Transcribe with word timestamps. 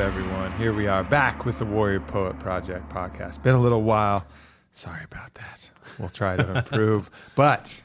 everyone? 0.00 0.50
Here 0.52 0.72
we 0.72 0.86
are 0.86 1.04
back 1.04 1.44
with 1.44 1.58
the 1.58 1.66
Warrior 1.66 2.00
Poet 2.00 2.38
Project 2.38 2.88
podcast. 2.88 3.42
Been 3.42 3.54
a 3.54 3.60
little 3.60 3.82
while. 3.82 4.26
Sorry 4.72 5.04
about 5.04 5.34
that. 5.34 5.68
We'll 5.98 6.08
try 6.08 6.36
to 6.36 6.56
improve. 6.56 7.10
but 7.34 7.82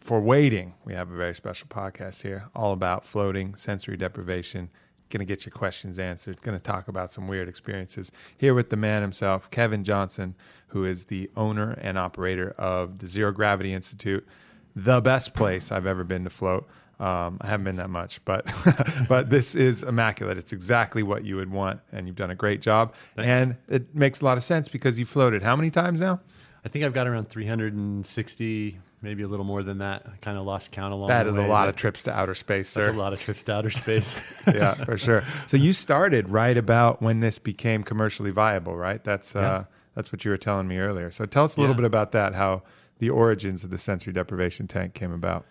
for 0.00 0.18
waiting, 0.18 0.72
we 0.86 0.94
have 0.94 1.10
a 1.10 1.14
very 1.14 1.34
special 1.34 1.68
podcast 1.68 2.22
here 2.22 2.48
all 2.54 2.72
about 2.72 3.04
floating, 3.04 3.54
sensory 3.54 3.98
deprivation. 3.98 4.70
Going 5.10 5.18
to 5.18 5.26
get 5.26 5.44
your 5.44 5.52
questions 5.52 5.98
answered. 5.98 6.40
Going 6.40 6.56
to 6.56 6.62
talk 6.62 6.88
about 6.88 7.12
some 7.12 7.28
weird 7.28 7.50
experiences. 7.50 8.10
Here 8.38 8.54
with 8.54 8.70
the 8.70 8.76
man 8.76 9.02
himself, 9.02 9.50
Kevin 9.50 9.84
Johnson, 9.84 10.36
who 10.68 10.86
is 10.86 11.04
the 11.04 11.30
owner 11.36 11.72
and 11.82 11.98
operator 11.98 12.52
of 12.52 12.98
the 13.00 13.06
Zero 13.06 13.30
Gravity 13.30 13.74
Institute, 13.74 14.26
the 14.74 15.02
best 15.02 15.34
place 15.34 15.70
I've 15.70 15.86
ever 15.86 16.02
been 16.02 16.24
to 16.24 16.30
float. 16.30 16.66
Um, 17.00 17.38
I 17.40 17.46
haven't 17.46 17.64
been 17.64 17.76
that 17.76 17.88
much, 17.90 18.22
but 18.26 18.44
but 19.08 19.30
this 19.30 19.54
is 19.54 19.82
immaculate. 19.82 20.36
It's 20.38 20.52
exactly 20.52 21.02
what 21.02 21.24
you 21.24 21.36
would 21.36 21.50
want, 21.50 21.80
and 21.92 22.06
you've 22.06 22.16
done 22.16 22.30
a 22.30 22.34
great 22.34 22.60
job. 22.60 22.94
And 23.16 23.56
it 23.68 23.94
makes 23.94 24.20
a 24.20 24.24
lot 24.26 24.36
of 24.36 24.44
sense 24.44 24.68
because 24.68 24.98
you 24.98 25.06
floated 25.06 25.42
how 25.42 25.56
many 25.56 25.70
times 25.70 25.98
now? 26.00 26.20
I 26.62 26.68
think 26.68 26.84
I've 26.84 26.92
got 26.92 27.06
around 27.06 27.30
360, 27.30 28.78
maybe 29.02 29.22
a 29.22 29.28
little 29.28 29.44
more 29.46 29.62
than 29.62 29.78
that. 29.78 30.02
I 30.06 30.16
kind 30.20 30.36
of 30.36 30.44
lost 30.44 30.70
count 30.72 30.92
along 30.92 31.08
That 31.08 31.26
is 31.26 31.34
way, 31.34 31.44
a 31.44 31.46
lot 31.48 31.68
of 31.68 31.76
trips 31.76 32.02
to 32.04 32.12
outer 32.12 32.34
space, 32.34 32.72
That's 32.74 32.86
sir. 32.86 32.92
a 32.92 32.96
lot 32.96 33.12
of 33.12 33.20
trips 33.20 33.42
to 33.44 33.54
outer 33.54 33.70
space. 33.70 34.18
yeah, 34.46 34.74
for 34.84 34.98
sure. 34.98 35.24
So 35.46 35.56
you 35.56 35.72
started 35.72 36.28
right 36.28 36.56
about 36.56 37.00
when 37.00 37.20
this 37.20 37.38
became 37.38 37.82
commercially 37.82 38.30
viable, 38.30 38.76
right? 38.76 39.02
That's 39.02 39.34
uh, 39.34 39.40
Yeah. 39.40 39.64
that's 39.94 40.12
what 40.12 40.24
you 40.24 40.30
were 40.30 40.36
telling 40.38 40.68
me 40.68 40.78
earlier. 40.78 41.10
So 41.10 41.24
tell 41.26 41.44
us 41.44 41.56
a 41.56 41.60
little 41.60 41.74
Yeah. 41.74 41.78
bit 41.78 41.86
about 41.86 42.12
that. 42.12 42.34
How 42.34 42.62
the 42.98 43.10
origins 43.10 43.64
of 43.64 43.70
the 43.70 43.78
sensory 43.78 44.12
deprivation 44.12 44.68
tank 44.68 44.92
came 44.94 45.12
about. 45.12 45.46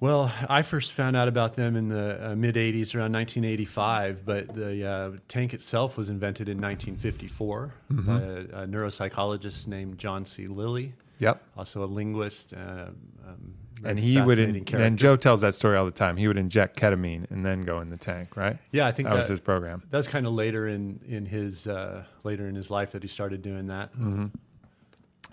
Well, 0.00 0.32
I 0.48 0.62
first 0.62 0.92
found 0.92 1.14
out 1.14 1.28
about 1.28 1.54
them 1.56 1.76
in 1.76 1.88
the 1.88 2.30
uh, 2.30 2.34
mid 2.34 2.54
80s, 2.54 2.94
around 2.94 3.12
1985, 3.12 4.24
but 4.24 4.54
the 4.54 4.86
uh, 4.86 5.10
tank 5.28 5.52
itself 5.54 5.96
was 5.98 6.08
invented 6.10 6.48
in 6.48 6.56
1954 6.60 7.74
Mm-hmm. 7.92 8.06
by 8.06 8.22
a, 8.22 8.62
a 8.62 8.66
neuropsychologist 8.66 9.66
named 9.66 9.98
John 9.98 10.24
C. 10.24 10.46
Lilly, 10.46 10.94
Yep. 11.18 11.42
also 11.56 11.84
a 11.84 11.86
linguist. 11.86 12.54
Uh, 12.54 12.86
um, 13.26 13.54
And 13.84 13.98
he 13.98 14.20
would, 14.20 14.38
in, 14.38 14.64
and 14.74 14.98
Joe 14.98 15.16
tells 15.16 15.42
that 15.42 15.54
story 15.54 15.76
all 15.76 15.84
the 15.84 15.90
time. 15.90 16.16
He 16.16 16.26
would 16.28 16.38
inject 16.38 16.78
ketamine 16.80 17.30
and 17.30 17.44
then 17.44 17.62
go 17.62 17.80
in 17.80 17.90
the 17.90 17.96
tank, 17.98 18.36
right? 18.36 18.56
Yeah, 18.72 18.86
I 18.86 18.92
think 18.92 19.08
that 19.08 19.14
that, 19.14 19.18
was 19.18 19.28
his 19.28 19.40
program. 19.40 19.82
That's 19.90 20.08
kind 20.08 20.26
of 20.26 20.32
later 20.32 20.66
in 20.66 21.00
in 21.06 21.26
his 21.26 21.66
uh, 21.66 22.04
later 22.24 22.46
in 22.48 22.54
his 22.54 22.70
life 22.70 22.92
that 22.92 23.02
he 23.02 23.08
started 23.08 23.42
doing 23.42 23.66
that. 23.66 23.90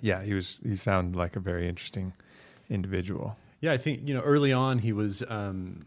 Yeah, 0.02 0.22
he 0.24 0.34
was. 0.34 0.60
He 0.64 0.76
sounded 0.76 1.16
like 1.18 1.36
a 1.36 1.40
very 1.40 1.68
interesting 1.68 2.14
individual. 2.70 3.36
Yeah, 3.62 3.72
I 3.74 3.78
think 3.78 4.08
you 4.08 4.14
know 4.14 4.22
early 4.22 4.54
on 4.54 4.80
he 4.80 4.94
was 4.94 5.24
um, 5.28 5.86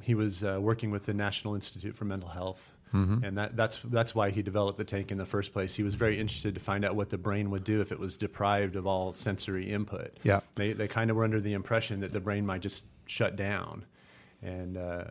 he 0.00 0.14
was 0.14 0.44
uh, 0.44 0.58
working 0.60 0.90
with 0.90 1.04
the 1.04 1.14
National 1.14 1.54
Institute 1.54 1.94
for 1.96 2.04
Mental 2.04 2.28
Health, 2.28 2.72
and 2.92 3.36
that 3.36 3.56
that's 3.56 3.80
that's 3.84 4.14
why 4.14 4.30
he 4.30 4.40
developed 4.42 4.78
the 4.78 4.84
tank 4.84 5.10
in 5.12 5.18
the 5.18 5.26
first 5.26 5.52
place. 5.52 5.74
He 5.74 5.82
was 5.82 5.94
very 5.94 6.18
interested 6.18 6.54
to 6.54 6.60
find 6.60 6.84
out 6.84 6.96
what 6.96 7.10
the 7.10 7.18
brain 7.18 7.50
would 7.50 7.64
do 7.64 7.80
if 7.80 7.92
it 7.92 7.98
was 7.98 8.16
deprived 8.16 8.76
of 8.76 8.86
all 8.86 9.12
sensory 9.12 9.70
input. 9.70 10.18
Yeah. 10.22 10.40
they 10.54 10.72
they 10.72 10.88
kind 10.88 11.10
of 11.10 11.16
were 11.16 11.24
under 11.24 11.40
the 11.40 11.52
impression 11.54 12.00
that 12.00 12.12
the 12.12 12.20
brain 12.20 12.46
might 12.46 12.60
just 12.62 12.84
shut 13.06 13.36
down, 13.36 13.84
and 14.42 14.76
uh, 14.78 15.04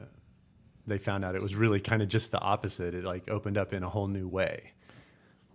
they 0.87 0.97
found 0.97 1.25
out 1.25 1.35
it 1.35 1.41
was 1.41 1.55
really 1.55 1.79
kind 1.81 2.01
of 2.01 2.07
just 2.07 2.31
the 2.31 2.39
opposite. 2.39 2.95
It 2.95 3.03
like 3.03 3.29
opened 3.29 3.57
up 3.57 3.73
in 3.73 3.83
a 3.83 3.89
whole 3.89 4.07
new 4.07 4.27
way. 4.27 4.71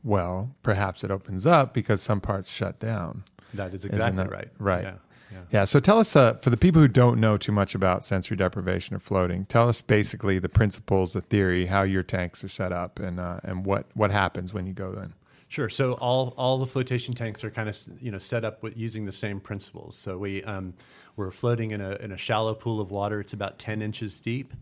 Well, 0.05 0.55
perhaps 0.63 1.03
it 1.05 1.11
opens 1.11 1.47
up 1.47 1.73
because 1.73 2.03
some 2.03 2.21
parts 2.21 2.51
shut 2.51 2.79
down. 2.79 3.25
That 3.55 3.73
is 3.75 3.85
exactly 3.85 4.17
that- 4.25 4.31
right. 4.31 4.49
right. 4.59 4.83
Yeah. 4.85 4.95
Yeah. 5.33 5.39
Yeah. 5.51 5.65
So 5.65 5.81
tell 5.81 5.99
us, 5.99 6.15
uh, 6.15 6.35
for 6.35 6.51
the 6.51 6.57
people 6.57 6.83
who 6.83 6.89
don't 6.89 7.19
know 7.19 7.37
too 7.37 7.53
much 7.53 7.75
about 7.75 8.05
sensory 8.05 8.37
deprivation 8.37 8.95
or 8.95 8.99
floating, 8.99 9.47
tell 9.47 9.69
us 9.69 9.81
basically 9.81 10.39
the 10.39 10.49
principles, 10.49 11.15
the 11.15 11.21
theory, 11.21 11.67
how 11.67 11.83
your 11.83 12.03
tanks 12.03 12.45
are 12.45 12.49
set 12.49 12.73
up, 12.73 12.99
and 12.99 13.19
uh, 13.19 13.41
and 13.43 13.65
what 13.65 13.87
what 13.95 14.11
happens 14.11 14.53
when 14.53 14.67
you 14.67 14.73
go 14.73 14.93
in. 14.93 15.15
Sure. 15.49 15.69
So 15.69 15.93
all 15.95 16.33
all 16.37 16.59
the 16.59 16.67
flotation 16.67 17.15
tanks 17.15 17.45
are 17.45 17.51
kind 17.51 17.69
of 17.69 17.77
you 18.01 18.11
know 18.11 18.19
set 18.19 18.45
up 18.45 18.63
with 18.63 18.77
using 18.77 19.05
the 19.05 19.13
same 19.13 19.41
principles. 19.41 19.97
So 19.97 20.19
we 20.19 20.43
um, 20.45 20.75
we're 21.17 21.31
floating 21.31 21.73
in 21.73 21.81
a 21.81 21.93
in 21.97 22.13
a 22.13 22.17
shallow 22.17 22.55
pool 22.55 22.81
of 22.81 22.91
water. 22.91 23.21
It's 23.21 23.35
about 23.35 23.59
ten 23.59 23.83
inches 23.83 24.19
deep, 24.21 24.55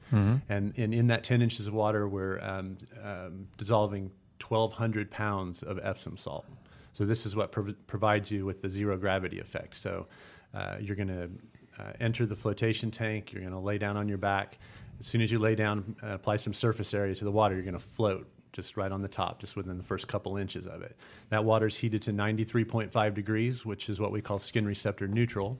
and, 0.48 0.76
and 0.76 0.92
in 0.94 1.06
that 1.06 1.22
ten 1.24 1.42
inches 1.42 1.66
of 1.66 1.74
water, 1.74 2.08
we're 2.08 2.40
um, 2.40 2.76
um, 3.02 3.46
dissolving 3.56 4.10
twelve 4.40 4.74
hundred 4.74 5.10
pounds 5.10 5.62
of 5.62 5.78
Epsom 5.82 6.16
salt. 6.16 6.44
So 6.92 7.04
this 7.04 7.24
is 7.24 7.36
what 7.36 7.52
prov- 7.52 7.76
provides 7.86 8.32
you 8.32 8.44
with 8.44 8.62
the 8.62 8.68
zero 8.68 8.96
gravity 8.96 9.38
effect. 9.38 9.76
So 9.76 10.08
uh, 10.54 10.76
you're 10.80 10.96
going 10.96 11.08
to 11.08 11.30
uh, 11.78 11.92
enter 12.00 12.26
the 12.26 12.36
flotation 12.36 12.90
tank. 12.90 13.32
You're 13.32 13.42
going 13.42 13.52
to 13.52 13.58
lay 13.58 13.78
down 13.78 13.96
on 13.96 14.08
your 14.08 14.18
back. 14.18 14.58
As 14.98 15.06
soon 15.06 15.22
as 15.22 15.30
you 15.30 15.38
lay 15.38 15.54
down, 15.54 15.96
uh, 16.02 16.08
apply 16.08 16.36
some 16.36 16.52
surface 16.52 16.92
area 16.92 17.14
to 17.14 17.24
the 17.24 17.30
water. 17.30 17.54
You're 17.54 17.64
going 17.64 17.74
to 17.74 17.78
float 17.78 18.28
just 18.52 18.76
right 18.76 18.90
on 18.90 19.00
the 19.00 19.08
top, 19.08 19.40
just 19.40 19.56
within 19.56 19.78
the 19.78 19.84
first 19.84 20.08
couple 20.08 20.36
inches 20.36 20.66
of 20.66 20.82
it. 20.82 20.96
That 21.30 21.44
water 21.44 21.66
is 21.66 21.76
heated 21.76 22.02
to 22.02 22.12
93.5 22.12 23.14
degrees, 23.14 23.64
which 23.64 23.88
is 23.88 24.00
what 24.00 24.12
we 24.12 24.20
call 24.20 24.38
skin 24.38 24.66
receptor 24.66 25.06
neutral. 25.06 25.58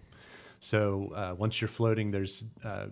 So 0.58 1.12
uh, 1.14 1.34
once 1.36 1.60
you're 1.60 1.68
floating, 1.68 2.10
there's 2.10 2.44
uh, 2.64 2.86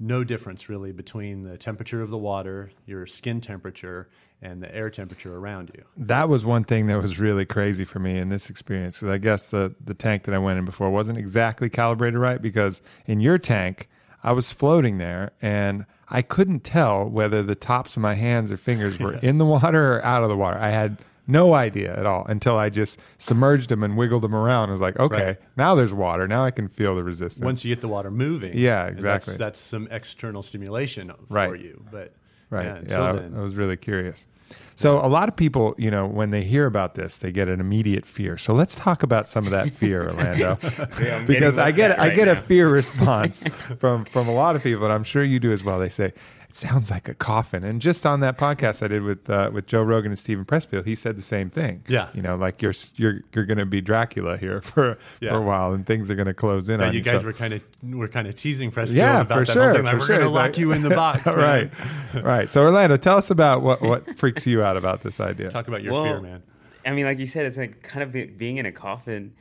no 0.00 0.24
difference 0.24 0.68
really 0.68 0.92
between 0.92 1.44
the 1.44 1.56
temperature 1.58 2.00
of 2.02 2.10
the 2.10 2.18
water, 2.18 2.70
your 2.86 3.06
skin 3.06 3.40
temperature, 3.40 4.08
and 4.42 4.62
the 4.62 4.74
air 4.74 4.88
temperature 4.88 5.36
around 5.36 5.70
you. 5.76 5.84
That 5.98 6.28
was 6.30 6.44
one 6.44 6.64
thing 6.64 6.86
that 6.86 7.00
was 7.02 7.18
really 7.20 7.44
crazy 7.44 7.84
for 7.84 7.98
me 7.98 8.16
in 8.18 8.30
this 8.30 8.48
experience. 8.48 9.00
'cause 9.00 9.10
I 9.10 9.18
guess 9.18 9.50
the 9.50 9.74
the 9.84 9.94
tank 9.94 10.24
that 10.24 10.34
I 10.34 10.38
went 10.38 10.58
in 10.58 10.64
before 10.64 10.90
wasn't 10.90 11.18
exactly 11.18 11.68
calibrated 11.68 12.18
right 12.18 12.40
because 12.40 12.80
in 13.06 13.20
your 13.20 13.36
tank 13.38 13.88
I 14.24 14.32
was 14.32 14.50
floating 14.50 14.98
there 14.98 15.32
and 15.42 15.84
I 16.08 16.22
couldn't 16.22 16.64
tell 16.64 17.08
whether 17.08 17.42
the 17.42 17.54
tops 17.54 17.96
of 17.96 18.02
my 18.02 18.14
hands 18.14 18.50
or 18.50 18.56
fingers 18.56 18.98
were 18.98 19.12
in 19.22 19.38
the 19.38 19.46
water 19.46 19.96
or 19.96 20.04
out 20.04 20.22
of 20.22 20.28
the 20.30 20.36
water. 20.36 20.58
I 20.58 20.70
had 20.70 20.98
no 21.26 21.54
idea 21.54 21.96
at 21.96 22.06
all 22.06 22.24
until 22.26 22.56
I 22.58 22.70
just 22.70 22.98
submerged 23.18 23.68
them 23.68 23.82
and 23.82 23.96
wiggled 23.96 24.22
them 24.22 24.34
around. 24.34 24.68
I 24.68 24.72
was 24.72 24.80
like, 24.80 24.98
okay, 24.98 25.24
Right. 25.24 25.36
now 25.56 25.74
there's 25.74 25.92
water. 25.94 26.26
Now 26.26 26.44
I 26.44 26.50
can 26.50 26.68
feel 26.68 26.94
the 26.96 27.04
resistance. 27.04 27.44
Once 27.44 27.64
you 27.64 27.74
get 27.74 27.80
the 27.80 27.88
water 27.88 28.10
moving, 28.10 28.52
Yeah, 28.56 28.86
exactly. 28.86 29.32
That's, 29.32 29.38
that's 29.38 29.60
some 29.60 29.88
external 29.90 30.42
stimulation 30.42 31.08
for 31.28 31.34
Right. 31.34 31.60
you. 31.60 31.84
But 31.90 32.12
Right. 32.50 32.66
yeah, 32.66 32.80
Yeah, 32.88 33.02
I, 33.02 33.12
then, 33.12 33.34
I 33.36 33.40
was 33.42 33.54
really 33.54 33.76
curious. 33.76 34.26
So 34.74 34.98
a 35.04 35.06
lot 35.06 35.28
of 35.28 35.36
people, 35.36 35.74
you 35.78 35.90
know, 35.90 36.06
when 36.06 36.30
they 36.30 36.42
hear 36.42 36.66
about 36.66 36.94
this, 36.94 37.18
they 37.18 37.30
get 37.30 37.48
an 37.48 37.60
immediate 37.60 38.04
fear. 38.06 38.36
So 38.38 38.54
let's 38.54 38.74
talk 38.74 39.02
about 39.02 39.28
some 39.28 39.44
of 39.44 39.50
that 39.52 39.70
fear, 39.74 40.04
Orlando, 40.08 40.58
I'm 40.98 41.26
because 41.26 41.58
I 41.58 41.70
get 41.70 41.88
that 41.88 42.00
I 42.00 42.08
right 42.08 42.16
get 42.16 42.28
a 42.28 42.34
fear 42.36 42.68
response 42.68 43.46
from 43.78 44.06
from 44.06 44.26
a 44.26 44.32
lot 44.32 44.56
of 44.56 44.62
people, 44.62 44.84
and 44.84 44.92
I'm 44.92 45.04
sure 45.04 45.22
you 45.22 45.38
do 45.38 45.52
as 45.52 45.62
well. 45.62 45.78
They 45.78 45.90
say, 45.90 46.12
it 46.50 46.56
sounds 46.56 46.90
like 46.90 47.08
a 47.08 47.14
coffin. 47.14 47.62
And 47.62 47.80
just 47.80 48.04
on 48.04 48.18
that 48.20 48.36
podcast 48.36 48.82
I 48.82 48.88
did 48.88 49.02
with 49.04 49.30
uh, 49.30 49.50
with 49.52 49.66
Joe 49.66 49.82
Rogan 49.82 50.10
and 50.10 50.18
Steven 50.18 50.44
Pressfield, 50.44 50.84
he 50.84 50.96
said 50.96 51.16
the 51.16 51.22
same 51.22 51.48
thing. 51.48 51.84
Yeah. 51.86 52.08
you 52.12 52.22
know, 52.22 52.34
like 52.34 52.60
you're 52.60 52.74
you're 52.96 53.20
you're 53.32 53.44
going 53.44 53.58
to 53.58 53.66
be 53.66 53.80
Dracula 53.80 54.36
here 54.36 54.60
for 54.60 54.98
Yeah. 55.20 55.30
for 55.30 55.36
a 55.36 55.42
while, 55.42 55.72
and 55.72 55.86
things 55.86 56.10
are 56.10 56.16
going 56.16 56.26
to 56.26 56.34
close 56.34 56.68
in 56.68 56.80
Yeah, 56.80 56.86
on 56.88 56.92
you 56.92 56.98
you. 56.98 57.04
guys 57.04 57.20
So- 57.20 57.26
were 57.26 57.32
kind 57.32 57.54
of 57.54 57.62
were 57.84 58.08
kind 58.08 58.26
of 58.26 58.34
teasing 58.34 58.72
Pressfield 58.72 58.94
yeah, 58.94 59.20
about 59.20 59.38
for 59.38 59.44
that 59.44 59.52
sure. 59.52 59.64
whole 59.66 59.74
thing. 59.74 59.84
Like, 59.84 59.92
for 59.94 59.98
we're 60.00 60.06
sure. 60.06 60.16
going 60.16 60.28
to 60.28 60.34
lock 60.34 60.42
like- 60.46 60.58
you 60.58 60.72
in 60.72 60.82
the 60.82 60.90
box, 60.90 61.24
right, 61.34 61.70
right. 62.14 62.50
So 62.50 62.62
Orlando, 62.62 62.96
tell 62.96 63.16
us 63.16 63.30
about 63.30 63.62
what 63.62 63.80
what 63.80 64.18
freaks 64.18 64.46
you 64.46 64.62
out 64.64 64.76
about 64.76 65.02
this 65.02 65.20
idea. 65.20 65.50
Talk 65.50 65.68
about 65.68 65.82
your 65.84 65.92
Well, 65.92 66.04
fear, 66.04 66.20
man. 66.20 66.42
I 66.84 66.90
mean, 66.92 67.04
like 67.04 67.18
you 67.20 67.26
said, 67.26 67.46
it's 67.46 67.58
like 67.58 67.82
kind 67.82 68.02
of 68.02 68.10
be, 68.10 68.26
being 68.26 68.56
in 68.56 68.66
a 68.66 68.72
coffin. 68.72 69.32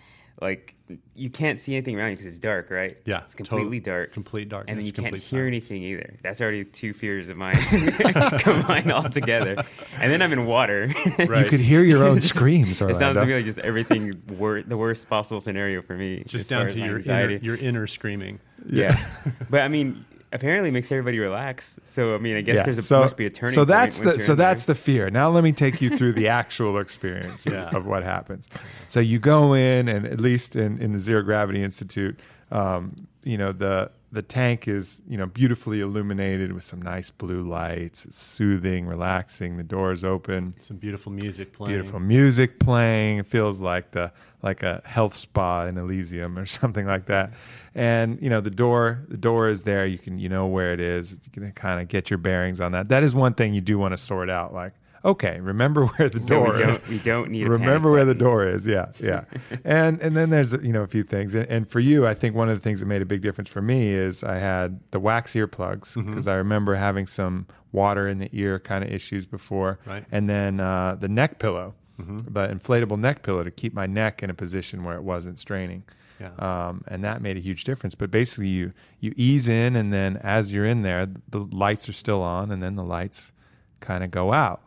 Like 0.42 0.76
you 1.14 1.30
can't 1.30 1.60
see 1.60 1.76
anything 1.76 2.00
around 2.00 2.12
you 2.12 2.16
because 2.16 2.28
it's 2.32 2.40
dark, 2.40 2.70
right? 2.72 2.98
Yeah, 3.06 3.24
it's 3.24 3.36
completely 3.36 3.80
total- 3.80 3.94
dark, 3.94 4.14
complete 4.14 4.50
dark, 4.50 4.66
and 4.68 4.80
then 4.80 4.86
you 4.86 4.94
can't 4.94 5.14
hear 5.16 5.22
silence. 5.42 5.48
anything 5.48 5.84
either. 5.84 6.18
That's 6.24 6.40
already 6.42 6.64
two 6.66 6.94
fears 6.94 7.30
of 7.30 7.38
mine 7.38 7.56
combined 8.40 8.92
all 8.92 9.10
together. 9.10 9.64
And 10.00 10.12
then 10.12 10.22
I'm 10.22 10.32
in 10.34 10.46
water. 10.46 10.90
Right. 11.20 11.44
You 11.44 11.50
could 11.50 11.60
hear 11.60 11.84
your 11.84 12.04
own 12.06 12.22
screams, 12.34 12.82
It 12.82 12.96
sounds 12.96 13.18
to 13.20 13.26
me 13.26 13.36
like 13.36 13.46
just 13.46 13.60
everything 13.60 14.22
wor- 14.38 14.62
the 14.64 14.78
worst 14.78 15.10
possible 15.10 15.40
scenario 15.42 15.82
for 15.82 15.96
me. 15.96 16.24
Just 16.26 16.50
down 16.50 16.68
to 16.70 16.76
my 16.76 16.86
your 16.86 17.00
inner, 17.00 17.32
your 17.32 17.56
inner 17.58 17.86
screaming. 17.88 18.40
yeah. 18.66 18.98
but 19.50 19.62
I 19.62 19.68
mean, 19.68 20.06
apparently 20.32 20.72
makes 20.72 20.92
everybody 20.92 21.20
relax. 21.20 21.80
So 21.84 22.16
I 22.16 22.18
mean, 22.18 22.38
I 22.38 22.42
guess 22.42 22.58
yeah. 22.58 22.64
there's 22.64 22.78
a, 22.78 22.82
so, 22.82 23.00
must 23.00 23.18
be 23.18 23.26
a 23.26 23.30
turning. 23.30 23.56
so 23.56 23.62
point 23.62 23.70
that's 23.70 24.00
the 24.00 24.12
so 24.12 24.12
in 24.12 24.18
there. 24.18 24.36
that's 24.36 24.66
the 24.66 24.76
fear. 24.76 25.10
Now 25.10 25.30
let 25.30 25.44
me 25.44 25.52
take 25.52 25.82
you 25.82 25.96
through 25.98 26.14
the 26.14 26.28
actual 26.42 26.78
experience 26.80 27.46
of- 27.46 27.54
Yeah. 27.54 27.70
of 27.76 27.86
what 27.86 28.04
happens. 28.04 28.48
So 28.88 29.00
you 29.00 29.20
go 29.20 29.54
in, 29.54 29.88
and 29.88 30.06
at 30.06 30.20
least 30.20 30.56
in, 30.56 30.80
in 30.82 30.92
the 30.94 31.00
Zero 31.00 31.22
Gravity 31.24 31.64
Institute, 31.64 32.20
um, 32.52 33.08
you 33.24 33.38
know 33.38 33.52
the 33.52 33.92
the 34.12 34.22
tank 34.22 34.68
is 34.68 35.02
you 35.08 35.18
know 35.18 35.26
beautifully 35.26 35.82
illuminated 35.82 36.52
with 36.54 36.64
some 36.64 36.82
nice 36.82 37.12
blue 37.12 37.48
lights. 37.48 38.06
It's 38.06 38.18
soothing, 38.18 38.88
relaxing. 38.88 39.58
The 39.58 39.64
doors 39.64 40.04
open. 40.04 40.54
Some 40.62 40.78
beautiful 40.78 41.12
music 41.12 41.54
playing. 41.54 41.76
Beautiful 41.76 42.00
music 42.00 42.60
playing. 42.60 43.20
It 43.20 43.28
feels 43.28 43.62
like 43.62 43.92
the 43.92 44.12
like 44.42 44.64
a 44.64 44.82
health 44.86 45.14
spa 45.14 45.66
in 45.66 45.78
Elysium 45.78 46.38
or 46.38 46.46
something 46.48 46.86
like 46.86 47.06
that. 47.06 47.34
And 47.76 48.20
you 48.22 48.30
know 48.30 48.42
the 48.42 48.50
door 48.50 49.06
the 49.08 49.18
door 49.18 49.50
is 49.50 49.64
there. 49.64 49.86
You 49.86 49.98
can 49.98 50.18
you 50.18 50.30
know 50.30 50.48
where 50.48 50.74
it 50.74 50.80
is. 50.80 51.12
You 51.12 51.32
can 51.32 51.52
kind 51.52 51.80
of 51.80 51.88
get 51.88 52.10
your 52.10 52.18
bearings 52.18 52.60
on 52.60 52.72
that. 52.72 52.90
That 52.90 53.04
is 53.04 53.14
one 53.14 53.36
thing 53.36 53.54
you 53.54 53.62
do 53.62 53.78
want 53.78 53.92
to 53.92 53.98
sort 53.98 54.30
out. 54.30 54.54
Like 54.54 54.74
okay, 55.06 55.40
remember 55.40 55.86
where 55.98 56.10
the 56.10 56.20
So 56.22 56.44
door. 56.44 56.54
we 56.54 56.60
don't 56.60 56.88
we 56.90 57.00
don't 57.00 57.30
need. 57.32 57.48
A 57.48 57.50
remember 57.50 57.92
where 57.92 58.06
the 58.06 58.14
door 58.16 58.48
is 58.48 58.66
yeah 58.68 58.88
yeah 59.00 59.24
and 59.64 60.00
and 60.02 60.16
then 60.18 60.30
there's 60.30 60.54
you 60.54 60.74
know 60.74 60.82
a 60.84 60.88
few 60.88 61.04
things 61.04 61.36
and, 61.36 61.46
and 61.48 61.70
for 61.70 61.80
you 61.80 62.06
i 62.08 62.14
think 62.14 62.36
one 62.36 62.50
of 62.50 62.56
the 62.58 62.62
things 62.62 62.80
that 62.80 62.86
made 62.86 63.02
a 63.02 63.06
big 63.06 63.22
difference 63.22 63.50
for 63.50 63.62
me 63.62 63.94
is 63.94 64.24
i 64.24 64.38
had 64.38 64.80
the 64.92 65.00
wax 65.00 65.34
earplugs 65.34 65.94
Mm-hmm. 65.94 66.10
because 66.10 66.28
i 66.28 66.36
remember 66.36 66.76
having 66.76 67.08
some 67.08 67.48
water 67.72 68.08
in 68.08 68.20
the 68.20 68.30
ear 68.34 68.60
kind 68.60 68.84
of 68.84 68.92
issues 68.92 69.26
before 69.26 69.80
Right. 69.86 70.06
and 70.12 70.30
then 70.30 70.60
uh, 70.60 70.96
the 71.00 71.08
neck 71.08 71.40
pillow 71.40 71.74
Mm-hmm. 72.00 72.18
the 72.34 72.48
inflatable 72.48 72.98
neck 72.98 73.24
pillow 73.24 73.44
to 73.44 73.52
keep 73.52 73.74
my 73.74 73.86
neck 73.86 74.24
in 74.24 74.30
a 74.30 74.34
position 74.34 74.84
where 74.86 74.96
it 74.96 75.04
wasn't 75.04 75.38
straining 75.38 75.84
Yeah. 76.20 76.30
um, 76.40 76.84
and 76.88 77.04
that 77.04 77.22
made 77.22 77.36
a 77.36 77.42
huge 77.42 77.64
difference 77.66 77.94
but 77.96 78.10
basically 78.12 78.48
you 78.48 78.72
you 79.02 79.14
ease 79.18 79.48
in 79.50 79.76
and 79.76 79.92
then 79.92 80.16
as 80.18 80.54
you're 80.54 80.66
in 80.66 80.82
there 80.84 81.08
the 81.30 81.40
lights 81.52 81.90
are 81.90 81.94
still 81.94 82.22
on 82.22 82.52
and 82.52 82.62
then 82.64 82.76
the 82.76 82.84
lights 82.86 83.34
kind 83.82 84.04
of 84.04 84.12
go 84.12 84.32
out 84.34 84.62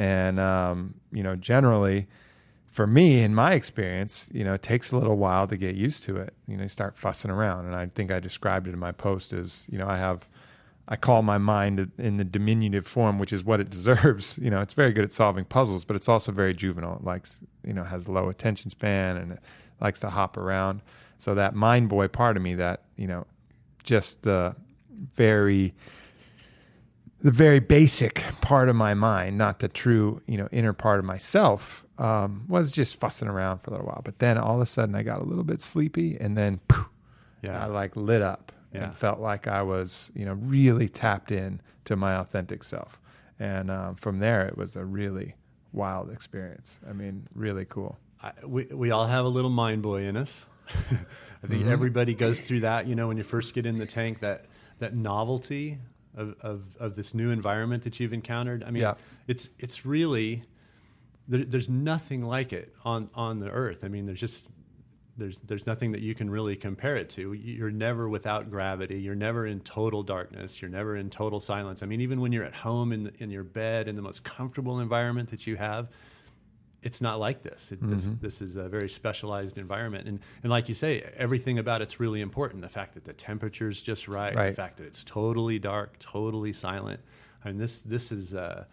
and 0.00 0.40
um, 0.40 0.94
you 1.12 1.22
know 1.22 1.36
generally 1.36 2.08
for 2.72 2.86
me 2.86 3.22
in 3.22 3.34
my 3.34 3.52
experience 3.52 4.30
you 4.32 4.42
know 4.42 4.54
it 4.54 4.62
takes 4.62 4.92
a 4.92 4.96
little 4.96 5.16
while 5.16 5.46
to 5.46 5.56
get 5.58 5.74
used 5.74 6.02
to 6.04 6.16
it. 6.16 6.32
You 6.48 6.56
know 6.56 6.62
you 6.62 6.68
start 6.68 6.96
fussing 6.96 7.30
around. 7.30 7.66
And 7.66 7.76
i 7.76 7.86
think 7.86 8.10
i 8.10 8.18
described 8.18 8.66
it 8.66 8.72
in 8.72 8.78
my 8.78 8.92
post 8.92 9.32
as 9.34 9.66
you 9.70 9.76
know 9.76 9.86
i 9.86 9.98
have 9.98 10.26
i 10.88 10.96
call 10.96 11.20
my 11.22 11.36
mind 11.36 11.92
in 11.98 12.16
the 12.16 12.24
diminutive 12.24 12.86
form 12.86 13.18
which 13.18 13.32
is 13.32 13.44
what 13.44 13.60
it 13.60 13.68
deserves. 13.78 14.38
You 14.38 14.50
know 14.50 14.62
it's 14.62 14.72
very 14.72 14.92
good 14.92 15.04
at 15.04 15.12
solving 15.12 15.44
puzzles 15.44 15.84
but 15.84 15.96
it's 15.96 16.08
also 16.08 16.32
very 16.32 16.54
juvenile. 16.54 16.96
It 16.96 17.04
likes 17.04 17.38
you 17.62 17.74
know 17.74 17.84
has 17.84 18.08
low 18.08 18.30
attention 18.30 18.70
span 18.70 19.18
and 19.18 19.32
it 19.32 19.40
likes 19.82 20.00
to 20.00 20.08
hop 20.08 20.38
around. 20.38 20.80
So 21.18 21.34
that 21.34 21.54
mind 21.54 21.90
boy 21.90 22.08
part 22.08 22.38
of 22.38 22.42
me 22.42 22.54
that 22.54 22.84
you 22.96 23.06
know 23.06 23.26
just 23.84 24.22
the 24.22 24.56
very 25.14 25.74
the 27.22 27.30
very 27.30 27.60
basic 27.60 28.22
part 28.40 28.68
of 28.68 28.76
my 28.76 28.94
mind, 28.94 29.36
not 29.36 29.58
the 29.58 29.68
true, 29.68 30.22
you 30.26 30.36
know, 30.38 30.48
inner 30.52 30.72
part 30.72 30.98
of 30.98 31.04
myself, 31.04 31.84
um, 31.98 32.44
was 32.48 32.72
just 32.72 32.96
fussing 32.96 33.28
around 33.28 33.58
for 33.58 33.70
a 33.70 33.74
little 33.74 33.86
while. 33.86 34.00
But 34.04 34.18
then 34.20 34.38
all 34.38 34.54
of 34.56 34.60
a 34.62 34.66
sudden, 34.66 34.94
I 34.94 35.02
got 35.02 35.20
a 35.20 35.24
little 35.24 35.44
bit 35.44 35.60
sleepy, 35.60 36.16
and 36.18 36.36
then 36.36 36.60
poof, 36.68 36.86
Yeah. 37.42 37.62
I 37.62 37.66
like 37.66 37.94
lit 37.96 38.22
up 38.22 38.52
Yeah. 38.72 38.84
and 38.84 38.94
felt 38.94 39.20
like 39.20 39.46
I 39.46 39.62
was, 39.62 40.10
you 40.14 40.24
know, 40.24 40.34
really 40.34 40.88
tapped 40.88 41.30
in 41.30 41.60
to 41.84 41.96
my 41.96 42.14
authentic 42.16 42.62
self. 42.62 42.98
And 43.38 43.70
um, 43.70 43.96
from 43.96 44.18
there, 44.18 44.46
it 44.46 44.56
was 44.56 44.76
a 44.76 44.84
really 44.84 45.34
wild 45.72 46.10
experience. 46.10 46.80
I 46.88 46.92
mean, 46.92 47.26
really 47.34 47.64
cool. 47.66 47.98
I, 48.22 48.32
we, 48.46 48.64
we 48.66 48.90
all 48.90 49.06
have 49.06 49.24
a 49.24 49.28
little 49.28 49.50
mind 49.50 49.82
boy 49.82 50.00
in 50.02 50.16
us. 50.16 50.46
I 51.42 51.46
think 51.46 51.66
everybody 51.66 52.14
goes 52.14 52.40
through 52.40 52.60
that. 52.60 52.86
You 52.86 52.94
know, 52.94 53.08
when 53.08 53.16
you 53.16 53.22
first 53.22 53.54
get 53.54 53.64
in 53.66 53.78
the 53.78 53.86
tank, 53.86 54.20
that 54.20 54.44
that 54.78 54.94
novelty 54.94 55.78
of, 56.16 56.34
of, 56.40 56.76
of 56.78 56.96
this 56.96 57.14
new 57.14 57.30
environment 57.30 57.84
that 57.84 58.00
you've 58.00 58.12
encountered. 58.12 58.64
I 58.64 58.70
mean, 58.70 58.82
Yeah. 58.82 58.94
it's 59.28 59.48
it's 59.58 59.84
really 59.86 60.42
there, 61.28 61.44
there's 61.44 61.68
nothing 61.68 62.22
like 62.26 62.52
it 62.52 62.74
on 62.84 63.10
on 63.14 63.38
the 63.40 63.48
earth. 63.50 63.84
I 63.84 63.88
mean, 63.88 64.06
there's 64.06 64.20
just 64.20 64.50
there's 65.16 65.38
there's 65.40 65.66
nothing 65.66 65.92
that 65.92 66.00
you 66.00 66.14
can 66.14 66.28
really 66.30 66.56
compare 66.56 66.96
it 66.96 67.10
to. 67.10 67.32
You're 67.32 67.70
never 67.70 68.08
without 68.08 68.50
gravity. 68.50 69.00
You're 69.00 69.14
never 69.14 69.46
in 69.46 69.60
total 69.60 70.02
darkness. 70.02 70.60
You're 70.60 70.70
never 70.70 70.96
in 70.96 71.10
total 71.10 71.40
silence. 71.40 71.82
I 71.82 71.86
mean, 71.86 72.00
even 72.00 72.20
when 72.20 72.32
you're 72.32 72.44
at 72.44 72.54
home 72.54 72.92
in 72.92 73.12
in 73.18 73.30
your 73.30 73.44
bed 73.44 73.86
in 73.86 73.96
the 73.96 74.02
most 74.02 74.24
comfortable 74.24 74.80
environment 74.80 75.30
that 75.30 75.46
you 75.46 75.56
have, 75.56 75.88
it's 76.82 77.00
not 77.00 77.18
like 77.20 77.42
this. 77.42 77.72
It, 77.72 77.78
this. 77.86 78.10
This 78.20 78.40
is 78.40 78.56
a 78.56 78.68
very 78.68 78.88
specialized 78.88 79.58
environment, 79.58 80.08
and 80.08 80.20
and 80.42 80.50
like 80.50 80.68
you 80.68 80.74
say, 80.74 81.02
everything 81.16 81.58
about 81.58 81.82
it's 81.82 82.00
really 82.00 82.20
important. 82.20 82.62
The 82.62 82.68
fact 82.68 82.94
that 82.94 83.04
the 83.04 83.12
temperature's 83.12 83.82
just 83.82 84.08
right, 84.08 84.34
Right. 84.34 84.50
the 84.50 84.56
fact 84.56 84.78
that 84.78 84.86
it's 84.86 85.04
totally 85.04 85.58
dark, 85.58 85.98
totally 85.98 86.52
silent. 86.52 87.00
I 87.44 87.48
mean, 87.48 87.58
this 87.58 87.80
this 87.82 88.12
is 88.12 88.34
uh, 88.34 88.64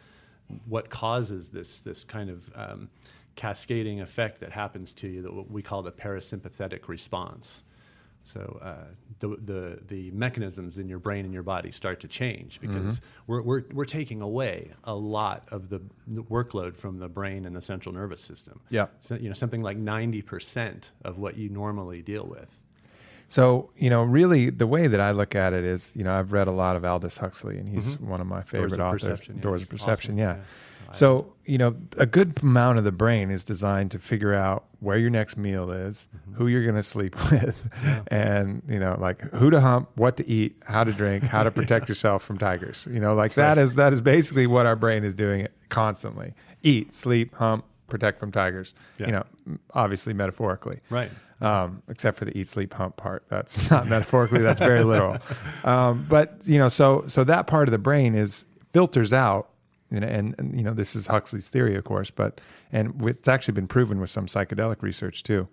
what 0.68 0.90
causes 0.90 1.50
this 1.50 1.82
this 1.82 2.04
kind 2.04 2.30
of 2.30 2.50
um, 2.56 2.90
cascading 3.36 4.02
effect 4.02 4.40
that 4.40 4.52
happens 4.52 4.94
to 4.94 5.08
you 5.08 5.22
that 5.24 5.34
what 5.34 5.52
we 5.52 5.62
call 5.62 5.82
the 5.84 5.92
parasympathetic 5.92 6.88
response. 6.88 7.64
So 8.28 8.60
uh, 8.62 8.94
the, 9.20 9.38
the 9.38 9.80
the 9.88 10.12
mechanisms 10.12 10.78
in 10.78 10.90
your 10.90 11.00
brain 11.00 11.24
and 11.24 11.34
your 11.34 11.44
body 11.44 11.72
start 11.72 12.02
to 12.02 12.08
change 12.10 12.60
because 12.60 13.00
we're, 13.26 13.42
we're 13.42 13.64
we're 13.74 13.86
taking 13.86 14.22
away 14.22 14.74
a 14.84 14.94
lot 14.94 15.48
of 15.50 15.70
the, 15.70 15.82
the 16.08 16.24
workload 16.24 16.76
from 16.76 17.00
the 17.00 17.08
brain 17.08 17.46
and 17.46 17.56
the 17.56 17.62
central 17.62 17.96
nervous 17.96 18.22
system. 18.22 18.60
Yeah. 18.70 18.88
So, 19.00 19.16
you 19.16 19.30
know 19.30 19.34
something 19.34 19.62
like 19.62 19.78
ninety 19.78 20.22
percent 20.22 20.92
of 21.06 21.18
what 21.18 21.38
you 21.38 21.48
normally 21.50 22.02
deal 22.02 22.26
with. 22.26 22.60
So, 23.28 23.72
you 23.76 23.90
know, 23.90 24.04
really 24.04 24.50
the 24.50 24.68
way 24.68 24.88
that 24.88 25.02
I 25.02 25.12
look 25.12 25.36
at 25.36 25.54
it 25.54 25.66
is, 25.66 25.92
you 25.96 26.04
know, 26.04 26.18
I've 26.18 26.32
read 26.32 26.48
a 26.48 26.52
lot 26.52 26.76
of 26.76 26.86
Aldous 26.86 27.18
Huxley 27.18 27.58
and 27.58 27.68
he's 27.68 28.00
one 28.00 28.22
of 28.22 28.28
my 28.28 28.42
favorite 28.42 28.74
of 28.74 28.80
authors. 28.80 29.04
Perception, 29.04 29.36
yeah, 29.36 29.42
Doors 29.42 29.64
of 29.64 29.70
Perception, 29.70 30.14
awesome, 30.14 30.18
yeah. 30.18 30.36
yeah. 30.36 30.92
So, 30.94 31.34
you 31.46 31.58
know, 31.58 31.76
a 31.98 32.06
good 32.06 32.42
amount 32.42 32.78
of 32.78 32.86
the 32.86 32.94
brain 32.94 33.30
is 33.30 33.44
designed 33.44 33.92
to 33.92 34.00
figure 34.00 34.34
out 34.34 34.66
where 34.80 34.98
your 34.98 35.10
next 35.10 35.36
meal 35.36 35.70
is, 35.72 36.08
who 36.36 36.48
you're 36.48 36.64
going 36.64 36.76
to 36.76 36.84
sleep 36.84 37.16
with, 37.32 37.70
and, 38.08 38.62
you 38.70 38.80
know, 38.80 38.96
like 38.98 39.22
who 39.34 39.50
to 39.50 39.60
hump, 39.60 39.90
what 39.96 40.16
to 40.18 40.28
eat, 40.30 40.56
how 40.66 40.86
to 40.86 40.94
drink, 40.94 41.24
how 41.24 41.44
to 41.44 41.52
protect 41.60 41.90
yourself 41.90 42.24
from 42.24 42.38
tigers. 42.38 42.88
You 42.90 43.02
know, 43.02 43.16
like 43.16 43.34
that 43.34 43.58
is 43.58 43.76
that 43.76 43.92
is 43.92 44.00
basically 44.00 44.48
what 44.48 44.66
our 44.66 44.78
brain 44.78 45.04
is 45.04 45.14
doing 45.14 45.48
constantly. 45.68 46.34
Eat, 46.64 46.94
sleep, 46.94 47.36
hump, 47.36 47.66
protect 47.88 48.20
from 48.20 48.32
tigers. 48.32 48.74
Yeah. 49.00 49.06
You 49.06 49.12
know, 49.14 49.24
obviously 49.74 50.14
metaphorically 50.14 50.80
Right. 50.90 51.12
um, 51.42 51.82
except 51.88 52.18
for 52.18 52.26
the 52.26 52.38
eat, 52.38 52.48
sleep, 52.48 52.74
hump 52.74 52.98
part. 52.98 53.24
That's 53.30 53.70
not 53.72 53.88
metaphorically. 53.88 54.42
That's 54.42 54.60
very 54.60 54.84
literal. 54.92 55.18
Um, 55.64 56.06
but 56.10 56.38
you 56.46 56.60
know, 56.60 56.70
so 56.70 57.06
so 57.08 57.24
that 57.24 57.48
part 57.48 57.68
of 57.68 57.72
the 57.72 57.78
brain 57.78 58.16
is 58.16 58.46
filters 58.74 59.14
out. 59.14 59.50
You 59.90 60.02
know, 60.02 60.08
and, 60.08 60.36
and 60.38 60.58
you 60.58 60.64
know, 60.64 60.74
this 60.74 60.98
is 60.98 61.08
Huxley's 61.08 61.48
theory, 61.50 61.76
of 61.78 61.86
course, 61.86 62.10
but 62.12 62.42
and 62.74 63.02
with, 63.02 63.20
it's 63.20 63.28
actually 63.30 63.54
been 63.54 63.68
proven 63.70 64.02
with 64.02 64.10
some 64.10 64.26
psychedelic 64.26 64.82
research 64.82 65.24
too. 65.24 65.48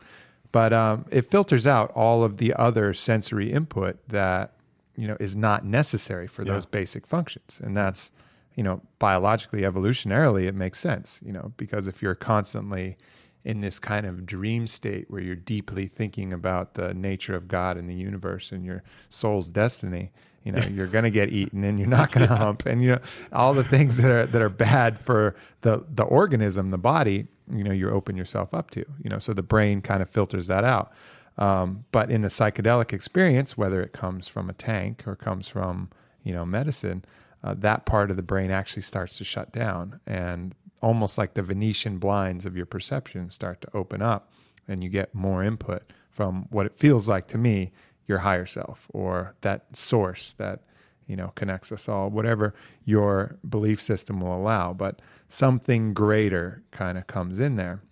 But 0.50 0.72
um, 0.72 1.04
it 1.10 1.30
filters 1.30 1.66
out 1.68 1.92
all 1.92 2.24
of 2.24 2.38
the 2.38 2.52
other 2.54 2.92
sensory 2.94 3.52
input 3.52 3.96
that 4.08 4.54
you 4.96 5.06
know 5.06 5.16
is 5.20 5.36
not 5.36 5.64
necessary 5.64 6.26
for 6.26 6.44
those 6.44 6.66
basic 6.66 7.06
functions, 7.06 7.60
and 7.62 7.76
that's 7.76 8.10
you 8.54 8.62
know 8.62 8.80
biologically, 8.98 9.62
evolutionarily, 9.62 10.46
it 10.46 10.54
makes 10.54 10.80
sense. 10.80 11.20
You 11.24 11.32
know, 11.32 11.52
because 11.56 11.86
if 11.86 12.02
you're 12.02 12.14
constantly 12.14 12.96
in 13.44 13.60
this 13.60 13.78
kind 13.78 14.06
of 14.06 14.24
dream 14.24 14.66
state 14.66 15.10
where 15.10 15.20
you're 15.20 15.36
deeply 15.36 15.86
thinking 15.86 16.32
about 16.32 16.74
the 16.74 16.94
nature 16.94 17.34
of 17.34 17.46
God 17.46 17.76
and 17.76 17.88
the 17.88 17.94
universe 17.94 18.52
and 18.52 18.64
your 18.64 18.82
soul's 19.10 19.50
destiny, 19.50 20.12
you 20.44 20.52
know, 20.52 20.64
you're 20.64 20.86
going 20.86 21.04
to 21.04 21.10
get 21.10 21.30
eaten 21.30 21.62
and 21.62 21.78
you're 21.78 21.88
not 21.88 22.10
going 22.10 22.26
to 22.28 22.34
hump 22.34 22.64
and 22.66 22.82
you 22.82 22.92
know 22.92 23.00
all 23.32 23.52
the 23.54 23.64
things 23.64 23.98
that 23.98 24.10
are 24.10 24.26
that 24.26 24.40
are 24.40 24.48
bad 24.48 24.98
for 24.98 25.34
the 25.62 25.84
the 25.88 26.04
organism, 26.04 26.70
the 26.70 26.78
body, 26.78 27.26
you 27.52 27.64
know, 27.64 27.72
you 27.72 27.90
open 27.90 28.16
yourself 28.16 28.54
up 28.54 28.70
to, 28.70 28.84
you 29.02 29.10
know, 29.10 29.18
so 29.18 29.32
the 29.32 29.42
brain 29.42 29.80
kind 29.80 30.02
of 30.02 30.08
filters 30.08 30.46
that 30.46 30.64
out. 30.64 30.92
Um, 31.36 31.84
but 31.90 32.10
in 32.10 32.24
a 32.24 32.28
psychedelic 32.28 32.92
experience, 32.92 33.56
whether 33.56 33.82
it 33.82 33.92
comes 33.92 34.28
from 34.28 34.48
a 34.48 34.52
tank 34.52 35.02
or 35.06 35.16
comes 35.16 35.48
from, 35.48 35.90
you 36.22 36.32
know, 36.32 36.46
medicine, 36.46 37.04
uh, 37.44 37.54
that 37.58 37.84
part 37.84 38.10
of 38.10 38.16
the 38.16 38.22
brain 38.22 38.50
actually 38.50 38.82
starts 38.82 39.18
to 39.18 39.24
shut 39.24 39.52
down, 39.52 40.00
and 40.06 40.54
almost 40.80 41.18
like 41.18 41.34
the 41.34 41.42
Venetian 41.42 41.98
blinds 41.98 42.46
of 42.46 42.56
your 42.56 42.64
perception 42.64 43.28
start 43.28 43.60
to 43.60 43.68
open 43.76 44.00
up, 44.00 44.32
and 44.66 44.82
you 44.82 44.88
get 44.88 45.14
more 45.14 45.44
input 45.44 45.82
from 46.10 46.46
what 46.50 46.64
it 46.64 46.74
feels 46.74 47.06
like 47.06 47.28
to 47.28 47.36
me, 47.36 47.70
your 48.06 48.18
higher 48.18 48.46
self, 48.46 48.88
or 48.94 49.34
that 49.42 49.76
source 49.76 50.34
that 50.38 50.62
you 51.06 51.16
know 51.16 51.32
connects 51.34 51.70
us 51.70 51.86
all, 51.86 52.08
whatever 52.08 52.54
your 52.86 53.36
belief 53.46 53.80
system 53.80 54.20
will 54.20 54.34
allow. 54.34 54.72
But 54.72 55.02
something 55.28 55.92
greater 55.92 56.62
kind 56.70 56.96
of 56.96 57.06
comes 57.06 57.38
in 57.38 57.56
there. 57.56 57.82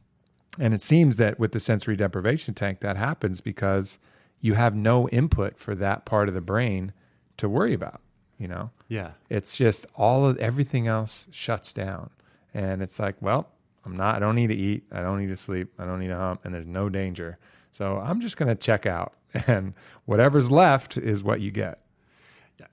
And 0.58 0.72
it 0.72 0.80
seems 0.80 1.16
that 1.16 1.38
with 1.38 1.52
the 1.52 1.60
sensory 1.60 1.96
deprivation 1.96 2.54
tank, 2.54 2.80
that 2.80 2.96
happens 2.96 3.42
because 3.42 3.98
you 4.40 4.54
have 4.54 4.74
no 4.74 5.08
input 5.10 5.58
for 5.58 5.74
that 5.74 6.06
part 6.06 6.28
of 6.28 6.34
the 6.34 6.40
brain 6.40 6.92
to 7.36 7.50
worry 7.50 7.74
about. 7.74 8.00
You 8.38 8.48
know, 8.48 8.70
Yeah. 8.92 9.12
it's 9.30 9.56
just 9.56 9.86
all 9.96 10.26
of 10.26 10.36
everything 10.36 10.86
else 10.86 11.26
shuts 11.30 11.72
down, 11.72 12.10
and 12.52 12.82
it's 12.82 12.98
like, 12.98 13.16
well, 13.20 13.48
I'm 13.86 13.96
not. 13.96 14.16
I 14.16 14.18
don't 14.18 14.34
need 14.34 14.48
to 14.48 14.54
eat. 14.54 14.84
I 14.92 15.00
don't 15.00 15.18
need 15.18 15.28
to 15.28 15.36
sleep. 15.36 15.72
I 15.78 15.86
don't 15.86 15.98
need 15.98 16.08
to 16.08 16.16
hump, 16.16 16.44
and 16.44 16.52
there's 16.54 16.66
no 16.66 16.90
danger. 16.90 17.38
So 17.70 17.96
I'm 17.96 18.20
just 18.20 18.36
gonna 18.36 18.54
check 18.54 18.84
out, 18.84 19.14
and 19.46 19.72
whatever's 20.04 20.50
left 20.50 20.98
is 20.98 21.22
what 21.22 21.40
you 21.40 21.50
get. 21.50 21.78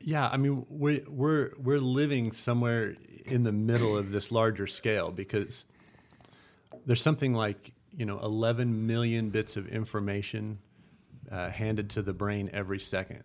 Yeah, 0.01 0.27
I 0.27 0.35
mean, 0.35 0.65
we're 0.69 1.03
we're 1.07 1.51
we're 1.57 1.79
living 1.79 2.33
somewhere 2.33 2.95
in 3.25 3.43
the 3.43 3.53
middle 3.53 3.97
of 3.97 4.11
this 4.11 4.29
larger 4.31 4.67
scale 4.67 5.11
because 5.11 5.63
there's 6.85 7.01
something 7.01 7.33
like 7.33 7.71
you 7.95 8.05
know 8.05 8.19
11 8.19 8.87
million 8.87 9.29
bits 9.29 9.55
of 9.55 9.67
information 9.69 10.59
uh, 11.31 11.49
handed 11.49 11.89
to 11.91 12.01
the 12.01 12.13
brain 12.13 12.49
every 12.51 12.79
second. 12.79 13.23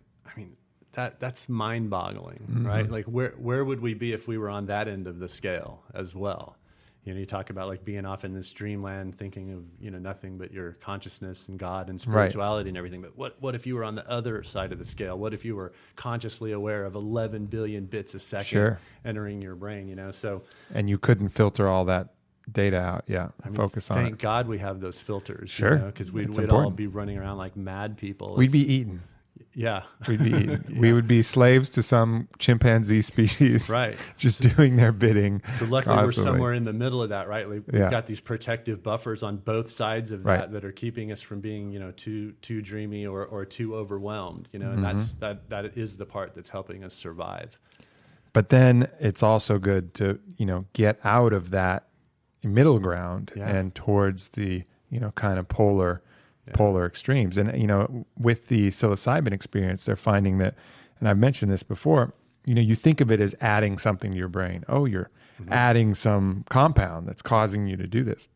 That 0.95 1.21
that's 1.21 1.49
mind-boggling, 1.49 2.47
mm-hmm. 2.51 2.67
right? 2.67 2.91
Like, 2.91 3.07
where 3.07 3.31
where 3.39 3.65
would 3.65 3.81
we 3.81 3.95
be 3.95 4.13
if 4.13 4.29
we 4.29 4.39
were 4.39 4.49
on 4.51 4.67
that 4.67 4.89
end 4.89 5.07
of 5.07 5.19
the 5.19 5.29
scale 5.29 5.83
as 5.95 6.15
well? 6.15 6.57
You 7.05 7.13
know, 7.13 7.21
you 7.21 7.27
talk 7.27 7.51
about 7.51 7.69
like 7.69 7.85
being 7.85 8.07
off 8.07 8.25
in 8.25 8.33
this 8.33 8.51
dreamland, 8.51 9.15
thinking 9.15 9.53
of 9.53 9.63
you 9.79 9.91
know 9.91 9.99
nothing 9.99 10.39
but 10.39 10.53
your 10.53 10.73
consciousness 10.81 11.49
and 11.49 11.59
God 11.59 11.91
and 11.91 11.99
Right. 12.07 12.31
spirituality 12.31 12.71
and 12.71 12.79
everything. 12.79 13.03
But 13.03 13.17
what 13.17 13.37
what 13.43 13.55
if 13.55 13.67
you 13.67 13.75
were 13.75 13.85
on 13.85 13.95
the 13.95 14.09
other 14.09 14.43
side 14.43 14.73
of 14.73 14.79
the 14.79 14.87
scale? 14.87 15.19
What 15.19 15.35
if 15.35 15.45
you 15.45 15.55
were 15.55 15.73
consciously 15.97 16.53
aware 16.53 16.85
of 16.87 16.95
11 16.95 17.47
billion 17.47 17.85
bits 17.85 18.15
a 18.15 18.19
second 18.19 18.47
Sure. 18.47 18.79
entering 19.05 19.43
your 19.43 19.55
brain? 19.55 19.87
You 19.89 19.97
know, 19.97 20.13
so 20.13 20.43
And 20.73 20.89
you 20.89 20.97
couldn't 20.97 21.29
filter 21.29 21.69
all 21.69 21.85
that 21.85 22.15
data 22.51 22.79
out. 22.79 23.05
Yeah, 23.07 23.29
I 23.43 23.49
mean, 23.49 23.57
focus 23.57 23.91
on 23.91 23.99
Thank 23.99 24.15
it. 24.15 24.19
God 24.21 24.49
we 24.49 24.59
have 24.59 24.81
those 24.81 25.01
filters. 25.01 25.51
Sure. 25.51 25.77
because 25.77 26.11
we'd, 26.11 26.35
we'd 26.37 26.51
all 26.51 26.71
be 26.71 26.87
running 26.87 27.19
around 27.19 27.37
like 27.37 27.55
mad 27.57 27.99
people. 27.99 28.35
We'd 28.37 28.47
if- 28.47 28.53
be 28.53 28.73
eaten. 28.73 29.03
Yeah, 29.55 29.83
We'd 30.09 30.23
be 30.23 30.31
eaten. 30.43 30.77
We 30.79 30.93
would 30.93 31.07
be 31.07 31.23
slaves 31.23 31.71
to 31.71 31.83
some 31.83 32.29
chimpanzee 32.39 33.03
species, 33.03 33.71
right. 33.71 33.97
Just 34.17 34.43
doing 34.57 34.77
their 34.77 34.93
bidding. 34.93 35.43
So 35.59 35.65
luckily, 35.67 35.95
constantly. 35.97 36.05
we're 36.31 36.35
somewhere 36.37 36.53
in 36.55 36.65
the 36.65 36.73
middle 36.73 37.03
of 37.03 37.11
that, 37.11 37.29
right? 37.29 37.49
We've 37.49 37.63
Yeah. 37.73 37.91
got 37.91 38.07
these 38.07 38.21
protective 38.21 38.83
buffers 38.83 39.23
on 39.23 39.37
both 39.39 39.71
sides 39.71 40.11
of 40.11 40.25
Right. 40.25 40.41
that 40.41 40.53
that 40.53 40.65
are 40.65 40.73
keeping 40.73 41.13
us 41.13 41.21
from 41.21 41.41
being, 41.41 41.71
you 41.71 41.79
know, 41.79 41.93
too 41.93 42.33
too 42.43 42.61
dreamy 42.63 43.07
or, 43.07 43.25
or 43.25 43.45
too 43.45 43.75
overwhelmed. 43.77 44.49
You 44.53 44.59
know, 44.59 44.71
and 44.73 44.81
Mm-hmm. 44.85 44.99
that's 44.99 45.13
that 45.15 45.49
that 45.51 45.77
is 45.79 45.97
the 45.97 46.07
part 46.07 46.35
that's 46.35 46.49
helping 46.51 46.83
us 46.85 46.95
survive. 46.95 47.59
But 48.33 48.49
then 48.49 48.89
it's 48.99 49.23
also 49.23 49.59
good 49.59 49.95
to, 49.95 50.19
you 50.37 50.47
know, 50.47 50.65
get 50.73 50.99
out 51.05 51.33
of 51.33 51.51
that 51.51 51.87
middle 52.43 52.79
ground 52.81 53.31
Yeah. 53.37 53.49
and 53.49 53.75
towards 53.75 54.31
the, 54.31 54.65
you 54.91 54.99
know, 55.01 55.13
kind 55.13 55.39
of 55.39 55.49
polar 55.49 56.03
polar 56.53 56.85
extremes. 56.87 57.37
And 57.39 57.59
you 57.61 57.67
know, 57.67 58.07
with 58.19 58.49
the 58.49 58.69
psilocybin 58.69 59.33
experience, 59.33 59.85
they're 59.85 59.97
finding 59.97 60.39
that 60.39 60.55
and 61.01 61.09
I've 61.09 61.19
mentioned 61.19 61.51
this 61.51 61.63
before, 61.63 62.15
you 62.45 62.55
know, 62.55 62.61
you 62.61 62.75
think 62.75 63.01
of 63.01 63.11
it 63.11 63.21
as 63.21 63.35
adding 63.41 63.79
something 63.79 64.13
to 64.13 64.17
your 64.19 64.29
brain. 64.29 64.65
Oh, 64.69 64.85
you're 64.85 65.11
Mm-hmm. 65.43 65.53
adding 65.53 65.95
some 65.97 66.45
compound 66.49 67.09
that's 67.09 67.21
causing 67.21 67.67
you 67.67 67.77
to 67.77 67.89
do 67.89 68.05
this. 68.05 68.29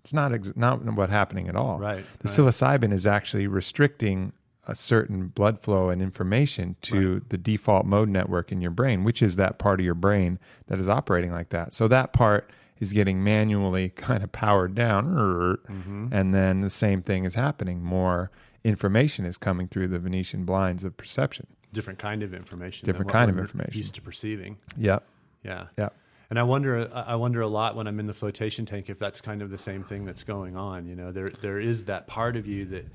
It's 0.00 0.12
not 0.12 0.34
ex- 0.34 0.52
not 0.54 0.84
what 0.84 1.08
happening 1.08 1.48
at 1.48 1.56
all. 1.56 1.78
Right, 1.78 2.04
The 2.20 2.28
right. 2.28 2.52
psilocybin 2.52 2.92
is 2.92 3.06
actually 3.06 3.46
restricting 3.46 4.34
a 4.68 4.74
certain 4.74 5.28
blood 5.28 5.58
flow 5.58 5.88
and 5.88 6.02
information 6.02 6.76
to 6.82 7.22
the 7.30 7.38
default 7.38 7.86
mode 7.86 8.10
network 8.10 8.52
in 8.52 8.60
your 8.60 8.70
brain, 8.70 9.02
which 9.02 9.22
is 9.22 9.36
that 9.36 9.58
part 9.58 9.80
of 9.80 9.86
your 9.86 9.94
brain 9.94 10.38
that 10.66 10.78
is 10.78 10.90
operating 10.90 11.32
like 11.32 11.48
that. 11.48 11.72
So 11.72 11.88
that 11.88 12.12
part 12.12 12.50
is 12.82 12.92
getting 12.92 13.22
manually 13.22 13.88
kind 14.08 14.22
of 14.24 14.32
powered 14.32 14.74
down, 14.74 15.06
Mm-hmm. 15.06 16.08
and 16.12 16.34
then 16.34 16.60
the 16.60 16.70
same 16.70 17.00
thing 17.02 17.24
is 17.24 17.34
happening. 17.34 17.82
More 17.82 18.30
information 18.64 19.24
is 19.24 19.38
coming 19.38 19.68
through 19.68 19.88
the 19.88 19.98
Venetian 19.98 20.44
blinds 20.44 20.82
of 20.84 20.96
perception. 20.96 21.46
Different 21.72 21.98
kind 21.98 22.22
of 22.22 22.34
information. 22.34 22.84
Different 22.84 23.10
kind 23.10 23.30
of 23.30 23.38
information. 23.38 23.78
Used 23.78 23.94
to 23.94 24.02
perceiving. 24.02 24.58
Yep. 24.76 25.04
Yeah. 25.44 25.66
Yep. 25.78 25.94
And 26.30 26.38
I 26.38 26.42
wonder, 26.44 26.90
I 26.92 27.14
wonder 27.16 27.40
a 27.42 27.46
lot 27.48 27.76
when 27.76 27.86
I'm 27.86 28.00
in 28.00 28.06
the 28.06 28.14
flotation 28.14 28.64
tank 28.66 28.88
if 28.90 28.98
that's 28.98 29.20
kind 29.20 29.42
of 29.42 29.50
the 29.50 29.58
same 29.58 29.82
thing 29.84 30.04
that's 30.04 30.24
going 30.24 30.56
on. 30.56 30.86
You 30.86 30.96
know, 30.96 31.12
there 31.12 31.28
there 31.28 31.60
is 31.60 31.84
that 31.84 32.06
part 32.06 32.36
of 32.36 32.46
you 32.46 32.64
that, 32.66 32.86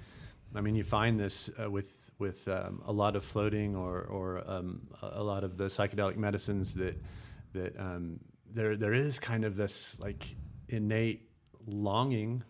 I 0.56 0.62
mean, 0.62 0.76
you 0.76 0.84
find 0.84 1.20
this 1.20 1.50
uh, 1.64 1.70
with 1.70 1.96
with 2.20 2.48
um, 2.48 2.82
a 2.86 2.92
lot 2.92 3.16
of 3.16 3.24
floating 3.24 3.76
or 3.76 4.02
or 4.02 4.44
um, 4.50 4.82
a 5.02 5.22
a 5.22 5.24
lot 5.24 5.44
of 5.44 5.58
the 5.58 5.66
psychedelic 5.66 6.18
medicines 6.18 6.74
that 6.76 6.96
that 7.54 7.80
um, 7.80 8.20
there 8.58 8.76
there 8.76 8.94
is 8.94 9.20
kind 9.20 9.46
of 9.46 9.56
this 9.56 9.98
like 10.00 10.36
innate 10.68 11.30
longing 11.68 12.44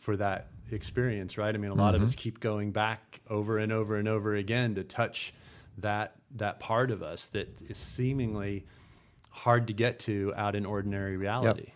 for 0.00 0.16
that 0.16 0.48
experience, 0.70 1.36
right? 1.36 1.54
I 1.54 1.58
mean, 1.58 1.70
a 1.70 1.74
lot 1.74 1.94
of 1.94 2.02
us 2.02 2.10
mm-hmm. 2.10 2.18
keep 2.18 2.40
going 2.40 2.72
back 2.72 3.20
over 3.28 3.58
and 3.58 3.70
over 3.70 3.96
and 3.96 4.08
over 4.08 4.34
again 4.34 4.76
to 4.76 4.84
touch 4.84 5.34
that 5.78 6.16
that 6.36 6.60
part 6.60 6.90
of 6.90 7.02
us 7.02 7.28
that 7.28 7.48
is 7.68 7.76
seemingly 7.76 8.64
hard 9.28 9.66
to 9.66 9.72
get 9.72 9.98
to 10.00 10.32
out 10.36 10.56
in 10.56 10.64
ordinary 10.64 11.16
reality. 11.16 11.72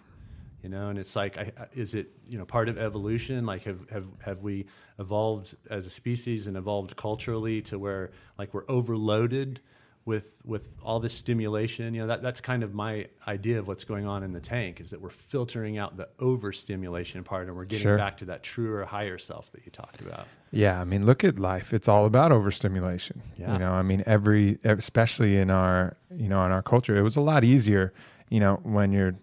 You 0.62 0.70
know, 0.70 0.88
and 0.88 0.98
it's 0.98 1.14
like, 1.14 1.36
I- 1.36 1.52
is 1.74 1.94
it 1.94 2.08
you 2.26 2.38
know 2.38 2.46
part 2.46 2.70
of 2.70 2.78
evolution? 2.78 3.44
Like, 3.44 3.64
have 3.64 3.88
have 3.90 4.08
have 4.24 4.40
we 4.40 4.64
evolved 4.98 5.54
as 5.68 5.86
a 5.86 5.90
species 5.90 6.46
and 6.46 6.56
evolved 6.56 6.96
culturally 6.96 7.60
to 7.62 7.78
where 7.78 8.12
like 8.38 8.54
we're 8.54 8.64
overloaded 8.66 9.60
with 10.06 10.36
with 10.44 10.68
all 10.82 11.00
this 11.00 11.14
stimulation? 11.14 11.94
You 11.94 12.02
know, 12.02 12.06
that 12.08 12.22
that's 12.22 12.40
kind 12.40 12.62
of 12.62 12.74
my 12.74 13.06
idea 13.26 13.58
of 13.58 13.66
what's 13.66 13.84
going 13.84 14.06
on 14.06 14.22
in 14.22 14.32
the 14.32 14.40
tank 14.40 14.80
is 14.80 14.90
that 14.90 15.00
we're 15.00 15.08
filtering 15.10 15.78
out 15.78 15.96
the 15.96 16.08
overstimulation 16.20 17.24
part, 17.24 17.46
and 17.48 17.56
we're 17.56 17.64
getting 17.64 17.82
Sure. 17.84 17.96
back 17.96 18.18
to 18.18 18.26
that 18.26 18.42
truer, 18.42 18.84
higher 18.84 19.18
self 19.18 19.50
that 19.52 19.64
you 19.64 19.70
talked 19.72 20.00
about. 20.00 20.26
Yeah, 20.50 20.80
I 20.80 20.84
mean, 20.84 21.04
look 21.06 21.24
at 21.24 21.38
life. 21.38 21.72
It's 21.72 21.88
all 21.88 22.06
about 22.06 22.30
overstimulation. 22.32 23.22
Yeah. 23.36 23.54
You 23.54 23.58
know, 23.58 23.72
I 23.72 23.82
mean, 23.82 24.02
every 24.06 24.58
especially 24.64 25.36
in 25.38 25.50
our 25.50 25.96
you 26.14 26.28
know 26.28 26.44
in 26.44 26.52
our 26.52 26.62
culture, 26.62 26.96
it 26.96 27.02
was 27.02 27.16
a 27.16 27.20
lot 27.20 27.44
easier. 27.44 27.92
You 28.30 28.40
know, 28.40 28.60
when 28.62 28.92
you're 28.92 29.14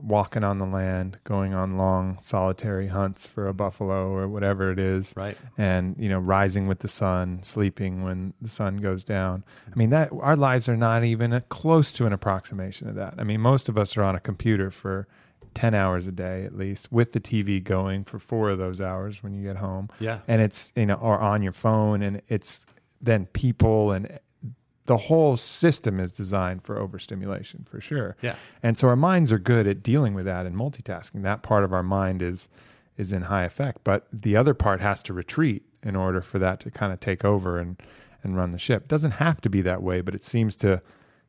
walking 0.00 0.44
on 0.44 0.58
the 0.58 0.66
land, 0.66 1.18
going 1.24 1.54
on 1.54 1.76
long 1.76 2.18
solitary 2.20 2.86
hunts 2.88 3.26
for 3.26 3.48
a 3.48 3.54
buffalo 3.54 4.08
or 4.10 4.28
whatever 4.28 4.70
it 4.70 4.78
is, 4.78 5.12
Right. 5.16 5.36
And 5.56 5.96
you 5.98 6.08
know, 6.08 6.18
rising 6.18 6.66
with 6.68 6.80
the 6.80 6.88
sun, 6.88 7.42
sleeping 7.42 8.04
when 8.04 8.32
the 8.40 8.48
sun 8.48 8.76
goes 8.78 9.04
down. 9.04 9.44
I 9.70 9.76
mean, 9.76 9.90
that 9.90 10.10
our 10.12 10.36
lives 10.36 10.68
are 10.68 10.76
not 10.76 11.04
even 11.04 11.32
a, 11.32 11.40
close 11.40 11.92
to 11.94 12.06
an 12.06 12.12
approximation 12.12 12.88
of 12.88 12.94
that. 12.94 13.14
I 13.18 13.24
mean, 13.24 13.40
most 13.40 13.68
of 13.68 13.76
us 13.76 13.96
are 13.96 14.02
on 14.02 14.14
a 14.14 14.20
computer 14.20 14.70
for. 14.70 15.06
10 15.54 15.74
hours 15.74 16.06
a 16.06 16.12
day 16.12 16.44
at 16.44 16.56
least 16.56 16.92
with 16.92 17.12
the 17.12 17.20
TV 17.20 17.60
going 17.64 18.04
for 18.04 18.18
4 18.20 18.50
of 18.50 18.58
those 18.58 18.80
hours 18.80 19.22
when 19.24 19.32
you 19.34 19.42
get 19.42 19.56
home 19.56 19.88
Yeah. 19.98 20.18
and 20.28 20.40
it's 20.42 20.72
you 20.76 20.86
know 20.86 20.94
or 20.94 21.18
on 21.18 21.42
your 21.42 21.54
phone 21.54 22.02
and 22.02 22.20
it's 22.28 22.64
then 23.00 23.26
people 23.26 23.90
and 23.90 24.20
the 24.88 24.96
whole 24.96 25.36
system 25.36 26.00
is 26.00 26.10
designed 26.12 26.64
for 26.64 26.76
overstimulation 26.78 27.64
for 27.70 27.80
sure. 27.80 28.16
Yeah. 28.20 28.36
and 28.62 28.76
so 28.76 28.88
our 28.88 28.96
minds 28.96 29.30
are 29.32 29.38
good 29.38 29.66
at 29.66 29.82
dealing 29.82 30.12
with 30.14 30.24
that 30.24 30.44
and 30.46 30.56
multitasking. 30.56 31.22
That 31.22 31.42
part 31.42 31.62
of 31.64 31.72
our 31.72 31.82
mind 31.82 32.20
is 32.22 32.48
is 32.96 33.12
in 33.12 33.22
high 33.22 33.44
effect. 33.44 33.78
But 33.84 34.08
the 34.12 34.36
other 34.36 34.54
part 34.54 34.80
has 34.80 35.02
to 35.04 35.12
retreat 35.14 35.62
in 35.84 35.94
order 35.94 36.20
for 36.20 36.38
that 36.40 36.58
to 36.60 36.70
kind 36.70 36.92
of 36.92 36.98
take 37.00 37.24
over 37.24 37.58
and 37.58 37.80
and 38.24 38.36
run 38.36 38.50
the 38.50 38.58
ship. 38.58 38.82
It 38.82 38.88
doesn't 38.88 39.12
have 39.12 39.40
to 39.42 39.48
be 39.48 39.60
that 39.62 39.82
way 39.82 40.00
but 40.00 40.14
it 40.14 40.24
seems 40.24 40.56
to 40.56 40.80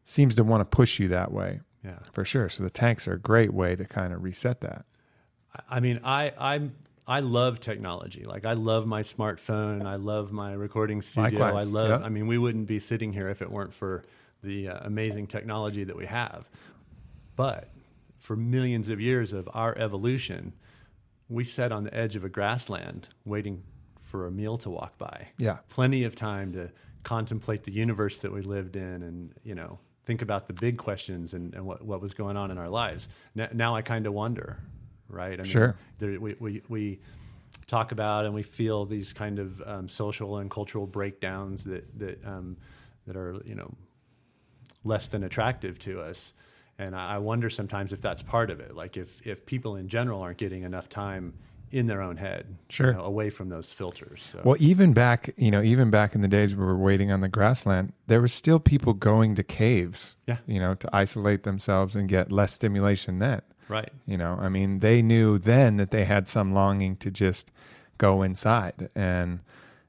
seems 0.04 0.34
to 0.36 0.44
want 0.44 0.62
to 0.62 0.66
push 0.76 1.00
you 1.00 1.08
that 1.10 1.32
way. 1.32 1.60
Yeah. 1.84 2.00
for 2.12 2.26
sure. 2.26 2.50
So 2.50 2.64
the 2.64 2.70
tanks 2.70 3.08
are 3.08 3.14
a 3.14 3.20
great 3.20 3.54
way 3.54 3.76
to 3.76 3.86
kind 3.86 4.12
of 4.14 4.24
reset 4.24 4.60
that. 4.62 4.86
I- 5.56 5.78
I 5.78 5.80
mean, 5.80 6.00
I 6.04 6.34
I'm 6.38 6.74
I 7.10 7.22
love 7.22 7.60
technology. 7.60 8.24
Like 8.24 8.46
I 8.46 8.54
love 8.54 8.86
my 8.86 9.02
smartphone. 9.02 9.84
I 9.86 9.96
love 9.96 10.32
my 10.32 10.54
recording 10.54 11.02
studio. 11.02 11.40
Likewise, 11.40 11.68
I 11.68 11.72
love. 11.72 11.90
yeah. 11.90 12.06
I 12.06 12.10
mean, 12.10 12.28
we 12.28 12.38
wouldn't 12.38 12.68
be 12.68 12.78
sitting 12.80 13.12
here 13.12 13.30
if 13.30 13.42
it 13.42 13.52
weren't 13.52 13.74
for 13.74 14.04
the 14.44 14.70
uh, 14.70 14.80
amazing 14.84 15.26
technology 15.26 15.84
that 15.84 15.98
we 15.98 16.06
have. 16.06 16.48
But 17.36 17.70
for 18.20 18.36
millions 18.36 18.90
of 18.90 19.02
years 19.02 19.34
of 19.34 19.50
our 19.54 19.76
evolution, 19.76 20.54
we 21.30 21.44
sat 21.44 21.72
on 21.72 21.84
the 21.84 21.94
edge 21.94 22.16
of 22.16 22.24
a 22.24 22.30
grassland 22.30 23.08
waiting 23.26 23.64
for 24.00 24.28
a 24.28 24.32
meal 24.32 24.58
to 24.60 24.70
walk 24.70 24.98
by. 25.00 25.30
Yeah. 25.40 25.58
Plenty 25.70 26.04
of 26.04 26.16
time 26.16 26.54
to 26.54 26.70
contemplate 27.04 27.64
the 27.64 27.72
universe 27.72 28.20
that 28.20 28.32
we 28.32 28.42
lived 28.42 28.76
in 28.76 29.02
and, 29.02 29.34
you 29.44 29.56
know, 29.56 29.80
think 30.06 30.22
about 30.22 30.48
the 30.48 30.54
big 30.54 30.78
questions 30.78 31.34
and, 31.34 31.56
and 31.56 31.66
what, 31.66 31.84
what 31.84 32.02
was 32.02 32.14
going 32.14 32.38
on 32.38 32.52
in 32.52 32.58
our 32.60 32.70
lives. 32.70 33.08
Now, 33.34 33.48
now 33.54 33.76
I 33.76 33.82
kind 33.82 34.06
of 34.06 34.14
wonder, 34.14 34.60
right? 35.10 35.34
I 35.40 35.44
mean, 35.44 35.52
Sure. 35.52 35.76
there, 35.98 36.20
we, 36.20 36.36
we, 36.40 36.62
we 36.70 37.00
talk 37.68 37.92
about 37.92 38.26
and 38.26 38.34
we 38.34 38.44
feel 38.44 38.86
these 38.86 39.12
kind 39.14 39.40
of 39.40 39.62
um, 39.66 39.88
social 39.90 40.38
and 40.38 40.50
cultural 40.50 40.86
breakdowns 40.88 41.64
that, 41.66 42.00
that, 42.00 42.26
um, 42.26 42.58
that 43.08 43.16
are, 43.18 43.36
you 43.46 43.56
know, 43.56 43.74
less 44.84 45.08
than 45.10 45.24
attractive 45.24 45.78
to 45.80 46.02
us. 46.02 46.34
And 46.78 46.96
I 46.96 47.16
I 47.16 47.18
wonder 47.18 47.50
sometimes 47.50 47.92
if 47.92 48.02
that's 48.02 48.24
part 48.24 48.50
of 48.50 48.60
it. 48.62 48.74
Like 48.76 48.96
if 48.96 49.26
if 49.28 49.46
people 49.46 49.76
in 49.76 49.90
general 49.90 50.22
aren't 50.22 50.38
getting 50.38 50.64
enough 50.64 50.88
time 50.88 51.34
in 51.72 51.86
their 51.88 52.02
own 52.02 52.16
head, 52.18 52.46
you 52.50 52.56
Sure. 52.70 52.94
know, 52.94 53.02
away 53.04 53.30
from 53.30 53.50
those 53.50 53.72
filters. 53.72 54.24
So. 54.32 54.42
Well, 54.44 54.56
even 54.60 54.94
back, 54.94 55.34
you 55.38 55.52
know, 55.52 55.62
even 55.62 55.90
back 55.92 56.16
in 56.16 56.22
the 56.22 56.28
days 56.28 56.56
we 56.56 56.64
were 56.66 56.78
waiting 56.78 57.12
on 57.12 57.20
the 57.22 57.28
grassland, 57.28 57.92
there 58.08 58.22
were 58.22 58.28
still 58.30 58.60
people 58.60 58.94
going 58.94 59.36
to 59.36 59.44
caves, 59.44 60.16
Yeah. 60.26 60.38
you 60.48 60.60
know, 60.60 60.74
to 60.76 60.90
isolate 60.94 61.44
themselves 61.44 61.96
and 61.96 62.08
get 62.10 62.32
less 62.32 62.54
stimulation 62.54 63.20
then. 63.20 63.42
Right. 63.70 63.92
You 64.06 64.18
know, 64.18 64.38
I 64.40 64.50
mean, 64.50 64.80
they 64.80 65.02
knew 65.02 65.38
then 65.38 65.78
that 65.78 65.92
they 65.92 66.06
had 66.06 66.28
some 66.28 66.54
longing 66.54 66.96
to 66.98 67.12
just 67.12 67.52
go 67.98 68.22
inside. 68.24 68.90
And, 68.96 69.40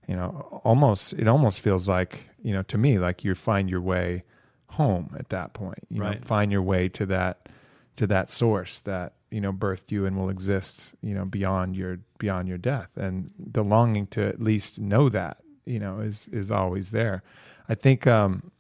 you 0.07 0.17
know, 0.17 0.61
almost, 0.65 1.15
it 1.15 1.27
almost 1.27 1.61
feels 1.61 1.89
like, 1.89 2.29
you 2.43 2.53
know, 2.53 2.63
to 2.65 2.79
me, 2.79 2.99
like 2.99 3.25
you 3.25 3.35
find 3.35 3.71
your 3.71 3.81
way 3.81 4.25
home 4.69 5.15
at 5.19 5.31
that 5.31 5.53
point. 5.53 5.87
You 5.89 6.01
know, 6.01 6.07
Right. 6.07 6.25
find 6.25 6.53
your 6.53 6.63
way 6.63 6.89
to 6.91 7.07
that, 7.07 7.49
to 7.97 8.07
that 8.07 8.31
source 8.31 8.81
that, 8.83 9.15
you 9.31 9.41
know, 9.41 9.53
birthed 9.53 9.91
you 9.91 10.07
and 10.07 10.17
will 10.19 10.29
exist, 10.29 10.95
you 11.03 11.15
know, 11.15 11.25
beyond 11.25 11.77
your, 11.77 11.99
beyond 12.19 12.49
your 12.49 12.59
death. 12.59 12.91
And 12.97 13.33
the 13.39 13.63
longing 13.65 14.07
to 14.09 14.27
at 14.27 14.41
least 14.41 14.79
know 14.79 15.09
that, 15.09 15.41
you 15.67 15.79
know, 15.79 16.01
is, 16.01 16.29
is 16.29 16.51
always 16.51 16.91
there. 16.91 17.23
I 17.69 17.75
think, 17.75 18.07
um, 18.07 18.51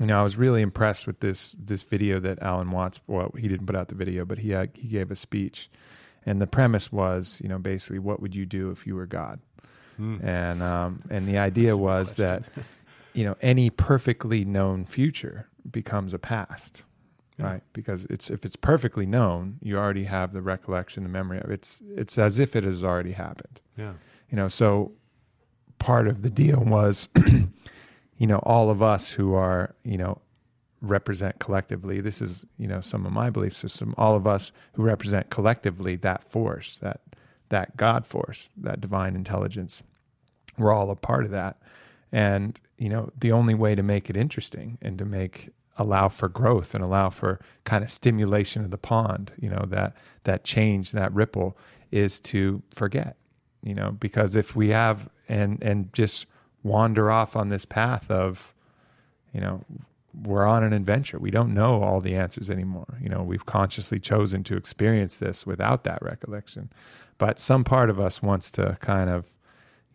you 0.00 0.06
know, 0.06 0.20
I 0.20 0.22
was 0.22 0.36
really 0.36 0.62
impressed 0.62 1.06
with 1.06 1.20
this 1.20 1.54
this 1.58 1.82
video 1.82 2.20
that 2.20 2.42
Alan 2.42 2.70
Watts. 2.70 3.00
Well, 3.06 3.32
he 3.38 3.48
didn't 3.48 3.66
put 3.66 3.76
out 3.76 3.88
the 3.88 3.94
video, 3.94 4.24
but 4.24 4.38
he 4.38 4.50
had, 4.50 4.70
he 4.74 4.88
gave 4.88 5.10
a 5.10 5.16
speech, 5.16 5.70
and 6.24 6.40
the 6.40 6.46
premise 6.46 6.92
was, 6.92 7.40
you 7.42 7.48
know, 7.48 7.58
basically, 7.58 7.98
what 7.98 8.20
would 8.20 8.34
you 8.34 8.46
do 8.46 8.70
if 8.70 8.86
you 8.86 8.94
were 8.96 9.06
God? 9.06 9.40
And 9.98 10.62
um, 10.62 11.02
and 11.08 11.26
the 11.26 11.38
idea 11.38 11.74
was 11.76 12.16
that, 12.16 12.42
you 13.14 13.24
know, 13.24 13.34
any 13.40 13.70
perfectly 13.70 14.44
known 14.44 14.84
future 14.84 15.48
becomes 15.70 16.12
a 16.12 16.18
past, 16.18 16.84
right? 17.38 17.62
Because 17.72 18.04
it's 18.10 18.28
if 18.28 18.44
it's 18.44 18.56
perfectly 18.56 19.06
known, 19.06 19.56
you 19.62 19.78
already 19.78 20.04
have 20.04 20.34
the 20.34 20.42
recollection, 20.42 21.02
the 21.02 21.08
memory 21.08 21.38
of 21.40 21.50
it. 21.50 21.54
It's 21.54 21.80
it's 21.96 22.18
as 22.18 22.38
if 22.38 22.54
it 22.54 22.64
has 22.64 22.84
already 22.84 23.12
happened 23.12 23.58
Yeah. 23.78 23.94
you 24.30 24.36
know 24.36 24.48
so 24.48 24.92
part 25.78 26.08
of 26.08 26.20
the 26.20 26.28
deal 26.30 26.60
was 26.60 27.08
you 28.18 28.26
know 28.26 28.38
all 28.38 28.70
of 28.70 28.82
us 28.82 29.10
who 29.10 29.34
are 29.34 29.74
you 29.84 29.96
know 29.98 30.20
represent 30.82 31.38
collectively 31.38 32.00
this 32.00 32.20
is 32.20 32.44
you 32.58 32.68
know 32.68 32.80
some 32.80 33.06
of 33.06 33.12
my 33.12 33.30
belief 33.30 33.56
system 33.56 33.94
all 33.96 34.14
of 34.14 34.26
us 34.26 34.52
who 34.74 34.82
represent 34.82 35.30
collectively 35.30 35.96
that 35.96 36.22
force 36.30 36.76
that 36.78 37.00
that 37.48 37.76
god 37.76 38.06
force 38.06 38.50
that 38.56 38.80
divine 38.80 39.14
intelligence. 39.14 39.82
We're 40.58 40.72
all 40.72 40.90
a 40.90 40.96
part 40.96 41.24
of 41.24 41.30
that. 41.30 41.58
And 42.12 42.58
you 42.78 42.88
know 42.88 43.10
the 43.18 43.32
only 43.32 43.54
way 43.54 43.74
to 43.74 43.82
make 43.82 44.10
it 44.10 44.16
interesting 44.16 44.78
and 44.82 44.98
to 44.98 45.04
make 45.04 45.50
allow 45.78 46.08
for 46.08 46.28
growth 46.28 46.74
and 46.74 46.82
allow 46.82 47.10
for 47.10 47.40
kind 47.64 47.84
of 47.84 47.90
stimulation 47.90 48.64
of 48.64 48.70
the 48.70 48.78
pond 48.78 49.32
you 49.38 49.50
know 49.50 49.64
that 49.68 49.94
that 50.24 50.42
change 50.42 50.92
that 50.92 51.12
ripple 51.12 51.56
is 51.90 52.18
to 52.18 52.62
forget 52.72 53.16
you 53.62 53.74
know 53.74 53.90
because 53.90 54.34
if 54.34 54.56
we 54.56 54.70
have 54.70 55.08
and 55.28 55.62
and 55.62 55.92
just 55.92 56.26
wander 56.62 57.10
off 57.10 57.36
on 57.36 57.48
this 57.48 57.64
path 57.64 58.10
of 58.10 58.54
you 59.32 59.40
know 59.40 59.64
we're 60.22 60.46
on 60.46 60.64
an 60.64 60.72
adventure. 60.72 61.18
We 61.18 61.30
don't 61.30 61.52
know 61.52 61.82
all 61.82 62.00
the 62.00 62.14
answers 62.14 62.50
anymore. 62.50 62.98
You 63.00 63.08
know 63.08 63.22
we've 63.22 63.46
consciously 63.46 64.00
chosen 64.00 64.44
to 64.44 64.56
experience 64.56 65.16
this 65.16 65.46
without 65.46 65.84
that 65.84 66.02
recollection. 66.02 66.70
But 67.18 67.38
some 67.38 67.64
part 67.64 67.90
of 67.90 67.98
us 68.00 68.22
wants 68.22 68.50
to 68.52 68.76
kind 68.80 69.10
of 69.10 69.30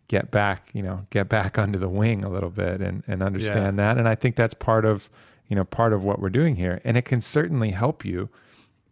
get 0.08 0.30
back 0.30 0.68
you 0.74 0.82
know 0.82 1.06
get 1.10 1.28
back 1.28 1.58
under 1.64 1.78
the 1.78 1.88
wing 1.88 2.24
a 2.24 2.28
little 2.28 2.50
bit 2.50 2.80
and 2.80 3.02
and 3.06 3.22
understand 3.22 3.78
that. 3.78 3.98
And 3.98 4.08
i 4.08 4.14
think 4.14 4.36
that's 4.36 4.54
part 4.54 4.84
of 4.84 5.10
you 5.48 5.56
know 5.56 5.64
part 5.64 5.92
of 5.92 6.04
what 6.04 6.20
we're 6.20 6.30
doing 6.30 6.56
here. 6.56 6.80
And 6.84 6.96
it 6.96 7.04
can 7.04 7.20
certainly 7.20 7.70
help 7.70 8.04
you. 8.04 8.28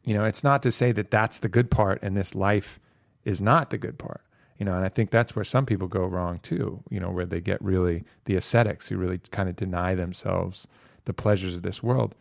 You 0.05 0.15
know 0.15 0.25
it's 0.25 0.43
not 0.43 0.63
to 0.63 0.71
say 0.71 0.93
that 0.93 1.11
that's 1.11 1.39
the 1.39 1.49
good 1.49 1.71
part 1.71 2.01
and 2.03 2.17
this 2.17 2.35
life 2.35 2.81
is 3.25 3.41
not 3.41 3.71
the 3.71 3.79
good 3.79 3.99
part 3.99 4.23
you 4.61 4.67
know 4.67 4.75
and 4.77 4.85
i 4.85 4.89
think 4.89 5.11
that's 5.11 5.35
where 5.35 5.45
some 5.45 5.67
people 5.67 5.89
go 5.89 6.05
wrong 6.05 6.39
too 6.45 6.81
you 6.91 7.01
know 7.01 7.11
where 7.11 7.27
they 7.27 7.41
get 7.41 7.61
really 7.61 8.05
the 8.27 8.37
ascetics 8.37 8.87
who 8.89 8.97
really 8.97 9.19
kind 9.33 9.49
of 9.49 9.57
deny 9.57 9.97
themselves 9.97 10.69
the 11.07 11.15
pleasures 11.15 11.55
of 11.57 11.63
this 11.63 11.83
world. 11.83 12.15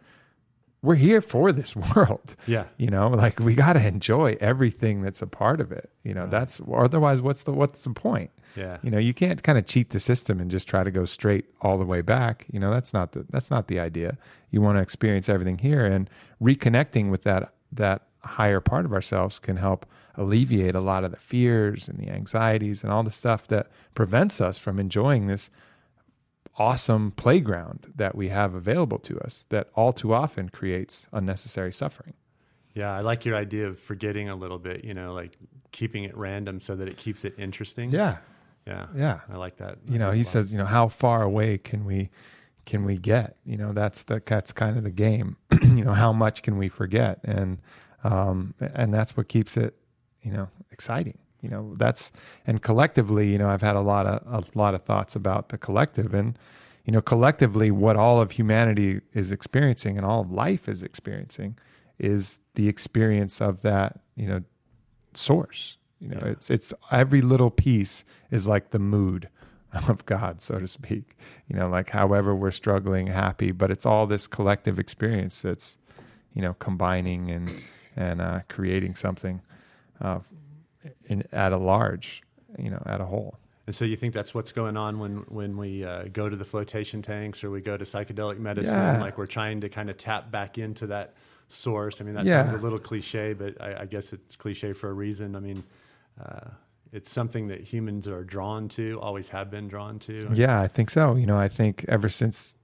We're 0.82 0.96
here 0.96 1.20
for 1.22 1.52
this 1.52 1.76
world. 1.96 2.38
Yeah. 2.48 2.64
you 2.78 2.90
know 2.90 3.10
like 3.10 3.40
we 3.42 3.54
got 3.54 3.74
to 3.74 3.86
enjoy 3.86 4.38
everything 4.40 5.02
that's 5.02 5.22
a 5.22 5.28
part 5.28 5.60
of 5.60 5.72
it 5.74 5.92
you 6.04 6.14
know 6.14 6.26
that's 6.28 6.62
otherwise 6.74 7.22
what's 7.22 7.44
the 7.44 7.52
what's 7.52 7.84
the 7.84 7.92
point? 7.92 8.32
Yeah. 8.56 8.78
you 8.82 8.90
know 8.90 8.98
you 8.98 9.14
can't 9.14 9.44
kind 9.44 9.58
of 9.58 9.66
cheat 9.66 9.90
the 9.92 10.00
system 10.00 10.40
and 10.40 10.50
just 10.50 10.68
try 10.68 10.84
to 10.84 10.92
go 10.92 11.04
straight 11.06 11.46
all 11.62 11.78
the 11.78 11.86
way 11.86 12.02
back 12.02 12.46
you 12.52 12.60
know 12.60 12.72
that's 12.72 12.94
not 12.94 13.12
the 13.12 13.26
that's 13.30 13.52
not 13.52 13.68
the 13.68 13.80
idea. 13.80 14.18
You 14.52 14.62
want 14.62 14.78
to 14.78 14.82
experience 14.82 15.28
everything 15.30 15.58
here 15.60 15.86
and 15.86 16.10
reconnecting 16.42 17.12
with 17.12 17.24
that 17.24 17.54
that 17.74 18.04
higher 18.24 18.60
part 18.60 18.86
of 18.86 18.94
ourselves 18.94 19.40
can 19.40 19.58
help 19.58 19.86
alleviate 20.16 20.76
a 20.76 20.82
lot 20.82 21.04
of 21.04 21.12
the 21.12 21.18
fears 21.18 21.88
and 21.88 21.98
the 22.00 22.10
anxieties 22.10 22.84
and 22.84 22.92
all 22.92 23.04
the 23.04 23.12
stuff 23.12 23.48
that 23.48 23.68
prevents 23.96 24.42
us 24.42 24.58
from 24.58 24.80
enjoying 24.80 25.28
this 25.28 25.50
awesome 26.58 27.12
playground 27.12 27.92
that 27.96 28.16
we 28.16 28.28
have 28.30 28.54
available 28.54 28.98
to 29.00 29.18
us 29.22 29.46
that 29.50 29.70
all 29.76 29.94
too 29.94 30.14
often 30.14 30.50
creates 30.50 31.08
unnecessary 31.14 31.72
suffering 31.72 32.14
Yeah, 32.74 32.92
I 32.94 33.00
like 33.02 33.24
your 33.26 33.36
idea 33.38 33.68
of 33.68 33.80
forgetting 33.80 34.30
a 34.30 34.36
little 34.36 34.60
bit, 34.60 34.84
you 34.84 34.94
know, 34.94 35.14
like 35.14 35.38
keeping 35.72 36.04
it 36.04 36.16
random 36.18 36.60
so 36.60 36.76
that 36.76 36.88
it 36.88 36.98
keeps 36.98 37.24
it 37.24 37.34
interesting. 37.38 37.90
yeah 37.92 38.18
Yeah. 38.68 38.88
Yeah. 38.96 39.22
I 39.32 39.38
like 39.38 39.58
that. 39.58 39.78
you 39.88 40.00
know 40.00 40.12
he 40.12 40.24
says 40.24 40.52
you 40.52 40.58
know 40.58 40.66
how 40.66 40.88
far 40.90 41.22
away 41.24 41.58
can 41.58 41.86
we 41.86 42.10
can 42.66 42.84
we 42.84 42.98
get 42.98 43.38
you 43.46 43.56
know 43.58 43.72
that's 43.72 44.04
the 44.04 44.22
that's 44.26 44.52
kind 44.52 44.76
of 44.78 44.84
the 44.84 44.92
game 44.92 45.38
you 45.64 45.84
know 45.86 45.94
how 45.94 46.12
much 46.12 46.42
can 46.44 46.58
we 46.58 46.68
forget 46.68 47.20
and 47.24 47.60
um 48.04 48.54
and 48.60 48.94
that's 48.94 49.16
what 49.18 49.28
keeps 49.28 49.58
it 49.58 49.76
you 50.22 50.32
know 50.32 50.48
exciting 50.72 51.18
you 51.42 51.50
know 51.50 51.74
that's 51.78 52.12
and 52.48 52.62
collectively 52.62 53.32
you 53.32 53.38
know 53.38 53.50
i've 53.50 53.62
had 53.62 53.76
a 53.76 53.82
lot 53.82 54.06
of 54.06 54.22
a 54.56 54.58
lot 54.58 54.74
of 54.74 54.84
thoughts 54.84 55.16
about 55.16 55.50
the 55.50 55.58
collective 55.58 56.14
and 56.14 56.38
you 56.86 56.92
know 56.94 57.02
collectively 57.02 57.72
what 57.72 57.96
all 57.96 58.22
of 58.22 58.32
humanity 58.32 59.02
is 59.14 59.32
experiencing 59.32 59.98
and 59.98 60.06
all 60.06 60.22
of 60.22 60.32
life 60.32 60.68
is 60.70 60.82
experiencing 60.84 61.58
is 61.98 62.40
the 62.56 62.68
experience 62.70 63.42
of 63.42 63.62
that 63.62 64.00
you 64.16 64.28
know 64.28 64.42
source. 65.14 65.78
You 66.00 66.10
know, 66.10 66.20
Yeah. 66.24 66.32
it's 66.32 66.50
it's 66.50 66.74
every 66.92 67.22
little 67.22 67.50
piece 67.52 68.06
is 68.32 68.48
like 68.48 68.70
the 68.72 68.80
mood 68.80 69.28
of 69.90 70.06
God, 70.06 70.42
so 70.42 70.60
to 70.60 70.68
speak. 70.68 71.18
You 71.48 71.58
know, 71.58 71.68
like 71.70 71.90
however 71.90 72.34
we're 72.36 72.52
struggling, 72.52 73.08
happy, 73.08 73.52
but 73.52 73.70
it's 73.72 73.86
all 73.86 74.08
this 74.08 74.28
collective 74.28 74.80
experience 74.80 75.42
that's 75.42 75.78
you 76.34 76.42
know 76.42 76.54
combining 76.56 77.30
and 77.32 77.62
and 78.00 78.22
uh, 78.22 78.40
creating 78.48 78.96
something 78.96 79.42
uh, 80.02 80.20
in 81.08 81.24
at 81.32 81.52
a 81.52 81.58
large, 81.58 82.24
you 82.58 82.70
know, 82.72 82.82
at 82.86 83.02
a 83.02 83.06
whole. 83.06 83.36
And 83.68 83.76
so 83.76 83.86
you 83.86 83.96
think 83.98 84.16
that's 84.16 84.34
what's 84.34 84.52
going 84.52 84.78
on 84.78 84.98
when 84.98 85.18
when 85.28 85.58
we 85.58 85.84
uh, 85.84 86.06
go 86.12 86.30
to 86.30 86.36
the 86.36 86.46
flotation 86.46 87.02
tanks 87.04 87.44
or 87.44 87.52
we 87.52 87.62
go 87.62 87.78
to 87.78 87.86
psychedelic 87.86 88.40
medicine? 88.40 88.74
Yeah. 88.74 89.00
Like 89.00 89.18
we're 89.20 89.28
trying 89.28 89.62
to 89.62 89.70
kind 89.70 89.90
of 89.92 89.98
tap 89.98 90.32
back 90.32 90.58
into 90.58 90.88
that 90.88 91.14
source. 91.50 92.02
I 92.02 92.04
mean, 92.06 92.16
that 92.16 92.26
Yeah. 92.26 92.46
sounds 92.46 92.60
a 92.60 92.64
little 92.64 92.80
cliche, 92.80 93.34
but 93.34 93.62
I, 93.62 93.82
I 93.82 93.86
guess 93.86 94.14
it's 94.14 94.36
cliche 94.36 94.74
for 94.74 94.90
a 94.90 94.94
reason. 94.94 95.36
I 95.36 95.40
mean, 95.40 95.64
uh, 96.24 96.50
it's 96.92 97.12
something 97.12 97.50
that 97.50 97.62
humans 97.62 98.08
are 98.08 98.24
drawn 98.24 98.68
to, 98.70 99.00
always 99.02 99.30
have 99.30 99.52
been 99.52 99.68
drawn 99.68 100.00
to. 100.00 100.30
Yeah, 100.34 100.60
I 100.62 100.68
think 100.68 100.90
so. 100.90 101.16
You 101.16 101.28
know, 101.28 101.38
I 101.38 101.48
think 101.48 101.86
ever 101.88 102.10
since 102.10 102.56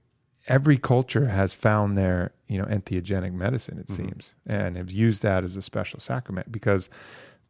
every 0.46 0.78
culture 0.78 1.26
has 1.28 1.52
found 1.52 1.96
their, 1.96 2.32
you 2.48 2.58
know, 2.58 2.64
entheogenic 2.66 3.32
medicine, 3.32 3.78
it 3.78 3.86
mm-hmm. 3.86 4.08
seems, 4.08 4.34
and 4.46 4.76
have 4.76 4.90
used 4.90 5.22
that 5.22 5.44
as 5.44 5.56
a 5.56 5.62
special 5.62 6.00
sacrament 6.00 6.50
because 6.52 6.88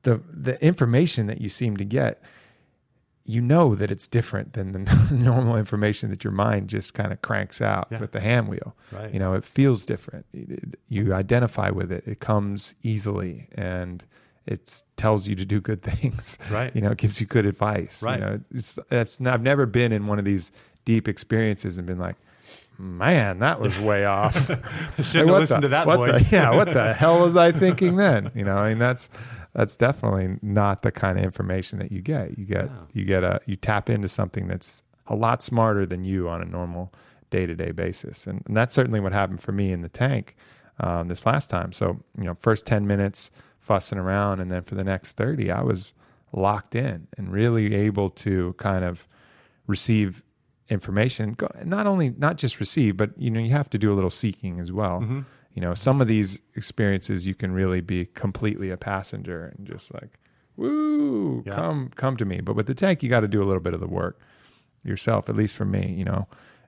the 0.02 0.20
the 0.32 0.62
information 0.64 1.26
that 1.26 1.40
you 1.40 1.48
seem 1.48 1.76
to 1.76 1.84
get, 1.84 2.22
you 3.24 3.42
know 3.42 3.74
that 3.74 3.90
it's 3.90 4.06
different 4.08 4.52
than 4.52 4.72
the 4.72 5.08
normal 5.12 5.56
information 5.56 6.10
that 6.10 6.22
your 6.24 6.32
mind 6.32 6.68
just 6.68 6.94
kind 6.94 7.12
of 7.12 7.20
cranks 7.22 7.60
out 7.60 7.88
Yeah. 7.90 8.00
with 8.00 8.12
the 8.12 8.20
hand 8.20 8.48
wheel. 8.48 8.76
Right. 8.92 9.12
You 9.12 9.18
know, 9.18 9.34
it 9.34 9.44
feels 9.44 9.84
different. 9.84 10.26
It- 10.32 10.50
it- 10.50 10.80
you 10.88 11.12
identify 11.12 11.70
with 11.70 11.90
it. 11.90 12.04
It 12.06 12.20
comes 12.20 12.74
easily 12.82 13.48
and 13.52 14.04
it 14.46 14.82
tells 14.96 15.26
you 15.26 15.34
to 15.34 15.44
do 15.44 15.60
good 15.60 15.82
things. 15.90 16.38
Right. 16.50 16.74
You 16.74 16.80
know, 16.82 16.92
it 16.92 16.98
gives 16.98 17.20
you 17.20 17.26
good 17.26 17.46
advice. 17.46 18.02
Right. 18.02 18.20
You 18.20 18.24
know, 18.24 18.40
it's, 18.52 18.78
it's 18.90 19.20
I've 19.20 19.42
never 19.42 19.66
been 19.66 19.92
in 19.92 20.06
one 20.06 20.20
of 20.20 20.24
these 20.24 20.52
deep 20.84 21.08
experiences 21.08 21.78
and 21.78 21.86
been 21.86 21.98
like, 21.98 22.16
man, 22.78 23.38
that 23.40 23.60
was 23.60 23.78
way 23.78 24.04
off. 24.04 24.34
Shouldn't 24.46 24.98
Like, 24.98 25.06
have 25.14 25.26
what 25.28 25.40
listened 25.40 25.62
the- 25.62 25.66
to 25.66 25.68
that 25.70 25.86
what 25.86 25.96
the- 26.06 26.12
voice. 26.12 26.32
yeah, 26.32 26.54
what 26.54 26.72
the 26.72 26.92
hell 26.98 27.20
was 27.20 27.36
I 27.36 27.52
thinking 27.52 27.96
then? 27.96 28.30
You 28.34 28.44
know, 28.44 28.56
I 28.56 28.70
mean 28.70 28.78
that's 28.78 29.08
that's 29.54 29.76
definitely 29.76 30.38
not 30.42 30.82
the 30.82 30.92
kind 30.92 31.18
of 31.18 31.24
information 31.24 31.78
that 31.78 31.90
you 31.90 32.02
get. 32.02 32.38
You 32.38 32.44
get 32.44 32.66
No. 32.66 32.86
you 32.92 33.04
get 33.04 33.24
a 33.24 33.40
you 33.46 33.56
tap 33.56 33.88
into 33.90 34.08
something 34.08 34.46
that's 34.48 34.82
a 35.06 35.14
lot 35.14 35.42
smarter 35.42 35.86
than 35.86 36.04
you 36.04 36.28
on 36.28 36.42
a 36.42 36.44
normal 36.44 36.92
day 37.30 37.46
to 37.46 37.54
day 37.54 37.70
basis, 37.72 38.26
and, 38.26 38.42
and 38.46 38.56
that's 38.56 38.74
certainly 38.74 39.00
what 39.00 39.12
happened 39.12 39.40
for 39.40 39.52
me 39.52 39.72
in 39.72 39.80
the 39.82 39.88
tank 39.88 40.36
um, 40.80 41.08
this 41.08 41.24
last 41.26 41.48
time. 41.50 41.72
So 41.72 42.00
you 42.18 42.24
know, 42.24 42.36
first 42.40 42.66
ten 42.66 42.86
minutes 42.86 43.30
fussing 43.60 43.98
around, 43.98 44.40
and 44.40 44.50
then 44.50 44.62
for 44.62 44.74
the 44.74 44.84
next 44.84 45.12
thirty, 45.12 45.50
I 45.50 45.62
was 45.62 45.94
locked 46.32 46.74
in 46.74 47.06
and 47.16 47.32
really 47.32 47.74
able 47.74 48.10
to 48.10 48.52
kind 48.58 48.84
of 48.84 49.08
receive 49.66 50.22
information. 50.68 51.32
Go, 51.32 51.48
not 51.64 51.86
only 51.86 52.10
not 52.10 52.36
just 52.36 52.60
receive, 52.60 52.96
but 52.96 53.10
you 53.16 53.30
know 53.30 53.40
you 53.40 53.50
have 53.50 53.70
to 53.70 53.78
do 53.78 53.92
a 53.92 53.94
little 53.94 54.10
seeking 54.10 54.60
as 54.60 54.72
well. 54.72 55.00
Mm-hmm. 55.00 55.20
You 55.54 55.62
know, 55.62 55.72
some 55.74 56.00
of 56.02 56.06
these 56.08 56.40
experiences 56.54 57.26
you 57.26 57.34
can 57.34 57.52
really 57.52 57.80
be 57.80 58.04
completely 58.06 58.68
a 58.70 58.76
passenger 58.76 59.54
and 59.56 59.66
just 59.66 59.92
like, 59.94 60.18
woo, 60.56 61.42
Yeah. 61.46 61.54
come 61.54 61.90
come 61.94 62.16
to 62.18 62.24
me. 62.24 62.40
But 62.40 62.56
with 62.56 62.66
the 62.66 62.74
tank, 62.74 63.02
you 63.02 63.08
got 63.08 63.20
to 63.20 63.28
do 63.28 63.42
a 63.42 63.46
little 63.46 63.62
bit 63.62 63.72
of 63.74 63.80
the 63.80 63.86
work 63.86 64.20
yourself. 64.84 65.28
At 65.28 65.36
least 65.36 65.54
for 65.54 65.64
me, 65.64 65.94
you 65.96 66.04
know, 66.04 66.26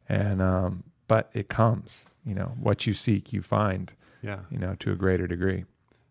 and 0.08 0.40
um, 0.40 0.84
but 1.06 1.30
it 1.34 1.48
comes. 1.48 2.06
You 2.24 2.34
know, 2.34 2.52
what 2.60 2.86
you 2.86 2.92
seek, 2.92 3.32
you 3.32 3.42
find. 3.42 3.92
Yeah. 4.22 4.40
You 4.50 4.58
know, 4.58 4.74
to 4.80 4.92
a 4.92 4.96
greater 4.96 5.26
degree. 5.26 5.64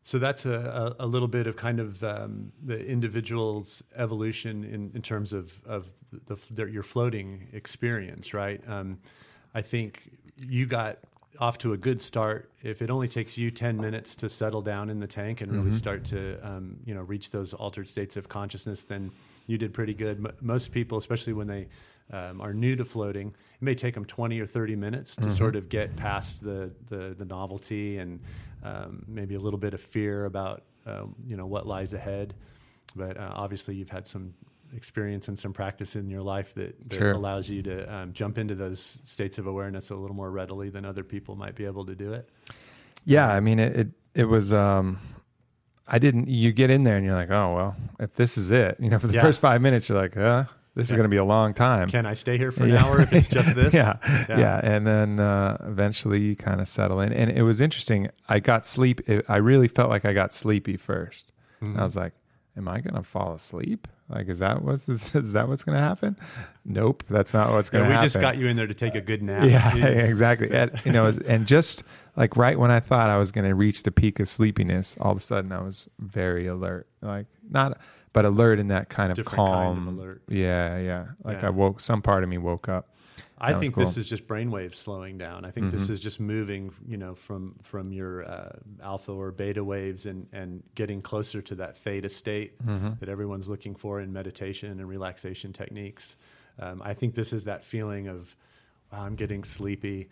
So 0.08 0.20
that's 0.20 0.46
a, 0.46 0.96
a, 0.98 1.04
a 1.04 1.06
little 1.06 1.28
bit 1.28 1.48
of 1.48 1.58
kind 1.58 1.82
of 1.82 2.02
um, 2.02 2.54
the 2.64 2.80
individual's 2.80 3.84
evolution 3.94 4.64
in, 4.64 4.90
in 4.96 5.02
terms 5.02 5.34
of, 5.34 5.62
of 5.66 5.86
the, 6.28 6.38
the, 6.50 6.64
your 6.64 6.82
floating 6.82 7.50
experience, 7.52 8.34
right? 8.34 8.62
Um, 8.70 9.00
I 9.54 9.62
think 9.62 10.10
you 10.38 10.66
got 10.66 11.00
off 11.42 11.58
to 11.58 11.74
a 11.74 11.78
good 11.78 12.02
start. 12.02 12.50
If 12.64 12.82
it 12.82 12.90
only 12.90 13.10
takes 13.10 13.38
you 13.38 13.52
10 13.52 13.76
minutes 13.76 14.16
to 14.16 14.30
settle 14.30 14.62
down 14.62 14.90
in 14.90 15.02
the 15.02 15.08
tank 15.08 15.42
and 15.42 15.52
really 15.52 15.74
start 15.74 16.06
to, 16.06 16.40
um, 16.42 16.78
you 16.86 16.96
know, 16.96 17.02
reach 17.02 17.30
those 17.32 17.54
altered 17.54 17.90
states 17.90 18.16
of 18.16 18.30
consciousness, 18.30 18.86
then 18.86 19.12
you 19.46 19.58
did 19.58 19.74
pretty 19.74 19.94
good. 19.94 20.26
M- 20.26 20.32
most 20.40 20.72
people, 20.72 20.98
especially 20.98 21.34
when 21.34 21.48
they 21.48 21.68
um, 22.12 22.40
are 22.42 22.54
new 22.54 22.76
to 22.76 22.86
floating, 22.86 23.28
it 23.30 23.62
may 23.62 23.76
take 23.76 23.94
them 23.94 24.06
20 24.06 24.40
or 24.40 24.46
30 24.48 24.76
minutes 24.76 25.16
to 25.18 25.30
sort 25.30 25.56
of 25.56 25.68
get 25.70 25.96
past 25.96 26.42
the, 26.44 26.72
the, 26.90 27.16
the 27.18 27.26
novelty 27.26 27.98
and 27.98 28.20
um, 28.64 29.04
maybe 29.08 29.36
a 29.36 29.40
little 29.40 29.60
bit 29.60 29.74
of 29.74 29.82
fear 29.82 30.26
about, 30.26 30.64
um, 30.86 31.16
you 31.28 31.36
know, 31.36 31.46
what 31.46 31.68
lies 31.68 31.94
ahead. 31.94 32.34
But 32.96 33.18
uh, 33.18 33.32
obviously 33.36 33.76
you've 33.76 33.90
had 33.90 34.08
some 34.08 34.34
experience 34.76 35.28
and 35.28 35.38
some 35.38 35.54
practice 35.54 35.96
in 35.96 36.10
your 36.10 36.22
life 36.22 36.54
that, 36.56 36.78
that 36.90 36.96
Sure. 36.98 37.12
allows 37.12 37.50
you 37.50 37.62
to 37.64 37.94
um, 37.94 38.14
jump 38.14 38.38
into 38.38 38.56
those 38.56 39.00
states 39.04 39.38
of 39.38 39.48
awareness 39.48 39.90
a 39.92 39.96
little 39.96 40.16
more 40.16 40.32
readily 40.32 40.70
than 40.70 40.86
other 40.86 41.04
people 41.04 41.36
might 41.36 41.56
be 41.56 41.66
able 41.66 41.86
to 41.86 41.96
do 41.96 42.14
it. 42.14 42.30
Yeah, 43.06 43.28
I 43.30 43.40
mean 43.40 43.60
it. 43.60 43.76
It, 43.76 43.88
it 44.14 44.26
was. 44.26 44.52
Um, 44.52 45.00
I 45.88 46.00
didn't. 46.00 46.28
You 46.28 46.52
get 46.52 46.70
in 46.70 46.84
there 46.84 46.98
and 46.98 47.06
you're 47.06 47.16
like, 47.16 47.30
oh 47.32 47.56
well, 47.56 47.76
if 48.00 48.14
this 48.16 48.38
is 48.38 48.52
it, 48.52 48.76
you 48.82 48.90
know, 48.90 49.00
for 49.00 49.08
the 49.08 49.14
Yeah. 49.14 49.22
first 49.22 49.40
five 49.40 49.62
minutes, 49.62 49.88
you're 49.88 49.98
like, 50.02 50.18
uh, 50.18 50.44
this 50.78 50.90
is 50.90 50.96
going 50.96 51.04
to 51.06 51.10
be 51.10 51.18
a 51.18 51.26
long 51.26 51.54
time. 51.54 51.90
Can 51.90 52.06
I 52.06 52.14
stay 52.14 52.38
here 52.38 52.52
for 52.52 52.64
an 52.64 52.70
Yeah. 52.70 52.86
hour 52.86 53.02
if 53.02 53.12
it's 53.12 53.28
just 53.28 53.54
this? 53.62 53.74
yeah, 53.74 53.98
Yeah. 54.30 54.40
yeah, 54.40 54.60
And 54.64 54.88
then 54.88 55.20
uh, 55.20 55.58
eventually 55.68 56.22
you 56.22 56.36
kind 56.36 56.62
of 56.62 56.68
settle 56.68 57.00
in, 57.02 57.12
and 57.12 57.30
it 57.32 57.42
was 57.44 57.60
interesting. 57.60 58.10
I 58.30 58.40
got 58.40 58.66
sleep. 58.66 59.02
It, 59.10 59.26
I 59.28 59.38
really 59.38 59.68
felt 59.68 59.90
like 59.90 60.06
I 60.06 60.14
got 60.14 60.34
sleepy 60.34 60.78
1st 60.78 61.24
Mm-hmm. 61.62 61.80
I 61.80 61.84
was 61.84 61.96
like, 61.96 62.14
"Am 62.56 62.68
I 62.68 62.80
going 62.82 62.94
to 62.94 63.02
fall 63.02 63.34
asleep? 63.34 63.88
Like, 64.10 64.28
is 64.30 64.38
that 64.40 64.62
what's 64.62 64.88
is 65.16 65.34
that 65.34 65.48
what's 65.48 65.64
going 65.64 65.76
to 65.76 65.84
happen? 65.84 66.16
Nope, 66.64 67.04
that's 67.10 67.34
not 67.34 67.52
what's 67.52 67.72
going 67.72 67.84
Yeah, 67.84 67.90
happen. 67.90 68.04
we 68.04 68.06
just 68.06 68.22
got 68.22 68.38
you 68.38 68.48
in 68.48 68.56
there 68.56 68.68
to 68.68 68.76
take 68.76 68.94
a 68.94 69.02
good 69.02 69.24
nap. 69.24 69.44
Yeah, 69.50 69.72
Jeez. 69.72 70.08
exactly. 70.10 70.52
And, 70.52 70.72
you 70.86 70.92
know, 70.92 71.12
and 71.26 71.48
just 71.48 71.84
like 72.16 72.38
right 72.38 72.60
when 72.60 72.70
I 72.70 72.80
thought 72.80 73.10
I 73.10 73.18
was 73.18 73.32
going 73.32 73.48
to 73.48 73.56
reach 73.56 73.82
the 73.84 73.92
peak 73.92 74.20
of 74.20 74.28
sleepiness, 74.28 74.96
all 75.02 75.12
of 75.12 75.18
a 75.18 75.20
sudden 75.20 75.52
I 75.52 75.62
was 75.64 75.90
very 76.00 76.46
alert. 76.46 76.88
Like 77.02 77.26
not, 77.50 77.80
but 78.18 78.26
alert 78.26 78.58
in 78.58 78.70
that 78.70 78.90
kind 78.90 79.12
of 79.12 79.16
Different 79.16 79.38
kind 79.48 79.50
of 79.80 79.86
calm. 79.86 80.00
alert. 80.00 80.24
Yeah, 80.28 80.80
yeah. 80.80 81.06
Like 81.24 81.42
Yeah. 81.42 81.48
I 81.48 81.50
woke. 81.52 81.80
Some 81.80 82.02
part 82.02 82.24
of 82.24 82.30
me 82.30 82.40
woke 82.40 82.68
up. 82.68 82.90
I 83.40 83.54
think 83.54 83.76
cool. 83.76 83.86
this 83.86 83.96
is 83.98 84.10
just 84.10 84.26
brainwaves 84.26 84.74
slowing 84.74 85.20
down. 85.20 85.46
I 85.46 85.52
think 85.52 85.70
this 85.70 85.92
is 85.92 86.00
just 86.02 86.20
moving, 86.20 86.74
you 86.88 86.98
know, 86.98 87.14
from 87.14 87.58
from 87.62 87.92
your 87.92 88.28
uh, 88.28 88.54
alpha 88.82 89.12
or 89.12 89.32
beta 89.32 89.64
waves 89.64 90.08
and 90.08 90.26
and 90.34 90.64
getting 90.74 91.04
closer 91.04 91.44
to 91.44 91.54
that 91.56 91.78
theta 91.78 92.10
state 92.10 92.54
that 93.00 93.08
everyone's 93.08 93.48
looking 93.48 93.76
for 93.76 94.02
in 94.02 94.12
meditation 94.12 94.72
and 94.72 94.90
relaxation 94.90 95.54
techniques. 95.54 96.16
Um, 96.58 96.82
I 96.84 96.96
think 96.96 97.14
this 97.14 97.32
is 97.34 97.44
that 97.44 97.64
feeling 97.64 98.08
of, 98.08 98.36
wow, 98.92 99.04
I'm 99.04 99.16
getting 99.16 99.44
sleepy. 99.44 100.10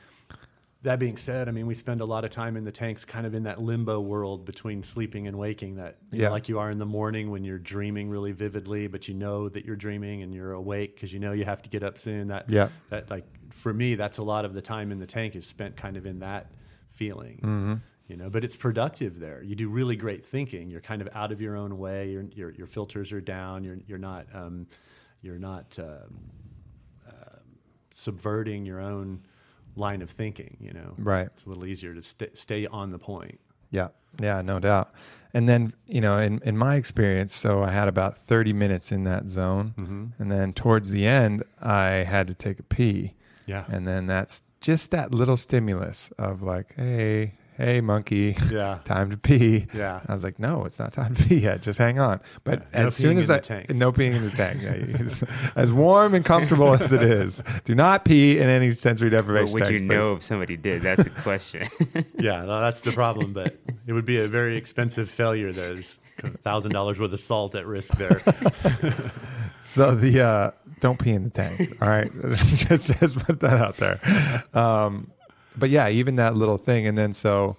That 0.86 1.00
being 1.00 1.18
said, 1.18 1.48
I 1.50 1.52
mean, 1.52 1.68
we 1.68 1.76
spend 1.76 2.02
a 2.02 2.06
lot 2.06 2.24
of 2.24 2.32
time 2.32 2.56
in 2.58 2.64
the 2.64 2.72
tanks, 2.72 3.04
kind 3.06 3.26
of 3.26 3.36
in 3.36 3.44
that 3.44 3.62
limbo 3.62 4.00
world 4.00 4.46
between 4.46 4.82
sleeping 4.84 5.28
and 5.28 5.38
waking. 5.38 5.76
That 5.76 5.98
you 6.12 6.20
know, 6.22 6.32
like 6.32 6.48
you 6.50 6.60
are 6.60 6.72
in 6.72 6.80
the 6.80 6.86
morning 6.86 7.30
when 7.30 7.44
you're 7.44 7.60
dreaming 7.60 8.10
really 8.10 8.32
vividly, 8.32 8.88
but 8.88 9.08
you 9.08 9.14
know 9.14 9.50
that 9.50 9.66
you're 9.66 9.76
dreaming 9.76 10.22
and 10.24 10.34
you're 10.34 10.54
awake 10.54 10.96
because 10.96 11.12
you 11.12 11.20
know 11.20 11.34
you 11.34 11.46
have 11.46 11.62
to 11.64 11.70
get 11.70 11.84
up 11.84 11.98
soon. 11.98 12.30
That 12.30 12.50
Yeah. 12.50 12.70
that 12.90 13.10
like 13.10 13.26
for 13.52 13.74
me 13.74 13.96
that's 13.96 14.18
a 14.18 14.24
lot 14.24 14.46
of 14.46 14.54
the 14.54 14.62
time 14.62 14.92
in 14.92 15.00
the 15.00 15.06
tank 15.06 15.36
is 15.36 15.46
spent 15.46 15.78
kind 15.78 15.98
of 15.98 16.06
in 16.06 16.20
that 16.20 16.52
feeling 16.94 17.40
you 18.08 18.18
know 18.18 18.30
but 18.30 18.44
it's 18.44 18.58
productive 18.58 19.20
there 19.20 19.42
you 19.44 19.56
do 19.56 19.70
really 19.70 19.96
great 19.96 20.26
thinking 20.26 20.70
you're 20.70 20.82
kind 20.82 21.02
of 21.02 21.08
out 21.14 21.32
of 21.32 21.40
your 21.42 21.56
own 21.56 21.78
way 21.78 22.10
your 22.10 22.24
your, 22.34 22.52
your 22.52 22.68
filters 22.68 23.12
are 23.12 23.22
down 23.22 23.64
you're 23.64 23.78
you're 23.88 23.98
not 23.98 24.26
um, 24.34 24.68
you're 25.22 25.40
not 25.40 25.78
um, 25.80 26.20
uh, 27.08 27.40
subverting 27.94 28.66
your 28.66 28.80
own 28.80 29.22
line 29.76 30.02
of 30.02 30.10
thinking 30.10 30.58
you 30.60 30.72
know 30.74 30.94
Right. 30.98 31.28
it's 31.28 31.46
a 31.46 31.50
little 31.50 31.66
easier 31.66 31.94
to 31.94 32.02
st- 32.02 32.38
stay 32.38 32.66
on 32.68 32.92
the 32.92 33.00
point 33.00 33.40
Yeah, 33.72 33.90
yeah, 34.22 34.42
no 34.42 34.60
doubt. 34.60 34.92
And 35.34 35.50
then 35.50 35.74
you 35.88 36.00
know, 36.00 36.18
in 36.20 36.40
in 36.46 36.58
my 36.58 36.76
experience, 36.76 37.36
so 37.36 37.62
I 37.62 37.72
had 37.72 37.88
about 37.90 38.18
thirty 38.18 38.54
minutes 38.54 38.92
in 38.92 39.04
that 39.04 39.28
zone, 39.30 39.74
Mm-hmm. 39.78 40.06
and 40.22 40.32
then 40.32 40.54
towards 40.54 40.92
the 40.92 41.06
end, 41.06 41.44
I 41.62 42.06
had 42.08 42.28
to 42.28 42.34
take 42.34 42.58
a 42.60 42.64
pee. 42.64 43.14
yeah 43.46 43.66
And 43.68 43.86
then 43.86 44.08
that's 44.08 44.44
just 44.62 44.92
that 44.92 45.14
little 45.14 45.36
stimulus 45.38 46.12
of 46.18 46.42
like, 46.42 46.74
hey, 46.78 47.34
hey, 47.58 47.82
monkey, 47.82 48.36
Yeah. 48.52 48.80
time 48.86 49.10
to 49.12 49.18
pee. 49.18 49.68
Yeah. 49.74 50.02
I 50.08 50.14
was 50.14 50.24
like, 50.24 50.40
no, 50.40 50.66
it's 50.66 50.78
not 50.80 50.94
time 50.94 51.16
to 51.16 51.24
pee 51.24 51.38
yet. 51.40 51.62
Just 51.62 51.80
hang 51.80 52.00
on. 52.00 52.20
But 52.44 52.64
Yeah, 52.74 52.82
no 52.82 52.88
as 52.88 52.96
soon 52.96 53.18
as 53.18 53.30
in 53.30 53.36
I, 53.36 53.40
tank. 53.40 53.70
no 53.70 53.92
peeing 53.92 54.14
in 54.16 54.24
the 54.26 54.32
tank, 54.32 54.62
yeah, 54.62 55.52
as 55.56 55.72
warm 55.72 56.14
and 56.16 56.24
comfortable 56.26 56.74
as 56.74 56.92
it 56.92 57.02
is, 57.04 57.44
do 57.64 57.74
not 57.76 58.06
pee 58.06 58.40
in 58.40 58.50
any 58.50 58.72
sensory 58.72 59.10
But 59.10 59.18
deprivation. 59.18 59.54
would 59.54 59.62
you 59.70 59.78
tanks, 59.80 59.88
but- 59.88 59.94
know 59.96 60.14
if 60.14 60.24
somebody 60.24 60.58
did? 60.58 60.82
That's 60.82 61.06
a 61.06 61.10
question. 61.10 61.68
yeah 62.20 62.44
no, 62.46 62.60
that's 62.60 62.82
the 62.82 62.92
problem 62.92 63.34
but 63.34 63.58
it 63.88 63.94
would 63.94 64.06
be 64.06 64.20
a 64.20 64.28
very 64.28 64.58
expensive 64.58 65.10
failure 65.10 65.52
there's 65.54 66.00
thousand 66.42 66.72
dollars 66.72 67.00
worth 67.00 67.12
of 67.14 67.20
salt 67.20 67.56
at 67.56 67.66
risk 67.66 67.94
there 67.98 68.22
So 69.60 69.96
the 69.96 70.22
uh, 70.22 70.52
don't 70.80 71.00
pee 71.00 71.12
in 71.12 71.24
the 71.26 71.30
tank. 71.32 71.78
All 71.82 71.88
right, 71.88 72.12
just 72.32 72.88
just 73.00 73.18
put 73.20 73.40
that 73.40 73.60
out 73.60 73.78
there. 73.78 74.44
Um, 74.54 75.12
but 75.58 75.70
yeah, 75.70 75.90
even 75.90 76.16
that 76.18 76.36
little 76.36 76.58
thing, 76.58 76.88
and 76.88 76.98
then 76.98 77.14
so 77.14 77.58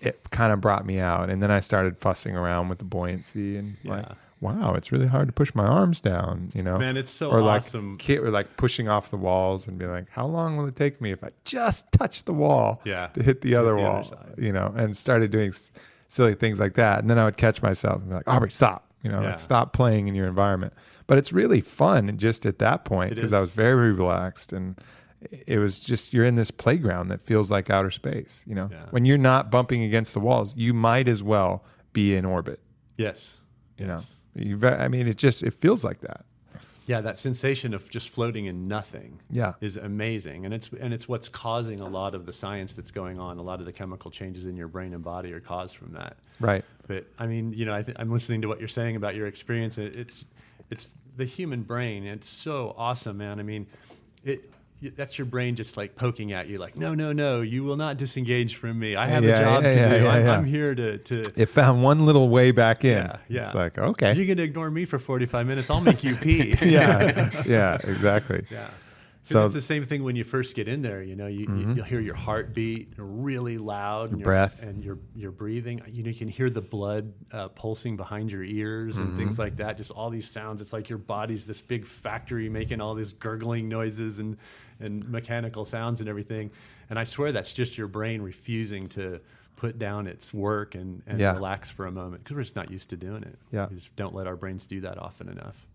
it 0.00 0.20
kind 0.30 0.52
of 0.52 0.60
brought 0.60 0.84
me 0.84 0.98
out, 0.98 1.30
and 1.30 1.42
then 1.42 1.50
I 1.50 1.60
started 1.60 1.98
fussing 1.98 2.36
around 2.36 2.68
with 2.68 2.78
the 2.78 2.84
buoyancy 2.84 3.56
and 3.56 3.76
like, 3.84 4.04
Yeah. 4.06 4.14
wow, 4.40 4.74
it's 4.74 4.90
really 4.90 5.06
hard 5.06 5.28
to 5.28 5.32
push 5.32 5.54
my 5.54 5.64
arms 5.64 6.00
down. 6.00 6.50
You 6.54 6.62
know, 6.64 6.76
Man, 6.78 6.96
it's 6.96 7.12
so 7.12 7.30
or 7.30 7.40
like 7.40 7.62
awesome. 7.62 7.98
or 8.08 8.30
like 8.30 8.56
pushing 8.56 8.88
off 8.88 9.10
the 9.10 9.16
walls 9.16 9.68
and 9.68 9.78
be 9.78 9.86
like, 9.86 10.06
how 10.10 10.26
long 10.26 10.56
will 10.56 10.66
it 10.66 10.74
take 10.74 11.00
me 11.00 11.12
if 11.12 11.22
I 11.22 11.30
just 11.44 11.90
touch 11.92 12.24
the 12.24 12.32
wall? 12.32 12.80
Yeah, 12.84 13.06
to 13.14 13.22
hit 13.22 13.42
the 13.42 13.54
other 13.54 13.74
the 13.76 13.80
other 13.82 13.92
wall. 13.92 14.04
side. 14.04 14.34
you 14.38 14.52
know, 14.52 14.72
and 14.76 14.96
started 14.96 15.30
doing 15.30 15.50
s- 15.50 15.70
silly 16.08 16.34
things 16.34 16.58
like 16.58 16.74
that, 16.74 16.98
and 16.98 17.08
then 17.08 17.18
I 17.18 17.24
would 17.24 17.36
catch 17.36 17.62
myself 17.62 18.00
and 18.00 18.08
be 18.08 18.14
like, 18.16 18.28
Aubrey, 18.28 18.50
stop. 18.50 18.88
You 19.04 19.10
know, 19.10 19.20
Yeah. 19.20 19.30
like 19.30 19.40
stop 19.40 19.72
playing 19.72 20.08
in 20.08 20.14
your 20.14 20.26
environment. 20.28 20.72
But 21.08 21.18
it's 21.18 21.32
really 21.32 21.60
fun 21.60 22.16
just 22.18 22.46
at 22.46 22.58
that 22.60 22.84
point 22.84 23.14
because 23.14 23.32
I 23.32 23.40
was 23.40 23.50
very 23.50 23.92
relaxed 23.92 24.52
and 24.52 24.76
it 25.30 25.58
was 25.58 25.78
just 25.78 26.12
you're 26.12 26.24
in 26.24 26.34
this 26.36 26.50
playground 26.50 27.08
that 27.08 27.20
feels 27.22 27.50
like 27.50 27.70
outer 27.70 27.90
space. 27.90 28.42
You 28.46 28.54
know, 28.54 28.68
Yeah. 28.70 28.86
when 28.90 29.04
you're 29.04 29.18
not 29.18 29.50
bumping 29.50 29.82
against 29.82 30.14
the 30.14 30.20
walls, 30.20 30.56
you 30.56 30.72
might 30.74 31.08
as 31.08 31.22
well 31.22 31.64
be 31.92 32.14
in 32.14 32.24
orbit. 32.24 32.60
yes 32.96 33.40
You 33.78 33.86
Yes. 33.86 34.14
know, 34.36 34.42
you, 34.42 34.66
I 34.68 34.88
mean, 34.88 35.06
it 35.06 35.16
just 35.16 35.42
it 35.42 35.52
feels 35.54 35.84
like 35.84 36.00
that. 36.00 36.24
Yeah, 36.86 37.00
that 37.02 37.18
sensation 37.18 37.74
of 37.74 37.88
just 37.90 38.08
floating 38.08 38.46
in 38.46 38.66
nothing 38.66 39.20
Yeah. 39.30 39.52
is 39.60 39.76
amazing, 39.76 40.44
and 40.44 40.52
it's 40.52 40.68
and 40.80 40.92
it's 40.92 41.06
what's 41.08 41.28
causing 41.28 41.80
a 41.80 41.88
lot 41.88 42.14
of 42.14 42.26
the 42.26 42.32
science 42.32 42.74
that's 42.74 42.90
going 42.90 43.18
on. 43.20 43.38
A 43.38 43.42
lot 43.42 43.60
of 43.60 43.66
the 43.66 43.72
chemical 43.72 44.10
changes 44.10 44.46
in 44.46 44.56
your 44.56 44.66
brain 44.68 44.92
and 44.92 45.02
body 45.04 45.32
are 45.32 45.40
caused 45.40 45.76
from 45.76 45.92
that. 45.92 46.16
Right. 46.40 46.64
But 46.88 47.06
I 47.20 47.26
mean, 47.28 47.52
you 47.52 47.64
know, 47.66 47.74
I 47.74 47.82
th- 47.82 47.96
I'm 48.00 48.10
listening 48.10 48.42
to 48.42 48.48
what 48.48 48.58
you're 48.58 48.68
saying 48.68 48.96
about 48.96 49.14
your 49.14 49.28
experience. 49.28 49.78
It, 49.78 49.94
it's 49.96 50.24
it's 50.70 50.88
the 51.16 51.24
human 51.24 51.62
brain. 51.62 52.04
It's 52.04 52.28
so 52.28 52.74
awesome, 52.76 53.18
man. 53.18 53.38
I 53.38 53.42
mean, 53.44 53.66
it. 54.24 54.50
That's 54.96 55.16
your 55.18 55.26
brain 55.26 55.56
just 55.56 55.76
like 55.76 55.96
poking 55.96 56.32
at 56.32 56.48
you, 56.48 56.58
like, 56.58 56.76
no, 56.76 56.94
no, 56.94 57.12
no, 57.12 57.40
you 57.40 57.62
will 57.64 57.76
not 57.76 57.96
disengage 57.96 58.56
from 58.56 58.78
me. 58.78 58.96
I 58.96 59.06
have 59.06 59.22
Yeah, 59.24 59.34
a 59.34 59.38
job 59.38 59.62
yeah, 59.64 59.70
to 59.70 59.76
yeah, 59.76 59.98
do. 59.98 60.06
I'm. 60.08 60.28
I'm 60.28 60.44
here 60.44 60.74
to, 60.74 60.98
to 60.98 61.22
It 61.36 61.46
found 61.46 61.82
one 61.82 62.04
little 62.06 62.28
way 62.28 62.50
back 62.50 62.84
in. 62.84 62.96
Yeah, 62.98 63.16
yeah. 63.28 63.40
It's 63.42 63.54
like 63.54 63.78
okay. 63.78 64.14
You're 64.14 64.26
gonna 64.26 64.42
ignore 64.42 64.70
me 64.70 64.84
for 64.84 64.98
45 64.98 65.46
minutes. 65.46 65.70
I'll 65.70 65.80
make 65.80 66.02
you 66.02 66.16
pee. 66.24 66.54
yeah. 66.62 67.30
Yeah. 67.46 67.74
Exactly. 67.84 68.44
Yeah. 68.50 68.66
So- 69.24 69.44
it's 69.44 69.54
the 69.54 69.60
same 69.60 69.86
thing 69.86 70.02
when 70.02 70.16
you 70.16 70.24
first 70.24 70.56
get 70.56 70.66
in 70.66 70.82
there. 70.82 71.00
You 71.00 71.14
know, 71.14 71.28
you, 71.28 71.46
you 71.54 71.74
you'll 71.76 71.84
hear 71.84 72.00
your 72.00 72.16
heartbeat 72.16 72.94
really 72.96 73.56
loud, 73.56 74.10
and 74.10 74.18
your 74.18 74.24
breath. 74.24 74.64
and 74.64 74.82
your 74.84 74.98
your 75.14 75.30
breathing. 75.30 75.80
You 75.86 76.02
know, 76.02 76.08
you 76.10 76.16
can 76.16 76.26
hear 76.26 76.50
the 76.50 76.60
blood 76.60 77.12
uh, 77.30 77.46
pulsing 77.46 77.96
behind 77.96 78.32
your 78.32 78.42
ears 78.42 78.98
and 78.98 79.16
things 79.16 79.38
like 79.38 79.58
that. 79.58 79.76
Just 79.76 79.92
all 79.92 80.10
these 80.10 80.28
sounds. 80.28 80.60
It's 80.60 80.72
like 80.72 80.88
your 80.88 80.98
body's 80.98 81.46
this 81.46 81.60
big 81.62 81.86
factory 81.86 82.48
making 82.48 82.80
all 82.80 82.96
these 82.96 83.12
gurgling 83.12 83.68
noises 83.68 84.18
and 84.18 84.38
and 84.82 85.08
mechanical 85.08 85.64
sounds 85.64 86.00
and 86.00 86.08
everything. 86.08 86.50
And 86.90 86.98
I 86.98 87.04
swear 87.04 87.32
that's 87.32 87.52
just 87.52 87.78
your 87.78 87.88
brain 87.88 88.20
refusing 88.22 88.88
to 88.90 89.20
put 89.56 89.78
down 89.78 90.06
its 90.06 90.34
work 90.34 90.74
and, 90.74 91.02
and 91.06 91.18
Yeah. 91.18 91.32
relax 91.34 91.70
for 91.70 91.86
a 91.86 91.92
moment 91.92 92.24
because 92.24 92.36
we're 92.36 92.42
just 92.42 92.56
not 92.56 92.70
used 92.70 92.88
to 92.90 92.96
doing 92.96 93.22
it. 93.22 93.38
Yeah. 93.52 93.66
we 93.68 93.76
just 93.76 93.94
don't 93.96 94.14
let 94.14 94.26
our 94.26 94.36
brains 94.36 94.66
do 94.66 94.80
that 94.82 94.98
often 94.98 95.28
enough. 95.28 95.66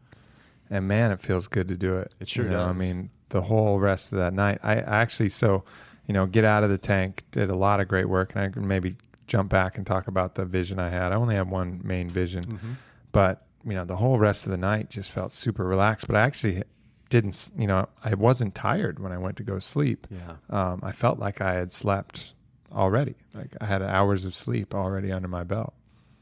and 0.69 0.87
man, 0.87 1.11
it 1.11 1.19
feels 1.21 1.47
good 1.47 1.67
to 1.69 1.77
do 1.77 1.95
it. 1.97 2.13
It 2.19 2.27
sure 2.27 2.43
You 2.45 2.51
know, 2.51 2.63
I 2.65 2.73
mean, 2.73 3.09
the 3.29 3.41
whole 3.43 3.79
rest 3.79 4.11
of 4.11 4.17
that 4.17 4.33
night, 4.33 4.59
I 4.63 4.73
I 4.75 4.97
actually 4.97 5.29
so 5.29 5.63
you 6.07 6.13
know 6.13 6.25
get 6.25 6.43
out 6.43 6.63
of 6.63 6.69
the 6.69 6.77
tank, 6.77 7.23
did 7.31 7.49
a 7.49 7.55
lot 7.55 7.79
of 7.79 7.87
great 7.87 8.09
work, 8.09 8.35
and 8.35 8.43
I 8.43 8.49
can 8.49 8.67
maybe 8.67 8.95
jump 9.27 9.49
back 9.49 9.77
and 9.77 9.85
talk 9.87 10.07
about 10.07 10.35
the 10.35 10.43
vision 10.45 10.79
I 10.79 10.89
had. 10.89 11.11
I 11.11 11.15
only 11.15 11.35
had 11.35 11.49
one 11.49 11.79
main 11.83 12.09
vision, 12.09 12.43
Mm-hmm. 12.45 12.71
but 13.13 13.45
you 13.65 13.73
know 13.73 13.85
the 13.85 13.95
whole 13.97 14.17
rest 14.19 14.45
of 14.45 14.51
the 14.51 14.57
night 14.57 14.89
just 14.89 15.11
felt 15.11 15.31
super 15.33 15.63
relaxed. 15.65 16.07
But 16.07 16.15
I 16.17 16.21
actually 16.23 16.63
didn't, 17.09 17.49
you 17.57 17.67
know, 17.67 17.87
I 18.03 18.13
wasn't 18.15 18.55
tired 18.55 18.99
when 18.99 19.11
I 19.11 19.17
went 19.17 19.37
to 19.37 19.43
go 19.43 19.59
sleep. 19.59 20.07
Yeah. 20.09 20.35
Um, 20.49 20.79
I 20.83 20.91
felt 20.91 21.19
like 21.19 21.41
I 21.41 21.53
had 21.53 21.71
slept 21.71 22.33
already, 22.71 23.15
like 23.33 23.55
I 23.61 23.65
had 23.65 23.81
hours 23.81 24.25
of 24.25 24.35
sleep 24.35 24.75
already 24.75 25.11
under 25.11 25.27
my 25.27 25.43
belt. 25.43 25.73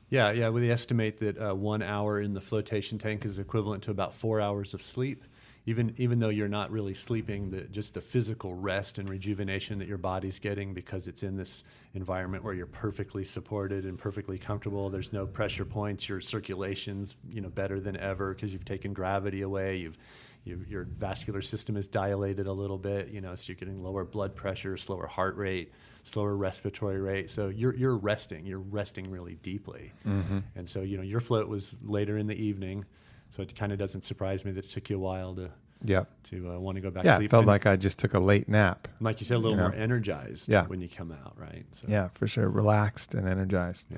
Yeah, 0.10 0.32
yeah. 0.32 0.50
We 0.50 0.69
estimate 0.69 1.19
that 1.19 1.38
uh, 1.41 1.56
one 1.56 1.82
hour 1.82 2.21
in 2.21 2.34
the 2.34 2.41
flotation 2.41 3.00
tank 3.00 3.26
is 3.26 3.39
equivalent 3.39 3.84
to 3.84 3.91
about 3.91 4.13
four 4.13 4.39
hours 4.39 4.74
of 4.74 4.82
sleep. 4.82 5.24
Even 5.67 5.95
even 5.98 6.19
though 6.19 6.30
you're 6.30 6.48
not 6.48 6.69
really 6.69 6.93
sleeping, 6.93 7.50
the, 7.50 7.62
just 7.62 7.95
the 7.95 8.02
physical 8.02 8.54
rest 8.54 9.00
and 9.00 9.10
rejuvenation 9.10 9.80
that 9.80 9.88
your 9.88 9.98
body's 9.98 10.38
getting 10.38 10.76
because 10.76 11.08
it's 11.08 11.24
in 11.24 11.38
this 11.38 11.63
environment 11.95 12.43
where 12.43 12.54
you're 12.54 12.67
perfectly 12.67 13.26
supported 13.26 13.84
and 13.84 13.98
perfectly 13.98 14.38
comfortable. 14.38 14.91
There's 14.91 15.12
no 15.12 15.26
pressure 15.26 15.65
points. 15.65 16.08
Your 16.08 16.21
circulation's 16.21 17.15
you 17.28 17.41
know 17.41 17.50
better 17.50 17.80
than 17.80 17.98
ever 17.98 18.36
because 18.36 18.54
you've 18.54 18.63
taken 18.63 18.93
gravity 18.93 19.41
away. 19.41 19.78
You've 19.78 19.98
you, 20.45 20.63
your 20.69 20.84
vascular 20.84 21.41
system 21.41 21.75
is 21.75 21.88
dilated 21.88 22.47
a 22.47 22.53
little 22.53 22.77
bit, 22.77 23.10
you 23.10 23.19
know, 23.19 23.36
so 23.36 23.45
you're 23.47 23.55
getting 23.58 23.84
lower 23.84 24.05
blood 24.05 24.36
pressure, 24.36 24.77
slower 24.77 25.08
heart 25.08 25.36
rate, 25.36 25.73
slower 26.03 26.36
respiratory 26.38 27.01
rate. 27.01 27.29
So 27.31 27.49
you're 27.49 27.75
you're 27.75 27.97
resting, 27.97 28.45
you're 28.45 28.60
resting 28.60 29.10
really 29.12 29.36
deeply. 29.36 29.91
And 30.05 30.69
so 30.69 30.81
you 30.81 30.97
know 30.97 31.03
your 31.03 31.19
float 31.19 31.47
was 31.49 31.75
later 31.84 32.17
in 32.17 32.27
the 32.27 32.36
evening, 32.36 32.86
so 33.31 33.41
it 33.41 33.55
kind 33.58 33.71
of 33.73 33.79
doesn't 33.79 34.05
surprise 34.05 34.45
me 34.45 34.51
that 34.51 34.65
it 34.65 34.69
took 34.69 34.89
you 34.89 34.95
a 34.97 34.99
while 34.99 35.34
to 35.36 35.49
Yeah. 35.84 36.03
to 36.29 36.51
uh, 36.51 36.60
want 36.60 36.75
to 36.75 36.81
go 36.81 36.91
back. 36.91 37.05
Yeah, 37.05 37.12
to 37.13 37.15
it 37.17 37.19
sleep. 37.21 37.31
felt 37.31 37.41
And 37.41 37.47
like 37.47 37.65
I 37.65 37.75
just 37.75 37.97
took 37.99 38.13
a 38.13 38.19
late 38.19 38.47
nap. 38.47 38.88
like 39.01 39.19
you 39.19 39.25
said, 39.25 39.36
a 39.38 39.39
little 39.39 39.58
you 39.58 39.63
know. 39.63 39.69
more 39.69 39.75
energized 39.77 40.47
Yeah. 40.47 40.65
when 40.67 40.79
you 40.79 40.88
come 40.89 41.12
out, 41.12 41.34
right? 41.39 41.65
So, 41.71 41.88
Yeah, 41.89 42.10
for 42.13 42.27
sure. 42.27 42.47
Relaxed 42.49 43.13
and 43.15 43.27
energized. 43.27 43.88
yeah. 43.91 43.97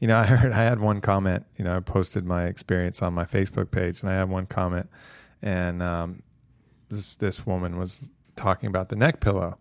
You 0.00 0.08
know, 0.08 0.16
I 0.24 0.24
heard 0.26 0.50
I 0.52 0.62
had 0.64 0.80
one 0.80 1.00
comment. 1.00 1.46
You 1.56 1.64
know, 1.64 1.76
I 1.76 1.80
posted 1.80 2.24
my 2.26 2.46
experience 2.46 3.00
on 3.00 3.14
my 3.14 3.24
Facebook 3.24 3.70
page, 3.70 4.00
and 4.02 4.10
I 4.10 4.14
had 4.14 4.28
one 4.28 4.46
comment, 4.46 4.88
and 5.44 5.80
um, 5.82 6.22
this 6.88 7.14
this 7.16 7.46
woman 7.46 7.78
was 7.78 8.10
talking 8.34 8.68
about 8.68 8.88
the 8.88 8.96
neck 8.96 9.20
pillow, 9.20 9.56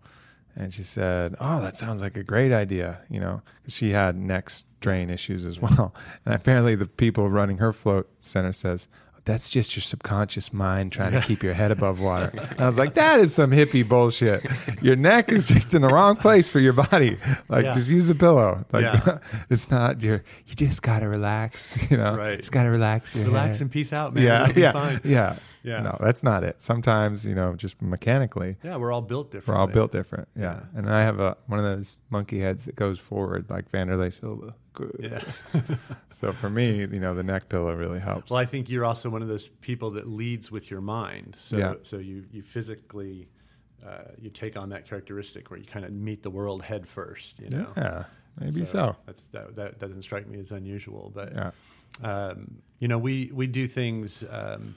and 0.56 0.74
she 0.74 0.82
said, 0.84 1.36
"Oh, 1.40 1.62
that 1.62 1.78
sounds 1.78 2.02
like 2.02 2.18
a 2.18 2.24
great 2.24 2.52
idea." 2.52 3.02
You 3.10 3.20
know, 3.20 3.42
'cause 3.64 3.74
she 3.74 3.92
had 3.92 4.16
neck 4.16 4.50
strain 4.50 5.10
issues 5.12 5.46
as 5.46 5.60
well, 5.66 5.94
and 6.26 6.34
apparently 6.34 6.74
the 6.76 6.86
people 6.88 7.30
running 7.30 7.58
her 7.58 7.72
float 7.74 8.10
center 8.20 8.54
says. 8.54 8.88
That's 9.26 9.48
just 9.48 9.74
your 9.74 9.82
subconscious 9.82 10.52
mind 10.52 10.92
trying 10.92 11.14
to 11.14 11.22
keep 11.22 11.44
your 11.44 11.54
head 11.54 11.72
above 11.72 12.02
water. 12.02 12.30
And 12.52 12.60
I 12.60 12.68
was 12.68 12.78
like, 12.78 12.96
that 12.96 13.22
is 13.22 13.34
some 13.34 13.52
hippie 13.52 13.88
bullshit. 13.88 14.44
Your 14.82 14.98
neck 14.98 15.32
is 15.32 15.48
just 15.48 15.74
in 15.74 15.82
the 15.82 15.88
wrong 15.88 16.18
place 16.18 16.50
for 16.50 16.60
your 16.60 16.74
body. 16.74 17.18
Like, 17.48 17.64
Yeah. 17.64 17.74
just 17.74 17.90
use 17.90 18.10
a 18.10 18.16
pillow. 18.16 18.66
Like, 18.74 18.82
Yeah. 18.84 19.20
it's 19.50 19.72
not 19.72 20.04
your 20.04 20.26
you 20.46 20.56
just 20.56 20.82
gotta 20.82 21.08
relax 21.08 21.90
you 21.90 21.96
know 21.96 22.18
Right. 22.18 22.38
just 22.38 22.52
gotta 22.52 22.70
relax 22.70 23.16
your 23.16 23.24
Relax 23.28 23.60
head. 23.60 23.62
and 23.62 23.72
peace 23.72 23.94
out, 23.94 24.14
man. 24.14 24.26
yeah 24.26 24.52
be 24.52 24.60
yeah 24.60 24.72
fine. 24.74 25.00
yeah 25.06 25.36
Yeah. 25.64 25.82
no 25.82 25.98
that's 26.00 26.24
not 26.24 26.44
it 26.44 26.62
sometimes 26.62 27.26
you 27.26 27.34
know 27.36 27.56
just 27.56 27.82
mechanically 27.82 28.58
Yeah, 28.64 28.76
we're 28.76 28.92
all 28.92 29.02
built 29.02 29.32
different. 29.32 29.48
we're 29.58 29.62
all 29.62 29.68
built 29.68 29.92
different 29.92 30.28
yeah. 30.36 30.44
Yeah. 30.74 30.78
and 30.80 30.90
i 30.90 31.02
have 31.04 31.20
a 31.20 31.38
one 31.48 31.58
of 31.60 31.66
those 31.66 31.98
monkey 32.10 32.40
heads 32.42 32.66
that 32.66 32.76
goes 32.76 33.00
forward 33.00 33.50
like 33.50 33.72
Wanderlei 33.72 34.12
Silva 34.20 34.54
Yeah. 35.00 35.22
so 36.12 36.34
for 36.34 36.50
me 36.50 36.80
you 36.80 37.00
know 37.00 37.14
the 37.16 37.24
neck 37.24 37.48
pillow 37.50 37.74
really 37.76 38.00
helps 38.00 38.30
Well, 38.30 38.40
I 38.40 38.46
think 38.46 38.70
you're 38.70 38.86
also 38.86 39.10
one 39.10 39.22
of 39.22 39.28
those 39.28 39.48
people 39.62 39.92
that 39.92 40.08
leads 40.08 40.52
with 40.52 40.70
your 40.72 40.82
mind. 40.82 41.38
So, 41.40 41.58
Yeah. 41.58 41.74
so 41.84 41.98
you 41.98 42.26
you 42.32 42.42
physically 42.42 43.30
uh, 43.86 44.06
you 44.18 44.30
take 44.30 44.56
on 44.58 44.70
that 44.70 44.88
characteristic 44.88 45.50
where 45.52 45.60
you 45.60 45.66
kind 45.66 45.86
of 45.86 45.92
meet 45.92 46.24
the 46.24 46.30
world 46.30 46.64
head 46.64 46.88
first. 46.88 47.40
You 47.40 47.50
know. 47.50 47.68
yeah 47.78 48.04
maybe 48.40 48.66
so, 48.66 48.96
That's 49.06 49.24
that, 49.36 49.56
that 49.56 49.80
doesn't 49.80 50.02
strike 50.04 50.28
me 50.28 50.40
as 50.40 50.52
unusual, 50.52 51.12
but 51.14 51.32
yeah 51.36 51.52
um, 52.04 52.62
you 52.80 52.88
know 52.88 52.98
we 52.98 53.30
we 53.34 53.46
do 53.46 53.68
things 53.68 54.24
um, 54.30 54.76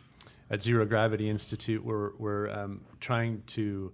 at 0.51 0.63
Zero 0.63 0.85
Gravity 0.85 1.29
Institute. 1.29 1.85
We're 1.85 2.13
we're 2.19 2.51
um, 2.51 2.81
trying 3.01 3.43
to 3.49 3.93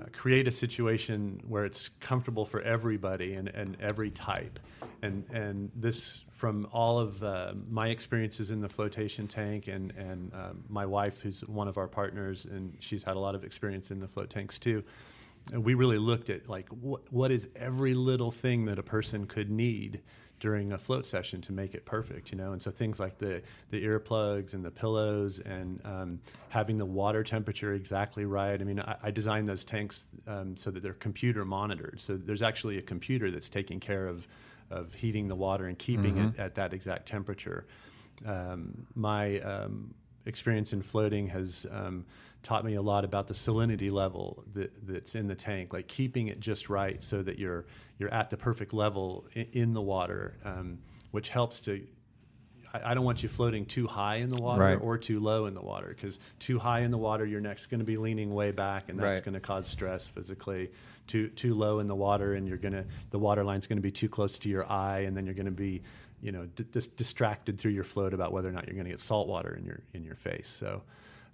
uh, 0.00 0.06
create 0.12 0.48
a 0.48 0.52
situation 0.52 1.40
where 1.46 1.64
it's 1.64 1.88
comfortable 2.00 2.44
for 2.44 2.60
everybody 2.62 3.34
and, 3.34 3.48
and 3.48 3.76
every 3.80 4.10
type. 4.10 4.58
And 5.02 5.24
and 5.32 5.70
this 5.74 6.24
from 6.30 6.66
all 6.72 6.98
of 6.98 7.22
uh, 7.22 7.52
my 7.68 7.88
experiences 7.88 8.50
in 8.50 8.60
the 8.60 8.68
flotation 8.68 9.28
tank 9.28 9.68
and 9.68 9.92
and 9.92 10.32
um, 10.34 10.64
my 10.68 10.86
wife, 10.86 11.20
who's 11.20 11.40
one 11.42 11.68
of 11.68 11.78
our 11.78 11.88
partners, 11.88 12.44
and 12.44 12.76
she's 12.80 13.02
had 13.02 13.16
a 13.16 13.20
lot 13.20 13.34
of 13.34 13.44
experience 13.44 13.90
in 13.90 14.00
the 14.00 14.08
float 14.08 14.30
tanks 14.30 14.58
too. 14.58 14.82
And 15.52 15.62
we 15.62 15.74
really 15.74 15.98
looked 15.98 16.30
at 16.30 16.48
like 16.48 16.68
what 16.68 17.12
what 17.12 17.30
is 17.30 17.48
every 17.56 17.94
little 17.94 18.30
thing 18.30 18.64
that 18.66 18.78
a 18.78 18.82
person 18.82 19.26
could 19.26 19.50
need 19.50 20.00
during 20.44 20.72
a 20.72 20.78
float 20.78 21.06
session 21.06 21.40
to 21.40 21.52
make 21.52 21.74
it 21.74 21.86
perfect, 21.86 22.30
you 22.30 22.36
know. 22.36 22.52
And 22.52 22.60
so 22.60 22.70
things 22.70 23.00
like 23.00 23.16
the 23.16 23.40
the 23.70 23.82
earplugs 23.82 24.52
and 24.52 24.62
the 24.62 24.70
pillows 24.70 25.38
and 25.38 25.80
um, 25.86 26.20
having 26.50 26.76
the 26.76 26.84
water 26.84 27.24
temperature 27.24 27.72
exactly 27.72 28.26
right. 28.26 28.60
I 28.60 28.62
mean, 28.62 28.78
I, 28.78 28.96
I 29.04 29.10
designed 29.10 29.48
those 29.48 29.64
tanks 29.64 30.04
um, 30.26 30.54
so 30.54 30.70
that 30.70 30.82
they're 30.82 30.92
computer 30.92 31.46
monitored. 31.46 31.98
So 31.98 32.18
there's 32.18 32.42
actually 32.42 32.76
a 32.76 32.82
computer 32.82 33.30
that's 33.30 33.48
taking 33.48 33.80
care 33.80 34.06
of 34.06 34.28
of 34.70 34.92
heating 34.92 35.28
the 35.28 35.34
water 35.34 35.66
and 35.66 35.78
keeping 35.78 36.18
it 36.18 36.38
at 36.38 36.54
that 36.56 36.74
exact 36.74 37.08
temperature. 37.08 37.64
Um, 38.26 38.86
my 38.94 39.40
um, 39.40 39.94
experience 40.26 40.74
in 40.74 40.82
floating 40.82 41.26
has 41.28 41.66
um, 41.70 42.04
taught 42.44 42.64
me 42.64 42.74
a 42.74 42.82
lot 42.82 43.04
about 43.04 43.26
the 43.26 43.34
salinity 43.34 43.90
level 43.90 44.44
that, 44.54 44.70
that's 44.86 45.14
in 45.16 45.26
the 45.26 45.34
tank, 45.34 45.72
like 45.72 45.88
keeping 45.88 46.28
it 46.28 46.38
just 46.38 46.68
right 46.68 47.02
so 47.02 47.22
that 47.22 47.38
you're 47.38 47.64
you're 47.98 48.12
at 48.14 48.30
the 48.30 48.36
perfect 48.36 48.72
level 48.72 49.26
in, 49.32 49.46
in 49.52 49.72
the 49.74 49.80
water, 49.82 50.36
um, 50.44 50.78
which 51.10 51.28
helps 51.30 51.58
to. 51.60 51.84
I, 52.72 52.90
I 52.90 52.94
don't 52.94 53.04
want 53.04 53.22
you 53.22 53.28
floating 53.28 53.64
too 53.66 53.86
high 53.86 54.16
in 54.16 54.28
the 54.28 54.40
water 54.40 54.60
Right. 54.62 54.74
or 54.80 54.98
too 54.98 55.20
low 55.20 55.46
in 55.46 55.54
the 55.54 55.62
water 55.62 55.88
because 55.88 56.18
too 56.38 56.58
high 56.58 56.80
in 56.80 56.90
the 56.90 56.98
water, 56.98 57.24
your 57.24 57.40
neck's 57.40 57.66
going 57.66 57.78
to 57.80 57.84
be 57.84 57.96
leaning 57.96 58.32
way 58.34 58.50
back, 58.52 58.88
and 58.88 58.98
that's 58.98 59.16
Right. 59.16 59.24
going 59.24 59.34
to 59.34 59.40
cause 59.40 59.66
stress 59.66 60.06
physically. 60.06 60.70
Too 61.06 61.28
too 61.30 61.54
low 61.54 61.80
in 61.80 61.86
the 61.88 61.94
water, 61.94 62.34
and 62.34 62.46
you're 62.48 62.58
gonna 62.58 62.84
the 63.10 63.18
water 63.18 63.42
line's 63.44 63.66
going 63.66 63.78
to 63.78 63.82
be 63.82 63.90
too 63.92 64.08
close 64.08 64.38
to 64.38 64.48
your 64.48 64.70
eye, 64.70 65.00
and 65.00 65.16
then 65.16 65.24
you're 65.24 65.34
going 65.34 65.46
to 65.46 65.50
be 65.50 65.82
you 66.20 66.32
know 66.32 66.46
d- 66.56 66.64
dis- 66.72 66.86
distracted 66.88 67.58
through 67.58 67.72
your 67.72 67.84
float 67.84 68.12
about 68.14 68.32
whether 68.32 68.48
or 68.48 68.52
not 68.52 68.66
you're 68.66 68.74
going 68.74 68.86
to 68.86 68.90
get 68.90 69.00
salt 69.00 69.28
water 69.28 69.54
in 69.54 69.64
your 69.64 69.80
in 69.94 70.04
your 70.04 70.14
face. 70.16 70.48
So. 70.48 70.82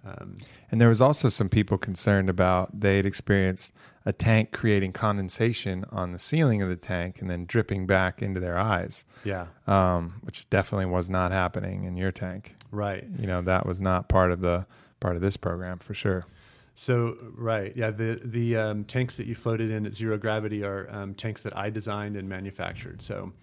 Um, 0.03 0.35
And 0.71 0.81
there 0.81 0.89
was 0.89 1.01
also 1.01 1.29
some 1.29 1.49
people 1.49 1.77
concerned 1.77 2.29
about 2.29 2.79
they'd 2.79 3.05
experienced 3.05 3.73
a 4.05 4.11
tank 4.11 4.51
creating 4.51 4.93
condensation 4.93 5.85
on 5.91 6.11
the 6.11 6.17
ceiling 6.17 6.61
of 6.63 6.69
the 6.69 6.75
tank 6.75 7.21
and 7.21 7.29
then 7.29 7.45
dripping 7.45 7.85
back 7.85 8.21
into 8.21 8.39
their 8.39 8.57
eyes, 8.57 9.05
yeah, 9.23 9.45
um, 9.67 10.15
which 10.21 10.49
definitely 10.49 10.87
was 10.87 11.07
not 11.09 11.31
happening 11.31 11.83
in 11.83 11.97
your 11.97 12.11
tank. 12.11 12.55
right. 12.71 13.05
You 13.19 13.27
know, 13.27 13.41
that 13.43 13.65
was 13.65 13.79
not 13.79 14.09
part 14.09 14.31
of 14.31 14.41
the 14.41 14.65
part 14.99 15.15
of 15.15 15.21
this 15.21 15.37
program 15.37 15.77
for 15.77 15.93
sure. 15.93 16.25
So 16.73 17.17
right, 17.35 17.75
yeah. 17.75 17.91
The 17.91 18.19
the 18.23 18.55
um, 18.57 18.85
tanks 18.85 19.17
that 19.17 19.27
you 19.27 19.35
floated 19.35 19.69
in 19.69 19.85
at 19.85 19.93
zero 19.93 20.17
gravity 20.17 20.63
are 20.63 20.87
um, 20.89 21.13
tanks 21.13 21.43
that 21.43 21.55
I 21.55 21.69
designed 21.69 22.15
and 22.15 22.27
manufactured. 22.27 23.01
So 23.03 23.33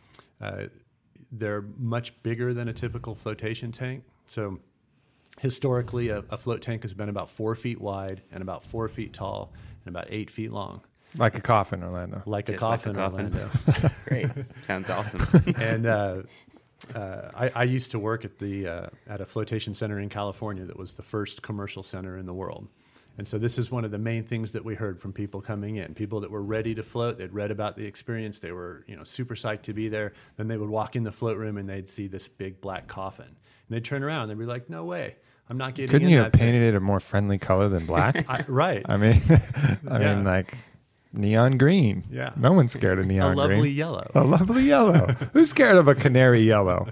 uh, 0.40 0.64
they're 1.30 1.62
much 1.76 2.20
bigger 2.22 2.52
than 2.54 2.68
a 2.68 2.72
typical 2.72 3.14
flotation 3.14 3.70
tank. 3.70 4.04
So 4.26 4.58
historically, 5.40 6.08
a, 6.08 6.24
a 6.30 6.36
float 6.36 6.62
tank 6.62 6.82
has 6.82 6.94
been 6.94 7.08
about 7.08 7.30
four 7.30 7.54
feet 7.54 7.80
wide 7.80 8.22
and 8.32 8.42
about 8.42 8.64
four 8.64 8.88
feet 8.88 9.12
tall 9.12 9.52
and 9.84 9.94
about 9.94 10.06
eight 10.10 10.30
feet 10.30 10.52
long, 10.52 10.80
Like 11.16 11.34
a 11.36 11.40
coffin, 11.40 11.82
Orlando. 11.82 12.22
like 12.26 12.48
a 12.48 12.52
Just 12.52 12.62
like 12.62 12.86
a 12.86 12.92
coffin. 12.92 12.94
coffin. 12.94 13.32
Orlando. 13.34 13.90
Great. 14.06 14.28
Sounds 14.66 14.90
awesome. 14.90 15.20
and 15.60 15.86
uh, 15.86 16.22
uh, 16.94 17.30
I, 17.34 17.50
I 17.54 17.62
used 17.64 17.90
to 17.92 17.98
work 17.98 18.24
at 18.24 18.38
the 18.38 18.66
uh, 18.68 18.86
at 19.08 19.20
a 19.20 19.26
flotation 19.26 19.74
center 19.74 19.98
in 19.98 20.08
California 20.08 20.64
that 20.64 20.78
was 20.78 20.92
the 20.94 21.02
first 21.02 21.42
commercial 21.42 21.82
center 21.82 22.16
in 22.18 22.26
the 22.26 22.34
world. 22.34 22.68
And 23.16 23.26
so 23.26 23.36
this 23.36 23.58
is 23.58 23.68
one 23.68 23.84
of 23.84 23.90
the 23.90 23.98
main 23.98 24.22
things 24.22 24.52
that 24.52 24.64
we 24.64 24.76
heard 24.76 25.00
from 25.00 25.12
people 25.12 25.40
coming 25.40 25.74
in, 25.74 25.92
people 25.92 26.20
that 26.20 26.30
were 26.30 26.42
ready 26.42 26.72
to 26.76 26.84
float. 26.84 27.18
They'd 27.18 27.32
read 27.32 27.50
about 27.50 27.76
the 27.76 27.84
experience. 27.84 28.38
They 28.38 28.52
were, 28.52 28.84
you 28.86 28.94
know, 28.94 29.02
super 29.02 29.34
psyched 29.34 29.62
to 29.62 29.72
be 29.72 29.88
there. 29.88 30.12
Then 30.36 30.46
they 30.46 30.56
would 30.56 30.68
walk 30.70 30.94
in 30.94 31.02
the 31.02 31.10
float 31.10 31.36
room 31.36 31.56
and 31.58 31.68
they'd 31.68 31.88
see 31.88 32.06
this 32.06 32.28
big 32.28 32.60
black 32.60 32.86
coffin. 32.86 33.26
And 33.26 33.36
they'd 33.70 33.84
turn 33.84 34.04
around 34.04 34.30
and 34.30 34.30
they'd 34.30 34.44
be 34.44 34.46
like, 34.46 34.70
"No 34.70 34.84
way, 34.84 35.16
I'm 35.50 35.58
not 35.58 35.74
getting." 35.74 35.90
Couldn't 35.90 36.08
you 36.08 36.18
have 36.18 36.32
thing." 36.32 36.40
painted 36.40 36.62
it 36.62 36.74
a 36.76 36.80
more 36.80 37.00
friendly 37.00 37.38
color 37.38 37.68
than 37.68 37.86
black? 37.86 38.24
I, 38.28 38.44
right. 38.48 38.82
I 38.88 38.96
mean, 38.96 39.20
I 39.88 40.00
Yeah. 40.00 40.14
mean, 40.14 40.24
like 40.24 40.54
neon 41.12 41.56
green. 41.58 42.04
Yeah. 42.10 42.30
No 42.36 42.52
one's 42.52 42.72
scared 42.72 42.98
of 42.98 43.04
a 43.04 43.08
neon 43.08 43.36
lovely 43.36 43.60
green. 43.60 43.74
yellow. 43.76 44.10
A 44.14 44.24
lovely 44.24 44.64
yellow. 44.64 45.06
Who's 45.32 45.50
scared 45.50 45.76
of 45.76 45.88
a 45.88 45.94
canary 45.94 46.42
yellow? 46.42 46.88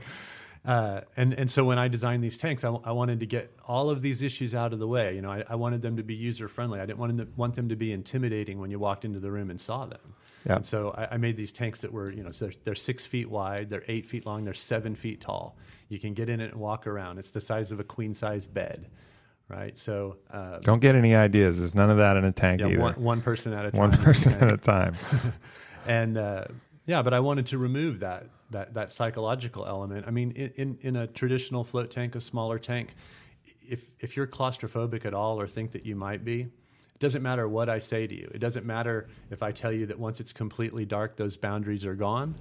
Uh, 0.65 1.03
and 1.17 1.33
and 1.35 1.49
so 1.49 1.65
when 1.65 1.79
I 1.79 1.87
designed 1.87 2.25
these 2.25 2.39
tanks, 2.39 2.65
I, 2.65 2.71
I 2.85 2.91
wanted 2.91 3.21
to 3.21 3.27
get 3.27 3.53
all 3.69 3.89
of 3.89 4.03
these 4.03 4.21
issues 4.23 4.53
out 4.55 4.73
of 4.73 4.81
the 4.81 4.89
way. 4.89 5.15
You 5.15 5.23
know, 5.23 5.31
I, 5.31 5.45
I 5.49 5.55
wanted 5.55 5.81
them 5.81 5.97
to 5.97 6.03
be 6.03 6.15
user 6.15 6.49
friendly. 6.49 6.81
I 6.81 6.87
didn't 6.87 6.99
want 6.99 7.17
them, 7.17 7.33
want 7.37 7.55
them 7.55 7.69
to 7.69 7.77
be 7.77 7.93
intimidating 7.93 8.59
when 8.59 8.71
you 8.73 8.79
walked 8.81 9.05
into 9.05 9.21
the 9.21 9.31
room 9.31 9.49
and 9.51 9.61
saw 9.61 9.87
them. 9.87 10.01
Yeah. 10.47 10.57
And 10.57 10.67
so 10.67 10.95
I, 10.97 11.15
I 11.15 11.17
made 11.17 11.37
these 11.37 11.53
tanks 11.53 11.81
that 11.81 11.93
were, 11.93 12.11
you 12.11 12.23
know, 12.23 12.31
so 12.31 12.47
they're, 12.47 12.55
they're 12.65 12.75
six 12.75 13.05
feet 13.05 13.29
wide, 13.29 13.69
they're 13.69 13.85
eight 13.89 14.07
feet 14.07 14.27
long, 14.27 14.45
they're 14.45 14.55
seven 14.55 14.95
feet 14.95 15.21
tall. 15.21 15.57
You 15.89 15.99
can 15.99 16.15
get 16.15 16.29
in 16.29 16.41
it 16.41 16.53
and 16.53 16.61
walk 16.61 16.87
around. 16.87 17.19
It's 17.19 17.31
the 17.31 17.41
size 17.41 17.73
of 17.73 17.81
a 17.81 17.85
queen 17.85 18.15
size 18.15 18.47
bed, 18.47 18.89
right? 19.49 19.77
So 19.79 20.19
uh, 20.31 20.59
Don't 20.61 20.81
get 20.81 20.95
any 20.95 21.15
ideas. 21.15 21.59
There's 21.59 21.75
none 21.75 21.91
of 21.91 21.97
that 21.99 22.17
in 22.17 22.25
a 22.25 22.33
tank 22.33 22.61
yeah, 22.61 22.69
either. 22.69 22.81
one, 22.81 22.95
one 22.95 23.23
person 23.23 23.53
at 23.53 23.67
a 23.67 23.71
time. 23.73 23.91
One 23.91 23.99
person 23.99 24.35
at 24.35 24.53
a 24.53 24.57
time. 24.57 24.97
and 25.87 26.17
uh, 26.17 26.45
yeah, 26.87 27.03
but 27.03 27.13
I 27.13 27.21
wanted 27.21 27.47
to 27.47 27.59
remove 27.59 28.01
that 28.01 28.27
that 28.51 28.75
that 28.75 28.93
psychological 28.93 29.67
element. 29.67 30.07
I 30.07 30.11
mean, 30.11 30.31
in, 30.33 30.53
in 30.57 30.79
in 30.83 30.97
a 30.97 31.07
traditional 31.07 31.65
float 31.65 31.91
tank, 31.91 32.15
a 32.15 32.21
smaller 32.21 32.59
tank, 32.59 32.95
if 33.69 33.93
if 33.99 34.17
you're 34.17 34.27
claustrophobic 34.27 35.05
at 35.05 35.15
all 35.15 35.41
or 35.41 35.49
think 35.49 35.73
that 35.73 35.85
you 35.85 35.97
might 35.97 36.25
be, 36.25 36.49
it 36.97 37.01
doesn't 37.01 37.23
matter 37.23 37.47
what 37.47 37.69
I 37.69 37.79
say 37.79 38.07
to 38.07 38.15
you. 38.15 38.31
It 38.33 38.39
doesn't 38.39 38.65
matter 38.65 39.07
if 39.31 39.43
I 39.43 39.53
tell 39.53 39.71
you 39.71 39.85
that 39.85 39.99
once 39.99 40.19
it's 40.19 40.33
completely 40.33 40.87
dark, 40.87 41.19
those 41.19 41.37
boundaries 41.37 41.85
are 41.85 41.95
gone. 41.95 42.35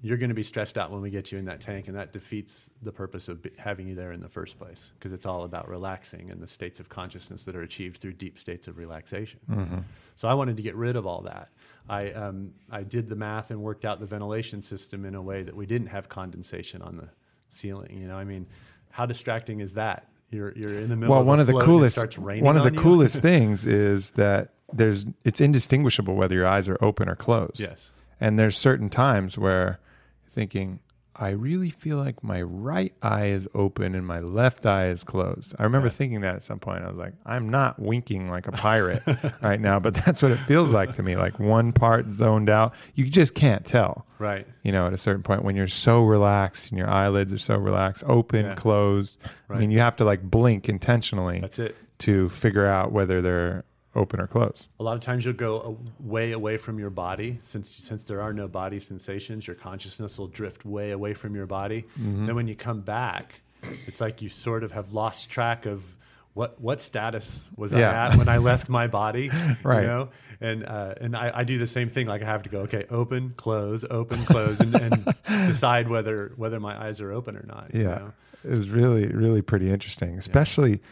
You're 0.00 0.16
going 0.16 0.30
to 0.30 0.34
be 0.34 0.42
stressed 0.42 0.78
out 0.78 0.90
when 0.90 1.02
we 1.02 1.10
get 1.10 1.30
you 1.30 1.36
in 1.36 1.44
that 1.44 1.60
tank, 1.60 1.86
and 1.88 1.96
that 1.98 2.10
defeats 2.14 2.70
the 2.80 2.90
purpose 2.90 3.28
of 3.28 3.46
having 3.58 3.86
you 3.86 3.94
there 3.94 4.12
in 4.12 4.22
the 4.22 4.30
first 4.30 4.58
place 4.58 4.92
because 4.98 5.12
it's 5.12 5.26
all 5.26 5.44
about 5.44 5.68
relaxing 5.68 6.30
and 6.30 6.42
the 6.42 6.46
states 6.46 6.80
of 6.80 6.88
consciousness 6.88 7.44
that 7.44 7.54
are 7.54 7.60
achieved 7.60 7.98
through 7.98 8.14
deep 8.14 8.38
states 8.38 8.66
of 8.66 8.78
relaxation. 8.78 9.40
So 10.16 10.26
I 10.26 10.32
wanted 10.32 10.56
to 10.56 10.62
get 10.62 10.74
rid 10.74 10.96
of 10.96 11.06
all 11.06 11.20
that. 11.22 11.50
I 11.86 12.12
um, 12.12 12.54
I 12.70 12.82
did 12.82 13.10
the 13.10 13.16
math 13.16 13.50
and 13.50 13.60
worked 13.60 13.84
out 13.84 14.00
the 14.00 14.06
ventilation 14.06 14.62
system 14.62 15.04
in 15.04 15.14
a 15.14 15.20
way 15.20 15.42
that 15.42 15.54
we 15.54 15.66
didn't 15.66 15.88
have 15.88 16.08
condensation 16.08 16.80
on 16.80 16.96
the 16.96 17.10
ceiling. 17.48 17.98
You 18.00 18.08
know, 18.08 18.16
I 18.16 18.24
mean, 18.24 18.46
how 18.88 19.04
distracting 19.04 19.60
is 19.60 19.74
that? 19.74 20.08
You're 20.30 20.52
you're 20.56 20.74
in 20.74 20.88
the 20.88 20.96
middle. 20.96 21.12
well, 21.12 21.20
of 21.20 21.26
one 21.26 21.40
of 21.40 21.46
the 21.46 21.52
float 21.52 21.62
and 21.62 21.70
it 21.84 22.14
coolest 22.16 22.18
one 22.42 22.56
of 22.56 22.64
the 22.64 22.70
coolest 22.70 23.22
things 23.22 23.66
is 23.66 24.12
that 24.12 24.54
there's 24.72 25.06
it's 25.24 25.40
indistinguishable 25.40 26.14
whether 26.14 26.34
your 26.34 26.46
eyes 26.46 26.68
are 26.68 26.78
open 26.82 27.08
or 27.08 27.14
closed. 27.14 27.60
Yes. 27.60 27.90
And 28.20 28.38
there's 28.38 28.56
certain 28.56 28.88
times 28.88 29.36
where 29.38 29.80
thinking, 30.26 30.80
I 31.16 31.30
really 31.30 31.70
feel 31.70 31.98
like 31.98 32.24
my 32.24 32.42
right 32.42 32.92
eye 33.02 33.26
is 33.26 33.48
open 33.54 33.94
and 33.94 34.06
my 34.06 34.18
left 34.20 34.66
eye 34.66 34.86
is 34.88 35.04
closed. 35.04 35.54
I 35.58 35.62
remember 35.62 35.88
thinking 35.88 36.22
that 36.22 36.34
at 36.36 36.42
some 36.42 36.58
point. 36.58 36.82
I 36.84 36.88
was 36.88 36.96
like, 36.96 37.12
I'm 37.24 37.48
not 37.48 37.78
winking 37.78 38.28
like 38.28 38.48
a 38.48 38.52
pirate 38.52 39.02
right 39.42 39.60
now, 39.60 39.78
but 39.78 39.94
that's 39.94 40.22
what 40.22 40.32
it 40.32 40.38
feels 40.40 40.72
like 40.74 40.94
to 40.94 41.02
me. 41.02 41.16
Like 41.16 41.38
one 41.38 41.72
part 41.72 42.10
zoned 42.10 42.48
out. 42.50 42.74
You 42.94 43.06
just 43.08 43.34
can't 43.34 43.64
tell. 43.64 44.06
Right. 44.18 44.46
You 44.62 44.72
know, 44.72 44.86
at 44.88 44.92
a 44.92 44.98
certain 44.98 45.22
point 45.22 45.44
when 45.44 45.54
you're 45.54 45.68
so 45.68 46.02
relaxed 46.02 46.70
and 46.70 46.78
your 46.78 46.88
eyelids 46.90 47.32
are 47.32 47.38
so 47.38 47.56
relaxed, 47.56 48.02
open, 48.06 48.46
Yeah. 48.46 48.54
closed. 48.54 49.16
I 49.48 49.58
mean, 49.58 49.70
you 49.70 49.78
have 49.80 49.96
to 49.96 50.04
like 50.04 50.22
blink 50.22 50.68
intentionally 50.68 51.38
That's 51.40 51.58
it. 51.60 51.76
to 51.98 52.28
figure 52.30 52.66
out 52.66 52.90
whether 52.90 53.22
they're 53.22 53.64
open 53.94 54.20
or 54.20 54.26
close. 54.26 54.68
A 54.80 54.82
lot 54.82 54.94
of 54.94 55.00
times 55.00 55.24
you'll 55.24 55.34
go 55.34 55.78
way 56.00 56.32
away 56.32 56.56
from 56.56 56.78
your 56.78 56.90
body 56.90 57.38
since 57.42 57.70
since 57.70 58.04
there 58.04 58.20
are 58.20 58.32
no 58.32 58.48
body 58.48 58.80
sensations. 58.80 59.46
Your 59.46 59.56
consciousness 59.56 60.18
will 60.18 60.28
drift 60.28 60.64
way 60.64 60.90
away 60.90 61.14
from 61.14 61.34
your 61.34 61.46
body. 61.46 61.82
Mm-hmm. 61.98 62.26
Then 62.26 62.34
when 62.34 62.48
you 62.48 62.56
come 62.56 62.80
back, 62.80 63.40
it's 63.86 64.00
like 64.00 64.22
you 64.22 64.28
sort 64.28 64.64
of 64.64 64.72
have 64.72 64.92
lost 64.92 65.30
track 65.30 65.66
of 65.66 65.82
what 66.34 66.60
what 66.60 66.80
status 66.80 67.48
was 67.56 67.72
Yeah. 67.72 67.90
I 67.90 68.06
at 68.12 68.16
when 68.16 68.28
I 68.28 68.38
left 68.38 68.68
my 68.68 68.86
body. 68.88 69.30
Right. 69.62 69.82
You 69.82 69.86
know, 69.86 70.08
and 70.40 70.66
uh, 70.66 70.94
and 71.00 71.16
I, 71.16 71.30
I 71.34 71.44
do 71.44 71.58
the 71.58 71.66
same 71.66 71.88
thing. 71.88 72.06
Like 72.06 72.22
I 72.22 72.26
have 72.26 72.42
to 72.42 72.48
go, 72.50 72.60
okay, 72.62 72.86
open, 72.90 73.32
close, 73.36 73.84
open, 73.88 74.24
close, 74.26 74.58
and, 74.60 74.74
and 74.74 75.14
decide 75.46 75.88
whether 75.88 76.32
whether 76.36 76.58
my 76.60 76.76
eyes 76.86 77.00
are 77.00 77.12
open 77.12 77.36
or 77.36 77.44
not. 77.46 77.72
you 77.72 77.82
Yeah. 77.82 77.94
know? 77.94 78.12
It 78.44 78.50
was 78.50 78.68
really, 78.68 79.06
really 79.06 79.40
pretty 79.40 79.70
interesting, 79.70 80.18
especially. 80.18 80.82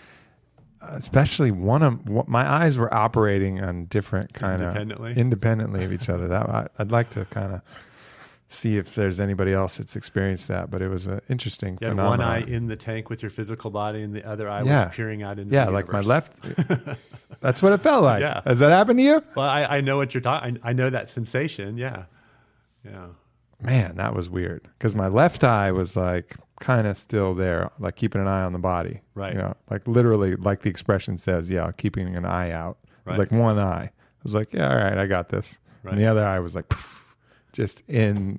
Especially 0.88 1.50
one 1.50 1.82
of 1.82 2.08
what 2.08 2.28
my 2.28 2.48
eyes 2.48 2.76
were 2.78 2.92
operating 2.92 3.62
on 3.62 3.86
different 3.86 4.32
kind 4.34 4.56
of 4.62 4.68
Independently? 4.68 5.12
independently 5.16 5.84
of 5.84 5.92
each 5.92 6.08
other. 6.08 6.28
That 6.28 6.48
I, 6.48 6.66
I'd 6.78 6.90
like 6.90 7.10
to 7.10 7.24
kind 7.26 7.54
of 7.54 7.62
see 8.48 8.76
if 8.76 8.94
there's 8.94 9.18
anybody 9.18 9.52
else 9.52 9.78
that's 9.78 9.96
experienced 9.96 10.48
that, 10.48 10.70
but 10.70 10.82
it 10.82 10.88
was 10.88 11.06
an 11.06 11.20
interesting 11.30 11.78
You 11.80 11.88
had 11.88 11.96
one 11.96 12.20
eye 12.20 12.40
in 12.42 12.66
the 12.66 12.76
tank 12.76 13.08
with 13.08 13.22
your 13.22 13.30
physical 13.30 13.70
body, 13.70 14.02
and 14.02 14.14
the 14.14 14.26
other 14.28 14.48
eye 14.50 14.62
Yeah. 14.62 14.86
was 14.86 14.94
peering 14.94 15.22
out 15.22 15.38
into 15.38 15.54
yeah, 15.54 15.64
the 15.66 15.70
like 15.70 15.90
my 15.90 16.00
left. 16.00 16.34
that's 17.40 17.62
what 17.62 17.72
it 17.72 17.80
felt 17.80 18.04
like. 18.04 18.20
Yeah. 18.20 18.42
Has 18.44 18.58
that 18.58 18.70
happened 18.70 18.98
to 18.98 19.02
you? 19.04 19.22
Well, 19.34 19.48
I, 19.48 19.64
I 19.64 19.80
know 19.80 19.96
what 19.96 20.12
you're 20.14 20.20
talking. 20.20 20.58
I 20.62 20.72
know 20.74 20.90
that 20.90 21.08
sensation. 21.08 21.78
Yeah, 21.78 22.04
yeah, 22.84 23.06
Man, 23.62 23.96
that 23.96 24.14
was 24.14 24.28
weird 24.28 24.68
because 24.76 24.94
my 24.94 25.06
left 25.08 25.44
eye 25.44 25.70
was 25.72 25.96
like 25.96 26.36
kind 26.62 26.86
of 26.86 26.96
still 26.96 27.34
there, 27.34 27.70
like 27.78 27.96
keeping 27.96 28.20
an 28.22 28.28
eye 28.28 28.42
on 28.42 28.52
the 28.52 28.58
body. 28.58 29.00
Right. 29.14 29.32
You 29.34 29.38
know, 29.40 29.56
like 29.68 29.86
literally, 29.88 30.36
like 30.36 30.62
the 30.62 30.70
expression 30.70 31.18
says, 31.18 31.50
yeah, 31.50 31.70
keeping 31.76 32.14
an 32.16 32.24
eye 32.24 32.52
out. 32.52 32.78
It 32.84 33.10
was 33.10 33.18
Right. 33.18 33.30
like 33.32 33.38
one 33.40 33.58
eye. 33.58 33.84
I 33.90 34.22
was 34.22 34.34
like, 34.34 34.52
yeah, 34.52 34.70
all 34.70 34.76
right, 34.76 34.96
I 34.96 35.06
got 35.06 35.28
this. 35.28 35.58
Right. 35.82 35.92
And 35.92 36.00
the 36.00 36.06
other 36.06 36.24
eye 36.24 36.38
was 36.38 36.54
like, 36.54 36.68
poof, 36.68 37.14
just 37.52 37.82
in, 37.88 38.38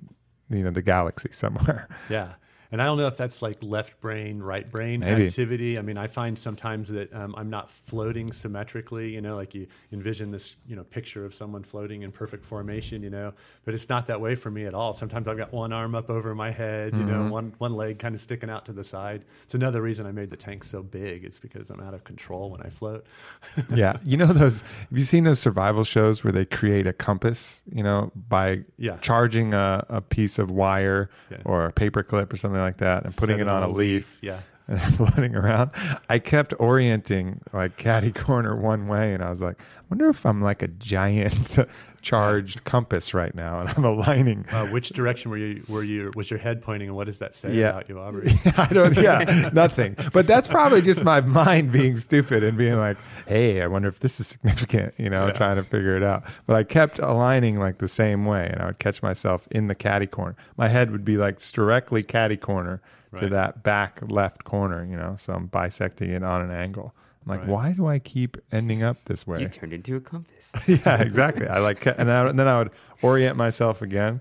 you 0.49 0.63
know, 0.63 0.71
the 0.71 0.81
galaxy 0.81 1.29
somewhere. 1.33 1.87
yeah. 2.09 2.33
And 2.73 2.81
I 2.81 2.85
don't 2.85 2.97
know 2.97 3.05
if 3.05 3.15
that's 3.17 3.41
like 3.43 3.57
left 3.61 4.01
brain, 4.01 4.39
right 4.41 4.69
brain 4.69 5.01
Maybe. 5.01 5.27
activity. 5.27 5.77
I 5.77 5.83
mean, 5.83 5.95
I 5.97 6.07
find 6.07 6.37
sometimes 6.37 6.87
that 6.89 7.13
um, 7.13 7.35
I'm 7.37 7.49
not 7.51 7.69
floating 7.69 8.33
symmetrically. 8.33 9.13
You 9.13 9.21
know, 9.21 9.35
like 9.35 9.53
you 9.53 9.67
envision 9.91 10.31
this, 10.31 10.55
you 10.67 10.75
know, 10.75 10.83
picture 10.83 11.23
of 11.23 11.35
someone 11.35 11.61
floating 11.63 12.01
in 12.01 12.11
perfect 12.11 12.43
formation. 12.43 13.03
You 13.03 13.11
know, 13.11 13.33
but 13.63 13.75
it's 13.75 13.87
not 13.89 14.07
that 14.07 14.19
way 14.19 14.33
for 14.33 14.49
me 14.49 14.65
at 14.65 14.73
all. 14.73 14.91
Sometimes 14.91 15.27
I've 15.27 15.37
got 15.37 15.53
one 15.53 15.71
arm 15.71 15.93
up 15.93 16.09
over 16.09 16.33
my 16.33 16.49
head. 16.51 16.97
You 16.97 17.03
Mm-hmm. 17.03 17.25
know, 17.27 17.31
one 17.31 17.53
one 17.59 17.73
leg 17.73 17.99
kind 17.99 18.15
of 18.15 18.21
sticking 18.21 18.49
out 18.49 18.65
to 18.65 18.73
the 18.73 18.83
side. 18.83 19.23
It's 19.43 19.53
another 19.53 19.81
reason 19.81 20.07
I 20.07 20.11
made 20.11 20.31
the 20.31 20.35
tank 20.37 20.63
so 20.63 20.81
big. 20.81 21.23
It's 21.25 21.37
because 21.37 21.69
I'm 21.69 21.79
out 21.79 21.93
of 21.93 22.03
control 22.05 22.49
when 22.49 22.61
I 22.61 22.69
float. 22.69 23.05
yeah. 23.75 23.97
You 24.03 24.17
know, 24.17 24.25
those, 24.33 24.61
have 24.61 24.87
you 24.97 25.03
seen 25.03 25.25
those 25.25 25.39
survival 25.39 25.83
shows 25.83 26.23
where 26.23 26.33
they 26.33 26.45
create 26.45 26.87
a 26.87 26.93
compass, 26.93 27.61
you 27.71 27.83
know, 27.83 28.11
by 28.15 28.63
Yeah. 28.77 28.97
charging 28.97 29.53
a, 29.53 29.85
a 29.89 30.01
piece 30.01 30.39
of 30.39 30.49
wire 30.49 31.11
Yeah. 31.29 31.37
or 31.45 31.65
a 31.65 31.71
paper 31.71 32.01
clip 32.01 32.33
or 32.33 32.37
something 32.37 32.62
like 32.63 32.77
that 32.77 33.05
and 33.05 33.15
putting 33.15 33.37
Set 33.37 33.47
it 33.47 33.49
on 33.49 33.63
a 33.63 33.69
leaf? 33.69 34.17
Yeah. 34.21 34.39
and 34.67 34.81
floating 34.95 35.35
around. 35.35 35.71
I 36.09 36.19
kept 36.19 36.53
orienting 36.59 37.41
like 37.51 37.77
catty 37.77 38.11
corner 38.11 38.55
one 38.55 38.87
way, 38.87 39.13
and 39.13 39.23
I 39.23 39.29
was 39.29 39.41
like, 39.41 39.59
I 39.61 39.81
wonder 39.89 40.09
if 40.09 40.25
I'm 40.25 40.41
like 40.41 40.61
a 40.63 40.67
giant 40.69 41.59
charged 42.03 42.63
compass 42.65 43.13
right 43.15 43.33
now, 43.33 43.61
and 43.61 43.69
I'm 43.75 43.83
aligning. 43.83 44.45
Uh, 44.51 44.67
which 44.67 44.89
direction 44.89 45.31
were 45.31 45.37
you? 45.37 45.63
Were 45.67 45.83
you? 45.83 46.11
Was 46.15 46.29
your 46.29 46.39
head 46.39 46.61
pointing, 46.61 46.89
and 46.89 46.95
what 46.95 47.07
does 47.07 47.17
that 47.19 47.33
say 47.33 47.53
Yeah. 47.55 47.69
about 47.69 47.89
you, 47.89 47.99
Aubrey? 47.99 48.31
I 48.57 48.67
don't, 48.71 48.95
yeah, 48.97 49.49
nothing. 49.53 49.95
But 50.13 50.27
that's 50.27 50.47
probably 50.47 50.81
just 50.83 51.03
my 51.03 51.21
mind 51.41 51.71
being 51.71 51.95
stupid 51.95 52.43
and 52.43 52.55
being 52.57 52.77
like, 52.77 52.97
hey, 53.27 53.61
I 53.63 53.67
wonder 53.67 53.87
if 53.87 53.99
this 54.01 54.19
is 54.19 54.27
significant, 54.27 54.93
you 54.97 55.09
know, 55.09 55.27
Yeah. 55.27 55.33
trying 55.33 55.55
to 55.55 55.63
figure 55.63 55.97
it 55.97 56.03
out. 56.03 56.23
But 56.45 56.57
I 56.57 56.63
kept 56.63 56.99
aligning 56.99 57.59
like 57.59 57.79
the 57.79 57.87
same 57.87 58.25
way, 58.25 58.47
and 58.51 58.61
I 58.61 58.67
would 58.67 58.79
catch 58.79 59.01
myself 59.01 59.47
in 59.49 59.67
the 59.67 59.75
catty 59.75 60.05
corner. 60.05 60.35
My 60.57 60.67
head 60.67 60.91
would 60.91 61.05
be 61.05 61.17
like 61.17 61.39
directly 61.51 62.03
catty 62.03 62.37
corner 62.37 62.81
to 63.19 63.29
that 63.29 63.61
back 63.61 63.99
left 64.09 64.43
corner, 64.43 64.83
you 64.83 64.97
know, 64.97 65.15
so 65.19 65.33
I'm 65.33 65.45
bisecting 65.45 66.09
it 66.09 66.23
on 66.23 66.41
an 66.41 66.49
angle. 66.49 66.95
I'm 67.25 67.29
like, 67.29 67.39
Right. 67.41 67.49
why 67.49 67.71
do 67.71 67.87
I 67.87 67.99
keep 67.99 68.37
ending 68.51 68.83
up 68.83 68.97
this 69.05 69.25
way? 69.27 69.41
You 69.41 69.47
turned 69.47 69.73
into 69.73 69.95
a 69.95 70.01
compass. 70.01 70.51
yeah, 70.67 71.01
exactly. 71.01 71.47
I 71.47 71.59
like, 71.59 71.85
and, 71.85 72.11
I, 72.11 72.27
and 72.27 72.37
then 72.37 72.47
I 72.47 72.59
would 72.59 72.71
orient 73.01 73.37
myself 73.37 73.81
again, 73.81 74.19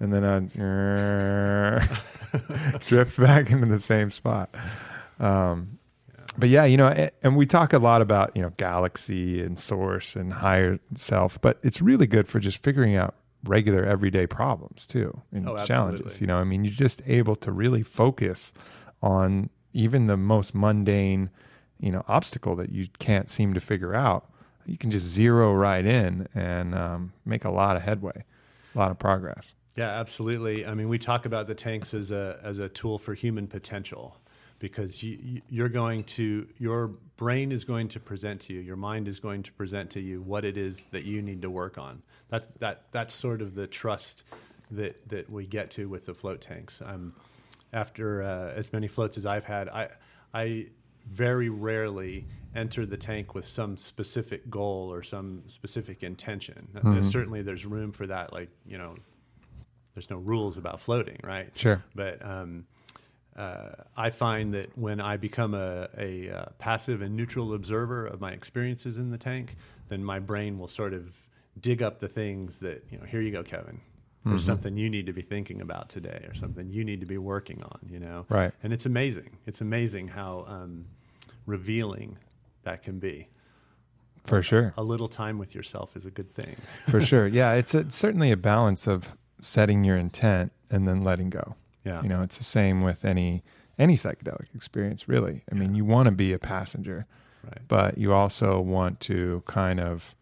and 0.00 0.12
then 0.12 0.24
I'd 0.24 0.52
drift 2.86 3.18
back 3.18 3.50
into 3.50 3.66
the 3.66 3.78
same 3.78 4.10
spot. 4.10 4.54
Um, 5.20 5.78
but 6.36 6.48
yeah, 6.48 6.64
you 6.64 6.76
know, 6.76 6.88
a- 6.88 7.10
and 7.22 7.36
we 7.36 7.46
talk 7.46 7.72
a 7.72 7.78
lot 7.78 8.00
about 8.02 8.32
you 8.34 8.42
know 8.42 8.52
galaxy 8.56 9.42
and 9.42 9.58
source 9.58 10.16
and 10.16 10.32
higher 10.32 10.78
self, 10.94 11.40
but 11.40 11.58
it's 11.62 11.80
really 11.82 12.06
good 12.06 12.26
for 12.26 12.40
just 12.40 12.62
figuring 12.62 12.96
out 12.96 13.14
regular 13.44 13.84
everyday 13.84 14.26
problems 14.26 14.86
too 14.86 15.20
and 15.32 15.48
Oh, 15.48 15.64
challenges. 15.66 16.20
You 16.20 16.26
know, 16.26 16.38
I 16.38 16.44
mean, 16.44 16.64
you're 16.64 16.72
just 16.72 17.02
able 17.06 17.36
to 17.36 17.52
really 17.52 17.82
focus 17.82 18.52
on 19.02 19.50
even 19.74 20.06
the 20.06 20.16
most 20.16 20.54
mundane, 20.54 21.28
you 21.82 21.90
know, 21.92 22.02
obstacle 22.08 22.56
that 22.56 22.70
you 22.72 22.88
can't 22.98 23.28
seem 23.28 23.52
to 23.52 23.60
figure 23.60 23.94
out. 23.94 24.30
You 24.64 24.78
can 24.78 24.90
just 24.90 25.04
zero 25.06 25.52
right 25.52 25.84
in 25.84 26.28
and 26.34 26.74
um, 26.74 27.12
make 27.26 27.44
a 27.44 27.50
lot 27.50 27.76
of 27.76 27.82
headway, 27.82 28.24
a 28.74 28.78
lot 28.78 28.90
of 28.90 28.98
progress. 28.98 29.54
Yeah, 29.76 29.88
absolutely. 29.88 30.64
I 30.64 30.74
mean, 30.74 30.88
we 30.88 30.98
talk 30.98 31.26
about 31.26 31.46
the 31.48 31.54
tanks 31.54 31.92
as 31.94 32.10
a 32.10 32.38
as 32.42 32.58
a 32.58 32.68
tool 32.68 32.98
for 32.98 33.12
human 33.14 33.46
potential 33.48 34.16
because 34.60 35.02
you, 35.02 35.18
you- 35.20 35.42
you're 35.48 35.68
going 35.68 36.04
to 36.04 36.46
your 36.58 36.88
brain 37.16 37.50
is 37.52 37.64
going 37.64 37.88
to 37.88 37.98
present 38.00 38.40
to 38.42 38.52
you, 38.52 38.60
your 38.60 38.76
mind 38.76 39.08
is 39.08 39.18
going 39.18 39.42
to 39.42 39.52
present 39.52 39.90
to 39.90 40.00
you 40.00 40.22
what 40.22 40.44
it 40.44 40.56
is 40.56 40.84
that 40.92 41.04
you 41.04 41.20
need 41.22 41.42
to 41.42 41.50
work 41.50 41.76
on. 41.78 42.02
That's 42.28 42.46
that 42.60 42.82
that's 42.92 43.12
sort 43.14 43.42
of 43.42 43.54
the 43.56 43.66
trust 43.66 44.22
that 44.70 45.08
that 45.08 45.28
we 45.28 45.46
get 45.46 45.70
to 45.72 45.88
with 45.88 46.06
the 46.06 46.14
float 46.14 46.40
tanks. 46.40 46.80
Um, 46.84 47.14
after 47.72 48.22
uh, 48.22 48.52
as 48.54 48.72
many 48.72 48.86
floats 48.88 49.16
as 49.18 49.26
I've 49.26 49.44
had, 49.46 49.68
I 49.70 49.88
I 50.34 50.66
very 51.08 51.48
rarely 51.48 52.26
enter 52.54 52.84
the 52.84 52.96
tank 52.96 53.34
with 53.34 53.46
some 53.46 53.76
specific 53.76 54.50
goal 54.50 54.92
or 54.92 55.02
some 55.02 55.42
specific 55.46 56.02
intention. 56.02 56.68
Uh, 56.76 57.02
Certainly, 57.02 57.42
there's 57.42 57.64
room 57.64 57.92
for 57.92 58.06
that. 58.06 58.32
Like 58.32 58.50
you 58.66 58.78
know, 58.78 58.94
there's 59.94 60.10
no 60.10 60.18
rules 60.18 60.58
about 60.58 60.80
floating, 60.80 61.18
right? 61.22 61.50
Sure. 61.54 61.82
But 61.94 62.24
um, 62.24 62.66
uh, 63.36 63.70
I 63.96 64.10
find 64.10 64.54
that 64.54 64.76
when 64.76 65.00
I 65.00 65.16
become 65.16 65.54
a, 65.54 65.88
a, 65.96 66.30
uh 66.30 66.44
passive 66.58 67.02
and 67.02 67.16
neutral 67.16 67.54
observer 67.54 68.06
of 68.06 68.20
my 68.20 68.32
experiences 68.32 68.98
in 68.98 69.10
the 69.10 69.18
tank, 69.18 69.56
then 69.88 70.04
my 70.04 70.18
brain 70.18 70.58
will 70.58 70.68
sort 70.68 70.92
of 70.92 71.14
dig 71.60 71.82
up 71.82 71.98
the 71.98 72.08
things 72.08 72.58
that 72.58 72.84
you 72.90 72.98
know. 72.98 73.04
Here 73.04 73.20
you 73.20 73.30
go, 73.32 73.42
Kevin. 73.42 73.80
There's 74.24 74.44
something 74.44 74.76
you 74.76 74.88
need 74.88 75.06
to 75.06 75.12
be 75.12 75.22
thinking 75.22 75.60
about 75.60 75.88
today, 75.88 76.24
or 76.28 76.34
something 76.34 76.70
you 76.70 76.84
need 76.84 77.00
to 77.00 77.06
be 77.06 77.18
working 77.18 77.62
on. 77.62 77.80
You 77.90 77.98
know, 77.98 78.26
Right. 78.28 78.52
And 78.62 78.72
it's 78.72 78.86
amazing. 78.86 79.36
It's 79.46 79.60
amazing 79.60 80.08
how 80.08 80.44
um, 80.48 80.86
revealing 81.46 82.18
that 82.62 82.82
can 82.82 82.98
be. 82.98 83.28
For 84.24 84.40
sure. 84.42 84.72
A 84.76 84.82
little 84.84 85.08
time 85.08 85.38
with 85.38 85.54
yourself 85.54 85.96
is 85.96 86.06
a 86.06 86.10
good 86.10 86.32
thing. 86.34 86.54
For 86.88 87.00
sure. 87.00 87.26
Yeah. 87.40 87.54
It's 87.54 87.74
a, 87.74 87.90
certainly 87.90 88.30
a 88.30 88.36
balance 88.36 88.86
of 88.86 89.16
setting 89.40 89.82
your 89.82 89.96
intent 89.96 90.52
and 90.70 90.86
then 90.86 91.02
letting 91.02 91.28
go. 91.28 91.56
Yeah. 91.84 92.00
You 92.02 92.08
know, 92.08 92.22
it's 92.22 92.38
the 92.38 92.44
same 92.44 92.82
with 92.82 93.04
any 93.04 93.42
any 93.78 93.96
psychedelic 93.96 94.54
experience, 94.54 95.08
really. 95.08 95.42
I 95.50 95.56
mean, 95.56 95.74
you 95.74 95.84
want 95.84 96.06
to 96.06 96.12
be 96.12 96.32
a 96.32 96.38
passenger, 96.38 97.06
Right. 97.42 97.62
but 97.66 97.98
you 97.98 98.12
also 98.12 98.60
want 98.60 99.00
to 99.00 99.42
kind 99.48 99.80
of 99.80 100.14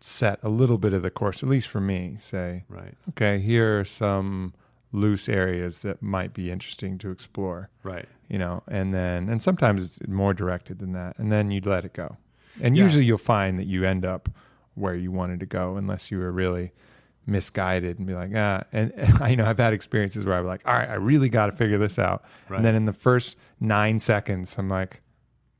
set 0.00 0.38
a 0.42 0.48
little 0.48 0.78
bit 0.78 0.92
of 0.92 1.02
the 1.02 1.10
course, 1.10 1.42
at 1.42 1.48
least 1.48 1.68
for 1.68 1.80
me, 1.80 2.16
say, 2.20 2.64
Right. 2.68 2.94
okay, 3.10 3.38
here 3.40 3.80
are 3.80 3.84
some 3.84 4.54
loose 4.92 5.28
areas 5.28 5.80
that 5.82 6.00
might 6.02 6.32
be 6.32 6.50
interesting 6.50 6.98
to 6.98 7.10
explore, 7.10 7.68
Right. 7.82 8.06
you 8.28 8.38
know, 8.38 8.62
and 8.68 8.94
then, 8.94 9.28
and 9.28 9.42
sometimes 9.42 9.84
it's 9.84 10.08
more 10.08 10.32
directed 10.34 10.78
than 10.78 10.92
that, 10.92 11.18
and 11.18 11.30
then 11.32 11.50
you'd 11.50 11.66
let 11.66 11.84
it 11.84 11.92
go. 11.92 12.16
And 12.62 12.76
Yeah. 12.76 12.84
usually 12.84 13.04
you'll 13.04 13.18
find 13.18 13.58
that 13.58 13.66
you 13.66 13.84
end 13.84 14.04
up 14.04 14.28
where 14.74 14.94
you 14.94 15.10
wanted 15.10 15.40
to 15.40 15.46
go 15.46 15.76
unless 15.76 16.10
you 16.10 16.18
were 16.18 16.30
really 16.32 16.72
misguided 17.26 17.98
and 17.98 18.06
be 18.06 18.14
like, 18.14 18.30
ah, 18.34 18.62
and, 18.72 18.92
I 19.20 19.34
know 19.34 19.44
I've 19.44 19.58
had 19.58 19.72
experiences 19.74 20.24
where 20.24 20.38
I'm 20.38 20.46
like, 20.46 20.62
all 20.66 20.74
right, 20.74 20.88
I 20.88 20.94
really 20.94 21.28
got 21.28 21.46
to 21.46 21.52
figure 21.52 21.78
this 21.78 21.98
out. 21.98 22.24
Right. 22.48 22.56
And 22.58 22.64
then 22.64 22.74
in 22.74 22.84
the 22.86 22.92
first 22.92 23.36
nine 23.60 23.98
seconds, 24.00 24.54
I'm 24.58 24.68
like, 24.68 25.02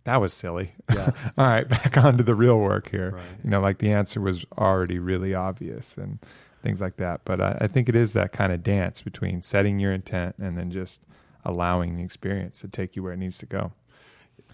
that 0.09 0.21
was 0.21 0.33
silly. 0.33 0.73
Yeah. 0.93 1.11
all 1.39 1.47
right, 1.47 1.69
back 1.69 1.97
on 1.99 2.17
to 2.17 2.25
the 2.25 2.35
real 2.35 2.59
work 2.59 2.91
here. 2.91 3.11
Right. 3.13 3.25
You 3.45 3.51
know, 3.51 3.61
like 3.61 3.79
the 3.79 3.93
answer 3.93 4.21
was 4.21 4.45
already 4.57 4.99
really 4.99 5.35
obvious 5.35 5.97
and 5.97 6.19
things 6.63 6.81
like 6.81 6.97
that. 6.97 7.21
But 7.25 7.41
I, 7.41 7.59
I 7.61 7.67
think 7.67 7.89
it 7.89 7.95
is 7.95 8.15
that 8.15 8.33
kind 8.33 8.53
of 8.53 8.63
dance 8.63 9.03
between 9.03 9.43
setting 9.43 9.79
your 9.79 9.93
intent 9.93 10.37
and 10.39 10.57
then 10.57 10.71
just 10.71 11.03
allowing 11.45 11.97
the 11.97 12.03
experience 12.03 12.61
to 12.61 12.69
take 12.69 12.97
you 12.97 13.03
where 13.03 13.13
it 13.13 13.19
needs 13.19 13.39
to 13.39 13.47
go. 13.47 13.73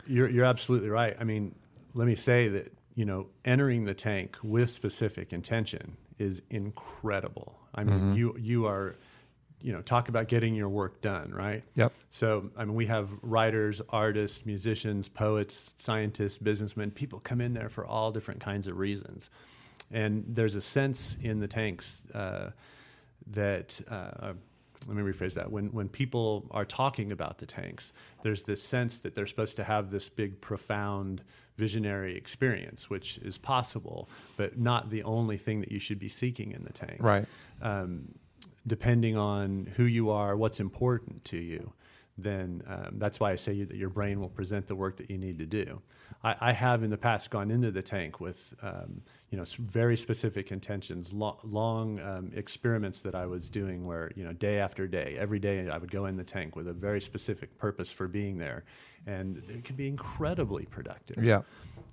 You're 0.07 0.29
you're 0.29 0.45
absolutely 0.45 0.91
right. 0.91 1.17
I 1.19 1.25
mean, 1.25 1.55
let 1.95 2.07
me 2.07 2.15
say 2.17 2.49
that 2.49 2.73
you 2.95 3.05
know 3.05 3.27
entering 3.45 3.85
the 3.85 3.95
tank 3.95 4.37
with 4.43 4.73
specific 4.73 5.33
intention 5.33 5.97
is 6.19 6.43
incredible. 6.51 7.59
I 7.75 7.85
mean, 7.85 7.95
Mm-hmm. 7.99 8.13
you 8.15 8.37
you 8.39 8.67
are, 8.67 8.97
you 9.65 9.73
know, 9.73 9.81
talk 9.81 10.11
about 10.11 10.29
getting 10.29 10.55
your 10.55 10.69
work 10.69 11.01
done, 11.01 11.33
right? 11.33 11.65
Yep. 11.75 11.93
So 12.11 12.51
I 12.55 12.67
mean, 12.67 12.75
we 12.75 12.85
have 12.87 13.09
writers, 13.23 13.81
artists, 13.89 14.45
musicians, 14.45 15.09
poets, 15.09 15.73
scientists, 15.79 16.39
businessmen. 16.39 16.91
People 16.91 17.19
come 17.19 17.41
in 17.41 17.55
there 17.55 17.71
for 17.71 17.87
all 17.87 18.12
different 18.12 18.41
kinds 18.41 18.67
of 18.67 18.77
reasons, 18.77 19.31
and 19.91 20.23
there's 20.29 20.55
a 20.55 20.61
sense 20.61 21.17
in 21.23 21.41
the 21.41 21.49
tanks 21.49 22.03
uh, 22.15 22.51
that. 23.29 23.81
Uh, 23.91 24.35
let 24.87 24.97
me 24.97 25.03
rephrase 25.03 25.33
that. 25.33 25.51
When 25.51 25.73
when 25.73 25.89
people 25.89 26.47
are 26.51 26.67
talking 26.67 27.11
about 27.11 27.39
the 27.39 27.47
tanks, 27.47 27.95
there's 28.23 28.43
this 28.43 28.62
sense 28.62 28.99
that 28.99 29.15
they're 29.15 29.27
supposed 29.27 29.57
to 29.57 29.65
have 29.65 29.91
this 29.91 30.11
big, 30.11 30.43
profound, 30.43 31.23
visionary 31.57 32.19
experience, 32.19 32.91
which 32.91 33.17
is 33.19 33.39
possible, 33.39 34.11
but 34.37 34.59
not 34.59 34.91
the 34.91 35.03
only 35.05 35.39
thing 35.39 35.61
that 35.61 35.73
you 35.73 35.79
should 35.79 35.99
be 35.99 36.09
seeking 36.09 36.53
in 36.53 36.65
the 36.65 36.73
tank 36.73 36.99
Right. 37.01 37.25
um, 37.62 38.15
depending 38.67 39.17
on 39.17 39.71
who 39.77 39.85
you 39.85 40.11
are, 40.11 40.37
what's 40.37 40.61
important 40.61 41.25
to 41.27 41.37
you, 41.37 41.73
then 42.17 42.62
um, 42.69 42.95
that's 42.99 43.19
why 43.19 43.33
I 43.33 43.37
say 43.37 43.53
you, 43.53 43.67
that 43.67 43.77
your 43.77 43.89
brain 43.89 44.21
will 44.21 44.29
present 44.29 44.69
the 44.69 44.75
work 44.77 44.97
that 44.99 45.11
you 45.11 45.19
need 45.19 45.39
to 45.39 45.47
do. 45.47 45.81
I, 46.23 46.37
I 46.41 46.53
have 46.53 46.83
in 46.85 46.91
the 46.91 46.97
past 46.97 47.31
gone 47.31 47.51
into 47.51 47.71
the 47.73 47.83
tank 47.83 48.21
with 48.21 48.55
um, 48.62 49.03
you 49.31 49.39
know 49.39 49.45
very 49.59 49.97
specific 49.97 50.53
intentions, 50.53 51.12
lo- 51.12 51.39
long 51.43 51.99
um, 52.01 52.31
experiments 52.35 53.01
that 53.01 53.17
I 53.17 53.27
was 53.27 53.51
doing, 53.51 53.85
where 53.85 54.12
you 54.15 54.25
know 54.25 54.33
day 54.33 54.61
after 54.61 54.87
day, 54.87 55.17
every 55.19 55.41
day 55.41 55.69
I 55.69 55.77
would 55.77 55.91
go 55.91 56.07
in 56.07 56.17
the 56.17 56.25
tank 56.25 56.55
with 56.55 56.69
a 56.69 56.73
very 56.73 57.01
specific 57.01 57.59
purpose 57.59 57.91
for 57.91 58.07
being 58.07 58.39
there, 58.39 58.65
and 59.07 59.43
it 59.49 59.65
could 59.65 59.77
be 59.77 59.89
incredibly 59.89 60.67
productive. 60.67 61.23
Yeah. 61.23 61.43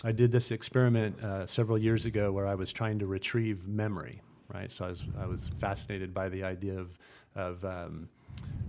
I 0.03 0.11
did 0.11 0.31
this 0.31 0.51
experiment 0.51 1.23
uh, 1.23 1.45
several 1.45 1.77
years 1.77 2.05
ago 2.05 2.31
where 2.31 2.47
I 2.47 2.55
was 2.55 2.71
trying 2.71 2.99
to 2.99 3.07
retrieve 3.07 3.67
memory. 3.67 4.21
Right, 4.53 4.71
so 4.71 4.85
I 4.85 4.89
was 4.89 5.03
I 5.19 5.25
was 5.25 5.49
fascinated 5.59 6.13
by 6.13 6.29
the 6.29 6.43
idea 6.43 6.77
of 6.77 6.97
of 7.35 7.63
um, 7.63 8.09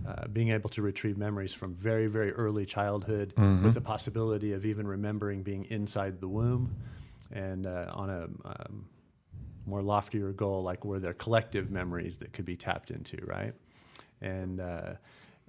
uh, 0.07 0.27
being 0.27 0.51
able 0.51 0.69
to 0.69 0.81
retrieve 0.81 1.17
memories 1.17 1.53
from 1.53 1.73
very 1.73 2.07
very 2.07 2.31
early 2.31 2.65
childhood, 2.65 3.33
with 3.63 3.73
the 3.73 3.81
possibility 3.81 4.53
of 4.53 4.65
even 4.65 4.87
remembering 4.87 5.43
being 5.43 5.65
inside 5.65 6.19
the 6.21 6.27
womb, 6.27 6.73
and 7.31 7.65
uh, 7.65 7.91
on 7.93 8.09
a 8.09 8.23
um, 8.47 8.85
more 9.65 9.81
loftier 9.81 10.31
goal, 10.31 10.63
like 10.63 10.85
were 10.85 10.99
there 10.99 11.13
collective 11.13 11.69
memories 11.71 12.17
that 12.17 12.33
could 12.33 12.45
be 12.45 12.55
tapped 12.55 12.91
into, 12.91 13.17
right? 13.25 13.53
And 14.21 14.59
uh, 14.61 14.93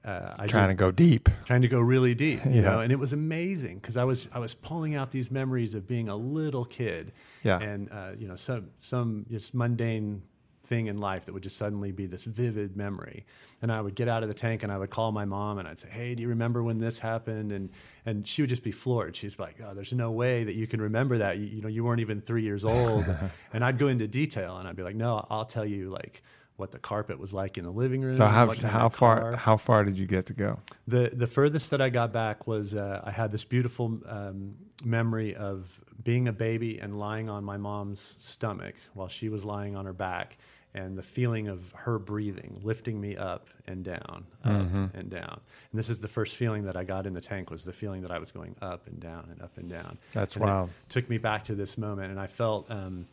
uh, 0.04 0.34
I 0.38 0.46
Trying 0.46 0.68
did- 0.68 0.74
to 0.78 0.84
go 0.84 0.90
deep. 0.90 1.28
trying 1.46 1.62
to 1.62 1.68
go 1.68 1.80
really 1.80 2.14
deep, 2.14 2.44
you 2.44 2.50
Yeah. 2.56 2.62
know, 2.62 2.80
and 2.80 2.92
it 2.92 2.98
was 2.98 3.12
amazing 3.12 3.76
because 3.78 3.96
I 3.96 4.04
was 4.04 4.28
I 4.32 4.38
was 4.38 4.54
pulling 4.54 4.94
out 4.94 5.10
these 5.10 5.30
memories 5.30 5.74
of 5.74 5.86
being 5.86 6.08
a 6.08 6.16
little 6.16 6.64
kid, 6.64 7.12
Yeah. 7.42 7.58
and 7.60 7.90
uh, 7.90 8.10
you 8.18 8.28
know 8.28 8.36
some 8.36 8.70
some 8.80 9.26
just 9.30 9.54
mundane 9.54 10.22
thing 10.66 10.86
in 10.86 10.96
life 10.96 11.26
that 11.26 11.34
would 11.34 11.42
just 11.42 11.58
suddenly 11.58 11.92
be 11.92 12.06
this 12.06 12.24
vivid 12.24 12.74
memory, 12.76 13.24
and 13.60 13.70
I 13.70 13.80
would 13.82 13.94
get 13.94 14.08
out 14.08 14.22
of 14.22 14.28
the 14.30 14.34
tank 14.34 14.62
and 14.62 14.72
I 14.72 14.78
would 14.78 14.88
call 14.88 15.12
my 15.12 15.26
mom 15.26 15.58
and 15.58 15.68
I'd 15.68 15.78
say, 15.78 15.90
hey, 15.90 16.14
do 16.14 16.22
you 16.22 16.28
remember 16.30 16.62
when 16.62 16.78
this 16.78 16.98
happened? 16.98 17.52
And 17.52 17.68
and 18.06 18.26
she 18.26 18.40
would 18.42 18.48
just 18.48 18.62
be 18.62 18.72
floored. 18.72 19.14
She's 19.14 19.38
like, 19.38 19.56
oh, 19.62 19.74
there's 19.74 19.92
no 19.92 20.10
way 20.10 20.42
that 20.44 20.54
you 20.54 20.66
can 20.66 20.80
remember 20.80 21.18
that. 21.18 21.36
You, 21.38 21.44
you 21.46 21.62
know, 21.62 21.68
you 21.68 21.84
weren't 21.84 22.00
even 22.00 22.20
three 22.22 22.42
years 22.42 22.64
old, 22.64 23.04
and 23.52 23.62
I'd 23.64 23.78
go 23.78 23.88
into 23.88 24.06
detail 24.08 24.56
and 24.58 24.66
I'd 24.68 24.76
be 24.76 24.82
like, 24.82 24.96
no, 24.96 25.26
I'll 25.30 25.44
tell 25.46 25.64
you 25.66 25.90
like. 25.90 26.22
What 26.56 26.70
the 26.70 26.78
carpet 26.78 27.18
was 27.18 27.32
like 27.32 27.58
in 27.58 27.64
the 27.64 27.72
living 27.72 28.02
room. 28.02 28.14
So 28.14 28.26
how 28.26 28.52
how 28.52 28.88
far 28.88 29.20
car. 29.20 29.36
how 29.36 29.56
far 29.56 29.84
did 29.84 29.98
you 29.98 30.06
get 30.06 30.26
to 30.26 30.32
go? 30.32 30.60
The 30.86 31.10
the 31.12 31.26
furthest 31.26 31.70
that 31.70 31.80
I 31.80 31.88
got 31.88 32.12
back 32.12 32.46
was 32.46 32.74
uh, 32.74 33.00
I 33.02 33.10
had 33.10 33.32
this 33.32 33.44
beautiful 33.44 34.00
um, 34.06 34.54
memory 34.84 35.34
of 35.34 35.80
being 36.02 36.28
a 36.28 36.32
baby 36.32 36.78
and 36.78 36.98
lying 36.98 37.28
on 37.28 37.42
my 37.44 37.56
mom's 37.56 38.14
stomach 38.18 38.74
while 38.92 39.08
she 39.08 39.28
was 39.28 39.44
lying 39.44 39.74
on 39.74 39.84
her 39.84 39.92
back, 39.92 40.38
and 40.74 40.96
the 40.96 41.02
feeling 41.02 41.48
of 41.48 41.72
her 41.72 41.98
breathing, 41.98 42.60
lifting 42.62 43.00
me 43.00 43.16
up 43.16 43.48
and 43.66 43.84
down, 43.84 44.26
up 44.44 44.94
and 44.94 45.10
down. 45.10 45.40
And 45.72 45.78
this 45.78 45.88
is 45.88 46.00
the 46.00 46.08
first 46.08 46.36
feeling 46.36 46.64
that 46.64 46.76
I 46.76 46.84
got 46.84 47.06
in 47.06 47.14
the 47.14 47.20
tank 47.20 47.50
was 47.50 47.64
the 47.64 47.72
feeling 47.72 48.02
that 48.02 48.10
I 48.10 48.18
was 48.18 48.30
going 48.30 48.54
up 48.62 48.86
and 48.86 49.00
down 49.00 49.28
and 49.30 49.42
up 49.42 49.56
and 49.56 49.68
down. 49.68 49.98
That's 50.12 50.36
And 50.36 50.70
it 50.70 50.90
took 50.90 51.08
me 51.08 51.18
back 51.18 51.44
to 51.44 51.54
this 51.54 51.76
moment, 51.76 52.10
and 52.10 52.20
I 52.20 52.26
felt. 52.28 52.70
Um, 52.70 53.06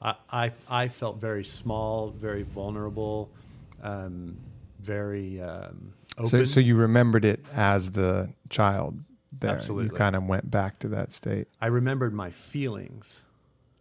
I, 0.00 0.14
I, 0.30 0.52
I 0.68 0.88
felt 0.88 1.20
very 1.20 1.44
small, 1.44 2.10
very 2.10 2.42
vulnerable, 2.42 3.30
um, 3.82 4.36
very 4.80 5.40
um, 5.40 5.92
open. 6.18 6.28
So 6.30 6.44
so 6.44 6.60
you 6.60 6.76
remembered 6.76 7.24
it 7.24 7.44
as 7.54 7.92
the 7.92 8.30
child 8.50 8.98
there. 9.32 9.58
You 9.66 9.88
kind 9.90 10.14
of 10.16 10.24
went 10.24 10.50
back 10.50 10.78
to 10.80 10.88
that 10.88 11.12
state. 11.12 11.48
I 11.60 11.66
remembered 11.68 12.12
my 12.14 12.30
feelings 12.30 13.22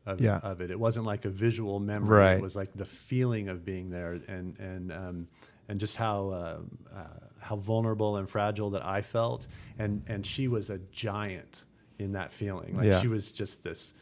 of, 0.05 0.21
Yeah. 0.21 0.37
of 0.37 0.61
it. 0.61 0.71
It 0.71 0.79
wasn't 0.79 1.05
like 1.05 1.25
a 1.25 1.29
visual 1.29 1.79
memory. 1.79 2.19
Right. 2.19 2.33
It 2.37 2.41
was 2.41 2.55
like 2.55 2.73
the 2.73 2.85
feeling 2.85 3.49
of 3.49 3.65
being 3.65 3.89
there 3.89 4.13
and 4.27 4.57
and 4.59 4.91
um, 4.91 5.27
and 5.67 5.79
just 5.79 5.95
how 5.95 6.29
uh, 6.29 6.59
uh, 6.95 7.03
how 7.39 7.55
vulnerable 7.57 8.17
and 8.17 8.29
fragile 8.29 8.71
that 8.71 8.85
I 8.85 9.01
felt. 9.01 9.47
And 9.77 10.03
and 10.07 10.25
she 10.25 10.47
was 10.47 10.69
a 10.69 10.77
giant 10.91 11.65
in 11.99 12.13
that 12.13 12.31
feeling. 12.31 12.75
Like 12.77 12.85
Yeah. 12.85 13.01
she 13.01 13.07
was 13.07 13.31
just 13.31 13.63
this 13.63 13.93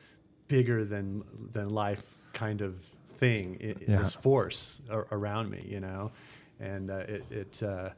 bigger 0.55 0.85
than 0.85 1.23
than 1.51 1.69
life 1.69 2.03
kind 2.33 2.61
of 2.61 2.75
thing. 3.19 3.57
i- 3.59 3.65
Yeah. 3.91 3.99
This 4.03 4.13
force 4.15 4.81
ar- 4.89 5.07
around 5.11 5.49
me, 5.49 5.61
you 5.67 5.79
know, 5.79 6.11
and 6.59 6.91
uh, 6.91 7.15
it. 7.15 7.23
it 7.31 7.63
uh, 7.63 7.89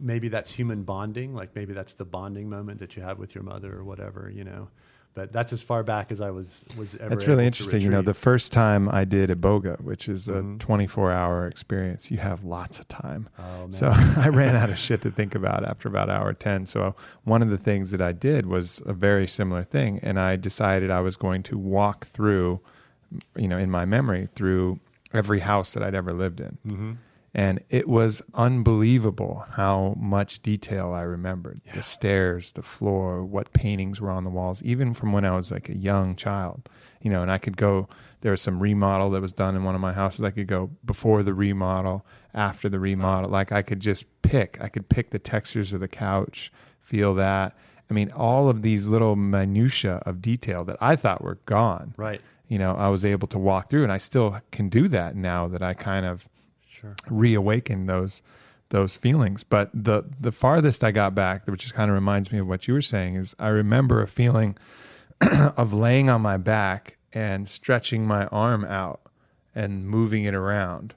maybe 0.00 0.28
that's 0.28 0.52
human 0.52 0.84
bonding 0.84 1.34
like 1.34 1.50
maybe 1.56 1.72
that's 1.74 1.94
the 1.94 2.04
bonding 2.04 2.48
moment 2.48 2.78
that 2.78 2.96
you 2.96 3.02
have 3.02 3.18
with 3.18 3.34
your 3.34 3.42
mother 3.42 3.70
or 3.78 3.82
whatever 3.82 4.30
you 4.32 4.44
know 4.44 4.68
but 5.14 5.32
that's 5.32 5.52
as 5.52 5.62
far 5.62 5.82
back 5.84 6.10
as 6.10 6.20
i 6.20 6.30
was 6.30 6.64
was 6.76 6.94
ever 6.96 7.08
That's 7.10 7.26
really 7.26 7.46
interesting. 7.46 7.80
You 7.82 7.90
know, 7.90 8.02
the 8.02 8.14
first 8.14 8.52
time 8.52 8.88
I 8.88 9.04
did 9.04 9.30
Iboga, 9.30 9.80
which 9.80 10.08
is 10.08 10.28
a 10.28 10.32
Mhm. 10.42 10.58
24 10.58 11.12
hour 11.12 11.46
experience, 11.46 12.10
you 12.10 12.18
have 12.18 12.44
lots 12.44 12.80
of 12.80 12.88
time. 12.88 13.28
oh, 13.38 13.42
man. 13.60 13.72
So 13.72 13.88
I 14.16 14.28
ran 14.28 14.56
out 14.56 14.70
of 14.70 14.78
shit 14.78 15.02
to 15.02 15.10
think 15.10 15.34
about 15.34 15.64
after 15.64 15.88
about 15.88 16.10
hour 16.10 16.32
10. 16.32 16.66
So 16.66 16.96
one 17.22 17.42
of 17.42 17.48
the 17.50 17.58
things 17.58 17.90
that 17.92 18.00
I 18.00 18.12
did 18.12 18.46
was 18.46 18.82
a 18.86 18.92
very 18.92 19.26
similar 19.28 19.62
thing. 19.62 20.00
And 20.02 20.18
I 20.18 20.36
decided 20.36 20.90
I 20.90 21.00
was 21.00 21.16
going 21.16 21.42
to 21.44 21.56
walk 21.58 22.06
through, 22.06 22.60
you 23.36 23.46
know, 23.48 23.58
in 23.58 23.70
my 23.70 23.84
memory, 23.84 24.28
through 24.34 24.80
every 25.12 25.40
house 25.40 25.72
that 25.74 25.82
I'd 25.82 25.94
ever 25.94 26.12
lived 26.12 26.40
in. 26.40 26.58
Mhm. 26.66 26.96
And 27.36 27.64
it 27.68 27.88
was 27.88 28.22
unbelievable 28.32 29.44
how 29.52 29.96
much 29.98 30.40
detail 30.40 30.92
I 30.92 31.02
remembered 31.02 31.60
the 31.74 31.82
stairs, 31.82 32.52
the 32.52 32.62
floor, 32.62 33.24
what 33.24 33.52
paintings 33.52 34.00
were 34.00 34.10
on 34.10 34.22
the 34.22 34.30
walls, 34.30 34.62
even 34.62 34.94
from 34.94 35.12
when 35.12 35.24
I 35.24 35.34
was 35.34 35.50
like 35.50 35.68
a 35.68 35.76
young 35.76 36.14
child. 36.14 36.68
You 37.02 37.10
know, 37.10 37.22
and 37.22 37.32
I 37.32 37.38
could 37.38 37.56
go, 37.56 37.88
there 38.20 38.30
was 38.30 38.40
some 38.40 38.60
remodel 38.60 39.10
that 39.10 39.20
was 39.20 39.32
done 39.32 39.56
in 39.56 39.64
one 39.64 39.74
of 39.74 39.80
my 39.80 39.92
houses. 39.92 40.22
I 40.22 40.30
could 40.30 40.46
go 40.46 40.70
before 40.84 41.24
the 41.24 41.34
remodel, 41.34 42.06
after 42.32 42.68
the 42.68 42.78
remodel. 42.78 43.32
Like 43.32 43.50
I 43.50 43.62
could 43.62 43.80
just 43.80 44.04
pick, 44.22 44.56
I 44.60 44.68
could 44.68 44.88
pick 44.88 45.10
the 45.10 45.18
textures 45.18 45.72
of 45.72 45.80
the 45.80 45.88
couch, 45.88 46.52
feel 46.80 47.14
that. 47.14 47.56
I 47.90 47.94
mean, 47.94 48.12
all 48.12 48.48
of 48.48 48.62
these 48.62 48.86
little 48.86 49.16
minutia 49.16 50.02
of 50.06 50.22
detail 50.22 50.64
that 50.64 50.76
I 50.80 50.94
thought 50.94 51.22
were 51.22 51.40
gone. 51.46 51.94
Right. 51.96 52.20
You 52.46 52.58
know, 52.58 52.76
I 52.76 52.88
was 52.88 53.04
able 53.04 53.26
to 53.28 53.38
walk 53.38 53.70
through, 53.70 53.82
and 53.82 53.92
I 53.92 53.98
still 53.98 54.40
can 54.52 54.68
do 54.68 54.86
that 54.88 55.16
now 55.16 55.48
that 55.48 55.62
I 55.62 55.74
kind 55.74 56.06
of 56.06 56.28
Sure. 56.80 56.96
reawaken 57.08 57.86
those 57.86 58.22
those 58.70 58.96
feelings. 58.96 59.44
But 59.44 59.70
the 59.72 60.02
the 60.20 60.32
farthest 60.32 60.82
I 60.82 60.90
got 60.90 61.14
back, 61.14 61.46
which 61.46 61.62
just 61.62 61.74
kind 61.74 61.90
of 61.90 61.94
reminds 61.94 62.32
me 62.32 62.38
of 62.38 62.46
what 62.46 62.66
you 62.66 62.74
were 62.74 62.82
saying, 62.82 63.14
is 63.14 63.34
I 63.38 63.48
remember 63.48 64.02
a 64.02 64.08
feeling 64.08 64.56
of 65.56 65.72
laying 65.72 66.10
on 66.10 66.20
my 66.20 66.36
back 66.36 66.98
and 67.12 67.48
stretching 67.48 68.06
my 68.06 68.26
arm 68.26 68.64
out 68.64 69.00
and 69.54 69.86
moving 69.86 70.24
it 70.24 70.34
around. 70.34 70.94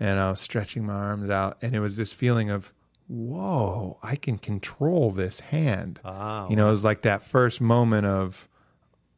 And 0.00 0.18
I 0.18 0.30
was 0.30 0.40
stretching 0.40 0.86
my 0.86 0.94
arms 0.94 1.30
out, 1.30 1.58
and 1.62 1.76
it 1.76 1.80
was 1.80 1.96
this 1.96 2.12
feeling 2.12 2.50
of, 2.50 2.72
whoa, 3.06 3.98
I 4.02 4.16
can 4.16 4.38
control 4.38 5.10
this 5.12 5.40
hand. 5.40 6.00
You 6.48 6.56
know, 6.56 6.68
it 6.68 6.70
was 6.70 6.84
like 6.84 7.02
that 7.02 7.22
first 7.22 7.60
moment 7.60 8.06
of, 8.06 8.48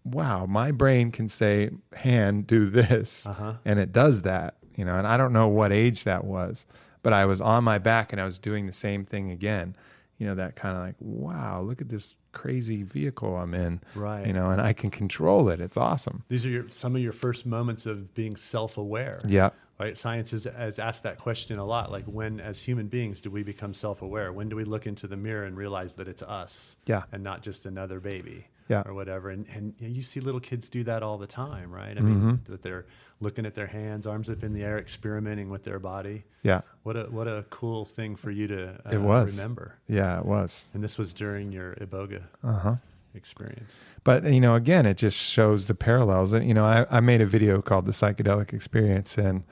wow, 0.04 0.44
my 0.44 0.72
brain 0.72 1.10
can 1.10 1.28
say, 1.28 1.70
hand, 1.94 2.46
do 2.46 2.66
this. 2.66 3.26
Uh-huh. 3.26 3.54
And 3.64 3.78
it 3.78 3.92
does 3.92 4.22
that, 4.22 4.56
you 4.76 4.84
know, 4.84 4.96
and 4.96 5.06
I 5.06 5.16
don't 5.16 5.32
know 5.32 5.48
what 5.48 5.72
age 5.72 6.04
that 6.04 6.24
was, 6.24 6.66
but 7.02 7.12
I 7.12 7.26
was 7.26 7.40
on 7.40 7.64
my 7.64 7.78
back 7.78 8.12
and 8.12 8.20
I 8.20 8.24
was 8.24 8.38
doing 8.38 8.66
the 8.66 8.72
same 8.72 9.04
thing 9.04 9.30
again. 9.30 9.76
You 10.18 10.28
know, 10.28 10.36
that 10.36 10.54
kind 10.54 10.76
of 10.76 10.82
like, 10.82 10.94
wow, 11.00 11.60
look 11.60 11.80
at 11.80 11.88
this 11.88 12.14
crazy 12.30 12.84
vehicle 12.84 13.36
I'm 13.36 13.52
in. 13.52 13.80
Right. 13.96 14.24
You 14.26 14.32
know, 14.32 14.50
and 14.50 14.60
I 14.60 14.72
can 14.72 14.90
control 14.90 15.48
it. 15.48 15.60
It's 15.60 15.76
awesome. 15.76 16.22
These 16.28 16.46
are 16.46 16.50
your, 16.50 16.68
some 16.68 16.94
of 16.94 17.02
your 17.02 17.12
first 17.12 17.44
moments 17.46 17.84
of 17.84 18.14
being 18.14 18.36
self-aware. 18.36 19.20
Yeah. 19.26 19.50
Right. 19.78 19.98
Science 19.98 20.30
has, 20.30 20.44
has 20.44 20.78
asked 20.78 21.02
that 21.02 21.18
question 21.18 21.58
a 21.58 21.64
lot. 21.64 21.90
Like, 21.90 22.04
when, 22.04 22.38
as 22.38 22.60
human 22.62 22.86
beings, 22.86 23.20
do 23.20 23.28
we 23.28 23.42
become 23.42 23.74
self-aware? 23.74 24.32
When 24.32 24.48
do 24.48 24.54
we 24.54 24.62
look 24.62 24.86
into 24.86 25.08
the 25.08 25.16
mirror 25.16 25.44
and 25.44 25.56
realize 25.56 25.94
that 25.94 26.06
it's 26.06 26.22
us? 26.22 26.76
Yeah. 26.86 27.02
And 27.10 27.24
not 27.24 27.42
just 27.42 27.66
another 27.66 27.98
baby. 27.98 28.46
Yeah. 28.68 28.82
Or 28.86 28.94
whatever. 28.94 29.28
And 29.30 29.46
and 29.54 29.74
you 29.78 30.02
see 30.02 30.20
little 30.20 30.40
kids 30.40 30.68
do 30.68 30.84
that 30.84 31.02
all 31.02 31.18
the 31.18 31.26
time, 31.26 31.70
right? 31.70 31.96
I 31.96 32.00
mean, 32.00 32.14
Mm-hmm. 32.16 32.52
that 32.52 32.62
they're 32.62 32.86
looking 33.20 33.44
at 33.46 33.54
their 33.54 33.66
hands, 33.66 34.06
arms 34.06 34.28
up 34.30 34.42
in 34.42 34.52
the 34.54 34.62
air, 34.62 34.78
experimenting 34.78 35.50
with 35.50 35.64
their 35.64 35.78
body. 35.78 36.24
Yeah. 36.42 36.62
What 36.82 36.96
a 36.96 37.04
what 37.04 37.28
a 37.28 37.44
cool 37.50 37.84
thing 37.84 38.16
for 38.16 38.30
you 38.30 38.46
to 38.48 38.68
uh, 38.86 38.90
It 38.92 39.00
was. 39.00 39.36
remember. 39.36 39.76
Yeah, 39.88 40.18
it 40.18 40.24
was. 40.24 40.66
And 40.74 40.82
this 40.82 40.96
was 40.98 41.12
during 41.12 41.52
your 41.52 41.74
Iboga 41.74 42.22
Uh 42.42 42.52
huh. 42.58 42.74
experience. 43.14 43.84
But 44.02 44.24
you 44.24 44.40
know, 44.40 44.54
again, 44.54 44.86
it 44.86 44.96
just 44.96 45.18
shows 45.18 45.66
the 45.66 45.74
parallels. 45.74 46.32
And 46.32 46.46
you 46.46 46.54
know, 46.54 46.64
I, 46.64 46.86
I 46.90 47.00
made 47.00 47.20
a 47.20 47.26
video 47.26 47.60
called 47.62 47.86
"The 47.86 47.92
Psychedelic 47.92 48.52
Experience," 48.52 49.18
and 49.18 49.44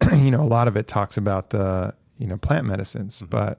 you 0.12 0.30
know, 0.30 0.42
a 0.42 0.46
lot 0.46 0.68
of 0.68 0.76
it 0.76 0.86
talks 0.86 1.16
about 1.16 1.50
the 1.50 1.94
you 2.18 2.26
know 2.26 2.36
plant 2.36 2.66
medicines, 2.66 3.22
but 3.28 3.58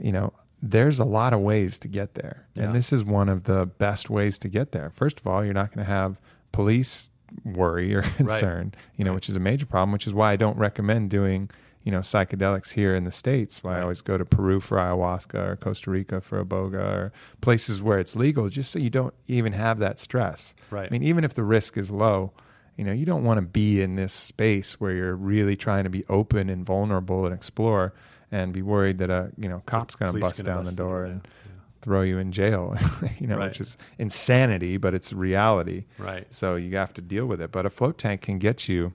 you 0.00 0.12
know, 0.12 0.32
there's 0.62 0.98
a 0.98 1.04
lot 1.04 1.32
of 1.32 1.40
ways 1.40 1.78
to 1.80 1.88
get 1.88 2.14
there, 2.14 2.46
Yeah. 2.54 2.64
and 2.64 2.74
this 2.74 2.92
is 2.92 3.04
one 3.04 3.28
of 3.28 3.44
the 3.44 3.66
best 3.66 4.10
ways 4.10 4.38
to 4.40 4.48
get 4.48 4.72
there. 4.72 4.90
First 4.90 5.20
of 5.20 5.26
all, 5.26 5.44
you're 5.44 5.54
not 5.54 5.72
going 5.72 5.84
to 5.86 5.90
have 5.92 6.20
police 6.52 7.10
worry 7.44 7.94
or 7.94 8.02
concern, 8.16 8.74
you 8.96 9.04
know, 9.04 9.10
Right. 9.10 9.14
which 9.16 9.28
is 9.28 9.36
a 9.36 9.40
major 9.40 9.66
problem. 9.66 9.92
Which 9.92 10.06
is 10.06 10.14
why 10.14 10.32
I 10.32 10.36
don't 10.36 10.56
recommend 10.58 11.10
doing 11.10 11.50
you 11.84 11.92
know 11.92 12.00
psychedelics 12.00 12.72
here 12.72 12.94
in 12.96 13.04
the 13.04 13.12
states. 13.12 13.62
Why 13.62 13.78
I 13.78 13.82
always 13.82 14.00
go 14.02 14.18
to 14.18 14.24
Peru 14.24 14.60
for 14.60 14.76
ayahuasca 14.78 15.34
or 15.34 15.56
Costa 15.56 15.90
Rica 15.90 16.20
for 16.20 16.44
iboga 16.44 16.74
or 16.80 17.12
places 17.40 17.80
where 17.80 17.98
it's 17.98 18.16
legal, 18.16 18.48
just 18.48 18.70
so 18.72 18.78
you 18.78 18.90
don't 18.90 19.14
even 19.26 19.52
have 19.52 19.78
that 19.78 19.98
stress. 19.98 20.54
Right. 20.70 20.86
I 20.86 20.90
mean, 20.90 21.02
even 21.02 21.24
if 21.24 21.34
the 21.34 21.44
risk 21.44 21.78
is 21.78 21.90
low, 21.90 22.32
you 22.76 22.84
know, 22.84 22.92
you 22.92 23.06
don't 23.06 23.24
want 23.24 23.38
to 23.38 23.42
be 23.46 23.80
in 23.80 23.94
this 23.96 24.12
space 24.12 24.80
where 24.80 24.92
you're 24.92 25.14
really 25.16 25.56
trying 25.56 25.84
to 25.84 25.90
be 25.90 26.04
open 26.08 26.50
and 26.50 26.66
vulnerable 26.66 27.24
and 27.24 27.34
explore 27.34 27.94
and 28.30 28.52
be 28.52 28.62
worried 28.62 28.98
that 28.98 29.10
a 29.10 29.30
you 29.36 29.48
know 29.48 29.62
cop's 29.66 29.94
going 29.96 30.12
to 30.12 30.18
bust 30.20 30.42
down 30.44 30.64
bust 30.64 30.70
the 30.70 30.76
door 30.76 31.04
and 31.04 31.20
yeah. 31.24 31.52
throw 31.82 32.02
you 32.02 32.18
in 32.18 32.32
jail. 32.32 32.76
you 33.18 33.26
know, 33.26 33.36
Right. 33.38 33.48
which 33.48 33.60
is 33.60 33.76
insanity, 33.98 34.76
but 34.76 34.94
it's 34.94 35.12
reality. 35.12 35.84
Right. 35.98 36.26
So 36.32 36.56
you 36.56 36.76
have 36.76 36.92
to 36.94 37.00
deal 37.02 37.26
with 37.26 37.40
it. 37.40 37.50
But 37.52 37.66
a 37.66 37.70
float 37.70 37.98
tank 37.98 38.20
can 38.22 38.38
get 38.38 38.68
you, 38.68 38.92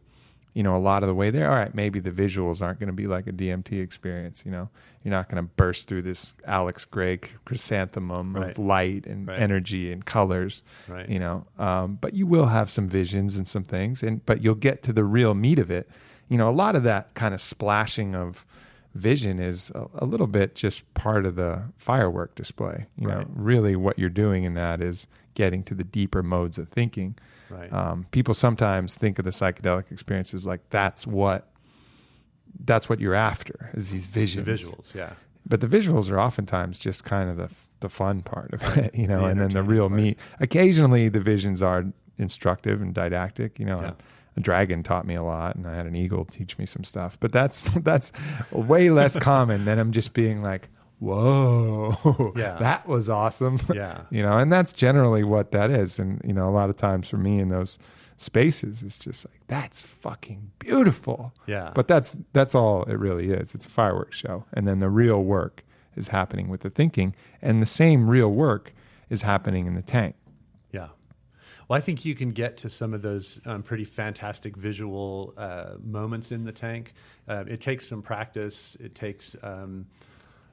you 0.54 0.62
know, 0.64 0.76
a 0.76 0.80
lot 0.80 1.02
of 1.04 1.08
the 1.08 1.16
way 1.16 1.32
there. 1.32 1.50
All 1.50 1.56
right, 1.56 1.74
maybe 1.74 2.00
the 2.00 2.12
visuals 2.12 2.62
aren't 2.62 2.80
going 2.80 2.88
to 2.88 2.94
be 2.94 3.08
like 3.08 3.26
a 3.28 3.32
DMT 3.32 3.82
experience. 3.82 4.44
You 4.46 4.52
know, 4.52 4.70
you're 5.04 5.12
not 5.12 5.28
going 5.30 5.38
to 5.44 5.50
burst 5.56 5.88
through 5.88 6.04
this 6.04 6.34
Alex 6.46 6.86
Grey 6.86 7.18
chrysanthemum 7.46 8.36
Right. 8.36 8.52
of 8.52 8.60
light 8.60 9.06
and 9.08 9.28
Right. 9.28 9.40
energy 9.40 9.92
and 9.92 10.06
colors. 10.06 10.62
Right. 10.88 11.08
You 11.10 11.20
know, 11.20 11.46
um, 11.58 11.98
but 12.02 12.14
you 12.14 12.28
will 12.28 12.48
have 12.48 12.70
some 12.70 12.88
visions 12.88 13.36
and 13.36 13.48
some 13.48 13.64
things, 13.64 14.04
and 14.04 14.24
but 14.26 14.44
you'll 14.44 14.56
get 14.56 14.84
to 14.84 14.94
the 14.94 15.04
real 15.04 15.34
meat 15.34 15.60
of 15.60 15.72
it. 15.72 15.90
You 16.30 16.38
know, 16.38 16.50
a 16.50 16.52
lot 16.54 16.76
of 16.76 16.84
that 16.84 17.14
kind 17.16 17.34
of 17.34 17.42
splashing 17.42 18.16
of 18.16 18.46
vision 18.94 19.39
is 19.39 19.72
a, 19.76 19.88
a 19.96 20.06
little 20.06 20.28
bit 20.28 20.56
just 20.56 20.91
part 20.94 21.26
of 21.26 21.36
the 21.36 21.64
firework 21.78 22.36
display. 22.36 22.86
You 22.98 23.08
know, 23.08 23.26
really 23.34 23.76
what 23.76 23.98
you're 24.00 24.10
doing 24.10 24.44
in 24.44 24.54
that 24.56 24.82
is 24.82 25.08
getting 25.34 25.64
to 25.64 25.74
the 25.74 25.84
deeper 25.84 26.22
modes 26.24 26.58
of 26.58 26.70
thinking. 26.70 27.16
Right. 27.50 27.72
Um, 27.74 28.06
people 28.12 28.34
sometimes 28.34 28.96
think 28.96 29.20
of 29.20 29.26
the 29.26 29.32
psychedelic 29.32 29.91
experiences 29.91 30.46
like 30.46 30.62
that's 30.70 31.06
what 31.08 31.50
that's 32.66 32.88
what 32.88 33.00
you're 33.00 33.16
after 33.16 33.72
is 33.74 33.89
these 33.91 34.08
the 34.08 34.14
visions. 34.14 34.48
visuals. 34.48 34.94
Yeah. 34.94 35.14
But 35.46 35.60
the 35.62 35.68
visuals 35.68 36.10
are 36.12 36.20
oftentimes 36.20 36.78
just 36.78 37.04
kind 37.04 37.30
of 37.30 37.38
the 37.38 37.50
the 37.80 37.89
fun 37.89 38.22
part 38.22 38.54
of 38.54 38.78
it, 38.78 38.96
you 38.96 39.08
know, 39.08 39.22
The 39.22 39.26
and 39.26 39.41
then 39.41 39.50
the 39.50 39.64
real 39.64 39.89
part. 39.89 40.00
meat. 40.00 40.18
Occasionally, 40.39 41.10
the 41.10 41.20
visions 41.20 41.62
are 41.62 41.86
instructive 42.18 42.82
and 42.82 42.94
didactic. 42.94 43.60
You 43.60 43.66
know, 43.66 43.80
Yeah. 43.82 43.91
A 44.36 44.40
dragon 44.40 44.84
taught 44.84 45.06
me 45.06 45.16
a 45.16 45.24
lot, 45.24 45.56
and 45.56 45.68
I 45.68 45.76
had 45.76 45.86
an 45.86 45.96
eagle 45.96 46.26
teach 46.26 46.58
me 46.58 46.66
some 46.66 46.84
stuff. 46.84 47.18
But 47.20 47.32
that's 47.32 47.62
that's 47.82 48.12
way 48.52 48.90
less 48.90 49.16
common 49.18 49.66
than 49.66 49.80
I'm 49.80 49.92
just 49.92 50.14
being 50.14 50.42
like, 50.42 50.70
"Whoa, 51.00 52.34
Yeah. 52.36 52.58
that 52.60 52.88
was 52.88 53.10
awesome." 53.10 53.60
Yeah. 53.74 54.02
you 54.10 54.22
know, 54.24 54.38
and 54.38 54.52
that's 54.52 54.74
generally 54.74 55.24
what 55.24 55.52
that 55.52 55.70
is. 55.72 56.00
And 56.00 56.22
you 56.26 56.34
know, 56.34 56.50
a 56.50 56.52
lot 56.52 56.70
of 56.70 56.78
times 56.78 57.10
for 57.10 57.18
me 57.18 57.40
in 57.40 57.50
those 57.50 57.78
spaces, 58.18 58.84
it's 58.84 58.98
just 59.00 59.26
like 59.26 59.40
that's 59.48 59.82
fucking 59.82 60.52
beautiful. 60.60 61.34
Yeah. 61.46 61.72
But 61.76 61.88
that's 61.88 62.16
that's 62.34 62.56
all 62.56 62.84
it 62.84 62.98
really 63.00 63.32
is. 63.32 63.54
It's 63.56 63.66
a 63.66 63.70
fireworks 63.70 64.18
show, 64.18 64.46
and 64.54 64.68
then 64.68 64.80
the 64.80 64.90
real 64.90 65.24
work 65.24 65.64
is 65.96 66.08
happening 66.08 66.50
with 66.50 66.62
the 66.62 66.70
thinking, 66.70 67.16
and 67.42 67.62
the 67.62 67.68
same 67.68 68.10
real 68.10 68.32
work 68.32 68.74
is 69.10 69.22
happening 69.22 69.68
in 69.68 69.76
the 69.76 69.82
tank. 69.84 70.16
Yeah. 71.64 71.66
Well, 71.70 71.78
I 71.78 71.82
think 71.82 72.05
you 72.05 72.16
can 72.16 72.32
get 72.32 72.57
to 72.57 72.70
some 72.70 72.93
of 72.93 73.01
those 73.01 73.39
um, 73.45 73.64
pretty 73.64 73.86
fantastic 73.86 74.55
visual 74.55 75.34
uh, 75.38 75.76
moments 75.84 76.32
in 76.32 76.43
the 76.43 76.51
tank. 76.51 76.93
Uh, 77.28 77.43
it 77.47 77.61
takes 77.61 77.88
some 77.88 78.01
practice. 78.01 78.76
It 78.80 78.95
takes, 78.95 79.36
um, 79.43 79.86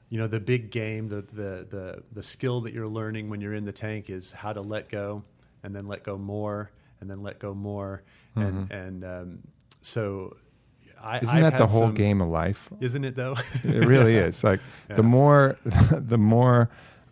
you 0.09 0.19
know, 0.19 0.27
the 0.27 0.41
big 0.41 0.71
game, 0.71 1.09
the, 1.09 1.23
the 1.33 1.67
the 1.69 2.03
the 2.13 2.23
skill 2.23 2.61
that 2.63 2.73
you're 2.73 2.89
learning 2.89 3.29
when 3.31 3.41
you're 3.41 3.55
in 3.55 3.65
the 3.65 3.73
tank 3.73 4.11
is 4.11 4.33
how 4.33 4.53
to 4.53 4.61
let 4.61 4.89
go, 4.89 5.23
and 5.63 5.75
then 5.75 5.87
let 5.87 6.03
go 6.05 6.17
more, 6.19 6.71
and 7.01 7.09
then 7.11 7.23
let 7.23 7.39
go 7.39 7.55
more, 7.55 8.03
and 8.37 8.71
and 8.71 9.05
um, 9.05 9.39
so. 9.83 10.37
I, 11.03 11.17
Mm-hmm. 11.17 11.25
Isn't 11.25 11.37
I've 11.45 11.53
that 11.53 11.59
the 11.59 11.67
whole 11.67 11.81
some- 11.83 11.95
game 11.95 12.21
of 12.21 12.29
life? 12.29 12.69
Isn't 12.79 13.05
it 13.07 13.17
though? 13.17 13.35
It 13.65 13.87
really 13.87 14.17
is. 14.29 14.45
Like 14.45 14.61
the 14.95 15.03
more 15.03 15.57
the 15.91 16.19
more 16.19 16.69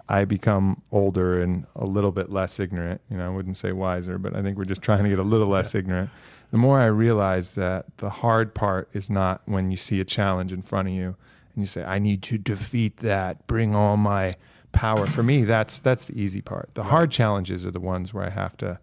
I 0.08 0.24
become 0.24 0.82
older 0.90 1.42
and 1.42 1.66
a 1.76 1.84
little 1.84 2.12
bit 2.12 2.30
less 2.30 2.58
ignorant, 2.58 3.02
you 3.10 3.16
know, 3.18 3.26
I 3.26 3.34
wouldn't 3.34 3.58
say 3.58 3.72
wiser, 3.72 4.16
but 4.16 4.34
I 4.34 4.42
think 4.42 4.56
we're 4.56 4.64
just 4.64 4.80
trying 4.80 5.02
to 5.02 5.10
get 5.10 5.18
a 5.18 5.22
little 5.22 5.48
less 5.48 5.74
ignorant. 5.74 6.10
The 6.50 6.56
more 6.56 6.80
I 6.80 6.86
realize 6.86 7.54
that 7.54 7.84
the 7.98 8.08
hard 8.08 8.54
part 8.54 8.88
is 8.94 9.10
not 9.10 9.42
when 9.44 9.70
you 9.70 9.76
see 9.76 10.00
a 10.00 10.04
challenge 10.04 10.52
in 10.52 10.62
front 10.62 10.88
of 10.88 10.94
you 10.94 11.16
and 11.54 11.62
you 11.62 11.66
say, 11.66 11.84
I 11.84 11.98
need 11.98 12.22
to 12.22 12.38
defeat 12.38 12.98
that, 12.98 13.46
bring 13.46 13.74
all 13.74 13.98
my 13.98 14.36
power. 14.72 15.06
For 15.06 15.22
me, 15.22 15.44
that's 15.44 15.80
that's 15.80 16.06
the 16.06 16.18
easy 16.18 16.40
part. 16.40 16.70
The 16.74 16.84
hard 16.84 17.10
challenges 17.10 17.66
are 17.66 17.70
the 17.70 17.80
ones 17.80 18.14
where 18.14 18.24
I 18.24 18.30
have 18.30 18.56
to 18.58 18.78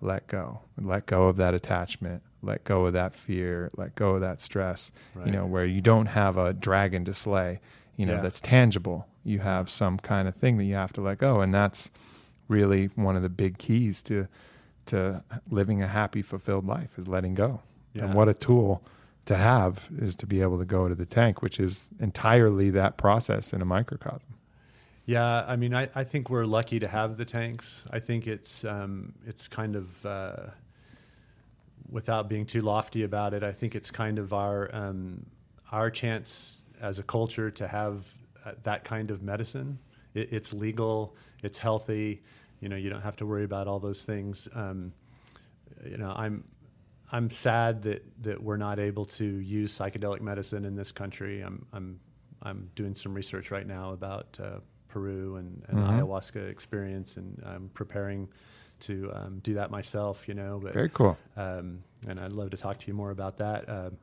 let 0.00 0.28
go. 0.28 0.60
Let 0.80 1.06
go 1.06 1.26
of 1.26 1.36
that 1.38 1.54
attachment. 1.54 2.22
Let 2.40 2.62
go 2.62 2.86
of 2.86 2.92
that 2.92 3.14
fear. 3.14 3.70
Let 3.76 3.96
go 3.96 4.10
of 4.10 4.20
that 4.20 4.40
stress. 4.40 4.92
Right. 5.14 5.26
You 5.26 5.32
know, 5.32 5.46
where 5.46 5.64
you 5.64 5.80
don't 5.80 6.06
have 6.06 6.38
a 6.38 6.52
dragon 6.52 7.04
to 7.06 7.14
slay, 7.14 7.60
you 7.98 8.06
know, 8.06 8.14
Yeah. 8.14 8.20
that's 8.22 8.40
tangible. 8.40 9.06
You 9.24 9.40
have 9.40 9.68
some 9.68 9.98
kind 9.98 10.26
of 10.26 10.34
thing 10.34 10.56
that 10.56 10.64
you 10.64 10.74
have 10.76 10.92
to 10.94 11.02
let 11.02 11.18
go. 11.18 11.42
And 11.42 11.52
that's 11.52 11.90
really 12.48 12.86
one 12.94 13.14
of 13.16 13.22
the 13.22 13.28
big 13.28 13.58
keys 13.58 14.02
to 14.04 14.26
to 14.86 15.22
living 15.50 15.82
a 15.82 15.86
happy, 15.86 16.22
fulfilled 16.22 16.64
life 16.66 16.96
is 16.96 17.06
letting 17.06 17.34
go. 17.34 17.60
Yeah. 17.92 18.04
And 18.06 18.14
what 18.14 18.26
a 18.26 18.32
tool 18.32 18.82
to 19.26 19.36
have 19.36 19.86
is 19.98 20.16
to 20.16 20.26
be 20.26 20.40
able 20.40 20.58
to 20.58 20.64
go 20.64 20.88
to 20.88 20.94
the 20.94 21.04
tank, 21.04 21.42
which 21.42 21.60
is 21.60 21.88
entirely 22.00 22.70
that 22.70 22.96
process 22.96 23.52
in 23.52 23.60
a 23.60 23.66
microcosm. 23.66 24.22
Yeah, 25.04 25.44
I 25.46 25.56
mean, 25.56 25.74
I, 25.74 25.88
I 25.94 26.04
think 26.04 26.30
we're 26.30 26.44
lucky 26.46 26.78
to 26.80 26.88
have 26.88 27.16
the 27.18 27.24
tanks. 27.26 27.84
I 27.90 27.98
think 27.98 28.26
it's 28.26 28.64
um, 28.64 29.14
it's 29.26 29.48
kind 29.48 29.76
of 29.76 30.06
uh, 30.06 30.36
without 31.90 32.28
being 32.28 32.46
too 32.46 32.60
lofty 32.60 33.02
about 33.02 33.34
it. 33.34 33.42
I 33.42 33.52
think 33.52 33.74
it's 33.74 33.90
kind 33.90 34.18
of 34.18 34.32
our 34.32 34.74
um, 34.74 35.26
our 35.72 35.90
chance 35.90 36.57
as 36.80 36.98
a 36.98 37.02
culture 37.02 37.50
to 37.50 37.66
have 37.68 38.12
uh, 38.44 38.52
that 38.62 38.84
kind 38.84 39.10
of 39.10 39.22
medicine. 39.22 39.78
It, 40.14 40.32
it's 40.32 40.52
legal, 40.52 41.16
it's 41.42 41.58
healthy. 41.58 42.22
You 42.60 42.68
know, 42.68 42.76
you 42.76 42.90
don't 42.90 43.02
have 43.02 43.16
to 43.16 43.26
worry 43.26 43.44
about 43.44 43.68
all 43.68 43.78
those 43.78 44.02
things. 44.04 44.48
Um, 44.54 44.92
you 45.84 45.96
know, 45.96 46.12
I'm 46.16 46.44
I'm 47.12 47.30
sad 47.30 47.82
that 47.82 48.04
that 48.22 48.42
we're 48.42 48.56
not 48.56 48.78
able 48.78 49.04
to 49.06 49.24
use 49.24 49.76
psychedelic 49.78 50.20
medicine 50.20 50.64
in 50.64 50.74
this 50.76 50.92
country. 50.92 51.40
I'm 51.42 51.64
I'm 51.72 52.00
I'm 52.42 52.70
doing 52.74 52.94
some 52.94 53.14
research 53.14 53.50
right 53.50 53.66
now 53.66 53.92
about 53.92 54.38
uh, 54.42 54.60
Peru 54.88 55.36
and, 55.36 55.64
and 55.68 55.78
Mhm. 55.78 55.88
ayahuasca 55.90 56.48
experience, 56.50 57.16
and 57.16 57.42
I'm 57.44 57.70
preparing 57.74 58.28
to 58.80 59.10
um, 59.14 59.40
do 59.42 59.54
that 59.54 59.70
myself. 59.70 60.26
You 60.28 60.34
know, 60.34 60.60
but 60.62 60.72
Very 60.74 60.88
cool. 60.88 61.16
um, 61.36 61.82
and 62.06 62.18
I'd 62.20 62.32
love 62.32 62.50
to 62.50 62.56
talk 62.56 62.78
to 62.78 62.86
you 62.86 62.94
more 62.94 63.10
about 63.10 63.38
that. 63.38 63.68
Um 63.68 63.96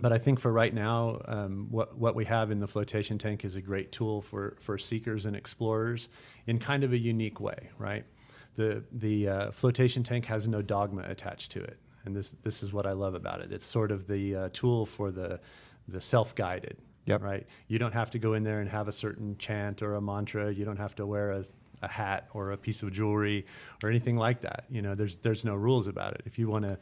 but 0.00 0.12
I 0.12 0.18
think 0.18 0.38
for 0.38 0.52
right 0.52 0.72
now, 0.72 1.20
um, 1.26 1.66
what 1.70 1.96
what 1.96 2.14
we 2.14 2.24
have 2.26 2.50
in 2.50 2.60
the 2.60 2.68
flotation 2.68 3.18
tank 3.18 3.44
is 3.44 3.56
a 3.56 3.60
great 3.60 3.92
tool 3.92 4.22
for 4.22 4.56
for 4.60 4.78
seekers 4.78 5.26
and 5.26 5.36
explorers 5.36 6.08
in 6.46 6.58
kind 6.58 6.84
of 6.84 6.92
a 6.92 6.98
unique 6.98 7.40
way, 7.40 7.70
right? 7.78 8.04
The 8.56 8.84
the 8.92 9.28
uh, 9.28 9.50
flotation 9.50 10.02
tank 10.02 10.26
has 10.26 10.46
no 10.46 10.62
dogma 10.62 11.02
attached 11.02 11.52
to 11.52 11.62
it, 11.62 11.78
and 12.04 12.14
this 12.14 12.34
this 12.42 12.62
is 12.62 12.72
what 12.72 12.86
I 12.86 12.92
love 12.92 13.14
about 13.14 13.40
it. 13.40 13.52
It's 13.52 13.66
sort 13.66 13.90
of 13.90 14.06
the 14.06 14.36
uh, 14.36 14.48
tool 14.52 14.86
for 14.86 15.10
the 15.10 15.40
the 15.88 16.00
self 16.00 16.34
guided. 16.34 16.76
Yep. 17.06 17.22
Right. 17.22 17.46
You 17.68 17.78
don't 17.78 17.94
have 17.94 18.10
to 18.10 18.18
go 18.18 18.34
in 18.34 18.42
there 18.42 18.60
and 18.60 18.68
have 18.68 18.86
a 18.86 18.92
certain 18.92 19.36
chant 19.38 19.80
or 19.80 19.94
a 19.94 20.00
mantra. 20.00 20.52
You 20.52 20.66
don't 20.66 20.76
have 20.76 20.94
to 20.96 21.06
wear 21.06 21.30
a, 21.30 21.44
a 21.80 21.88
hat 21.88 22.28
or 22.34 22.50
a 22.50 22.58
piece 22.58 22.82
of 22.82 22.92
jewelry 22.92 23.46
or 23.82 23.88
anything 23.88 24.18
like 24.18 24.42
that. 24.42 24.64
You 24.68 24.82
know, 24.82 24.94
there's 24.94 25.16
there's 25.16 25.42
no 25.42 25.54
rules 25.54 25.86
about 25.86 26.14
it. 26.14 26.22
If 26.26 26.38
you 26.38 26.48
want 26.48 26.68
to 26.68 26.78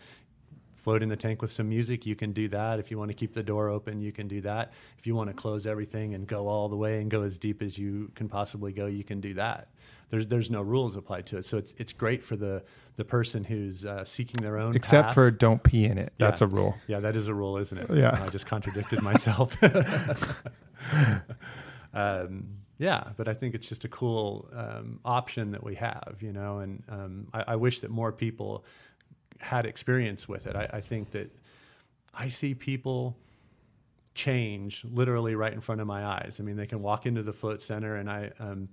float 0.87 1.03
in 1.03 1.09
the 1.09 1.17
tank 1.17 1.43
with 1.43 1.51
some 1.51 1.69
music, 1.69 2.07
you 2.07 2.15
can 2.15 2.31
do 2.31 2.47
that. 2.47 2.79
If 2.79 2.93
you 2.93 2.99
want 2.99 3.11
to 3.11 3.17
keep 3.17 3.35
the 3.35 3.43
door 3.43 3.69
open, 3.69 4.01
you 4.01 4.13
can 4.13 4.29
do 4.29 4.41
that. 4.43 4.73
If 4.97 5.05
you 5.05 5.17
want 5.17 5.29
to 5.31 5.35
close 5.35 5.67
everything 5.67 6.15
and 6.15 6.29
go 6.29 6.47
all 6.47 6.69
the 6.69 6.77
way 6.77 7.01
and 7.01 7.11
go 7.11 7.23
as 7.23 7.39
deep 7.39 7.61
as 7.61 7.77
you 7.77 8.13
can 8.15 8.29
possibly 8.29 8.73
go, 8.73 8.87
you 8.87 9.03
can 9.03 9.21
do 9.21 9.35
that. 9.35 9.67
There's 10.11 10.29
there's 10.29 10.49
no 10.49 10.63
rules 10.63 10.95
applied 10.95 11.27
to 11.27 11.39
it, 11.39 11.45
so 11.45 11.59
it's 11.59 11.75
it's 11.77 11.93
great 11.93 12.23
for 12.23 12.37
the 12.37 12.63
the 12.95 13.05
person 13.05 13.43
who's 13.43 13.85
uh, 13.85 14.05
seeking 14.05 14.41
their 14.45 14.59
own. 14.59 14.77
Except 14.77 15.07
path. 15.09 15.15
for 15.15 15.29
don't 15.33 15.61
pee 15.61 15.87
in 15.87 15.99
it. 15.99 16.13
That's 16.19 16.41
Yeah. 16.41 16.47
a 16.47 16.51
rule. 16.51 16.77
yeah, 16.87 17.01
that 17.01 17.17
is 17.17 17.27
a 17.27 17.35
rule, 17.35 17.57
isn't 17.57 17.77
it? 17.77 17.91
Yeah. 17.93 18.17
I 18.25 18.29
just 18.29 18.47
contradicted 18.47 19.03
myself. 19.03 19.57
um, 21.95 22.47
yeah, 22.79 23.09
but 23.17 23.27
I 23.27 23.35
think 23.35 23.57
it's 23.57 23.69
just 23.69 23.85
a 23.85 23.89
cool 23.89 24.49
um, 24.55 25.01
option 25.05 25.51
that 25.53 25.65
we 25.65 25.75
have, 25.77 26.19
you 26.21 26.33
know, 26.33 26.59
and 26.59 26.85
um, 26.89 27.27
I, 27.35 27.45
I 27.49 27.57
wish 27.57 27.81
that 27.81 27.91
more 27.91 28.13
people 28.13 28.65
had 29.41 29.67
experience 29.67 30.29
with 30.29 30.47
it. 30.47 30.57
I, 30.57 30.69
I 30.75 30.81
think 30.81 31.11
that 31.13 31.31
I 32.15 32.29
see 32.29 32.55
people 32.55 33.17
change 34.15 34.83
literally 34.85 35.35
right 35.35 35.53
in 35.53 35.61
front 35.61 35.81
of 35.81 35.87
my 35.87 36.05
eyes. 36.05 36.39
I 36.41 36.43
mean, 36.43 36.57
they 36.57 36.67
can 36.67 36.81
walk 36.83 37.07
into 37.07 37.23
the 37.23 37.33
float 37.33 37.61
center, 37.61 37.97
and 37.97 38.11
I, 38.11 38.31
um, 38.41 38.69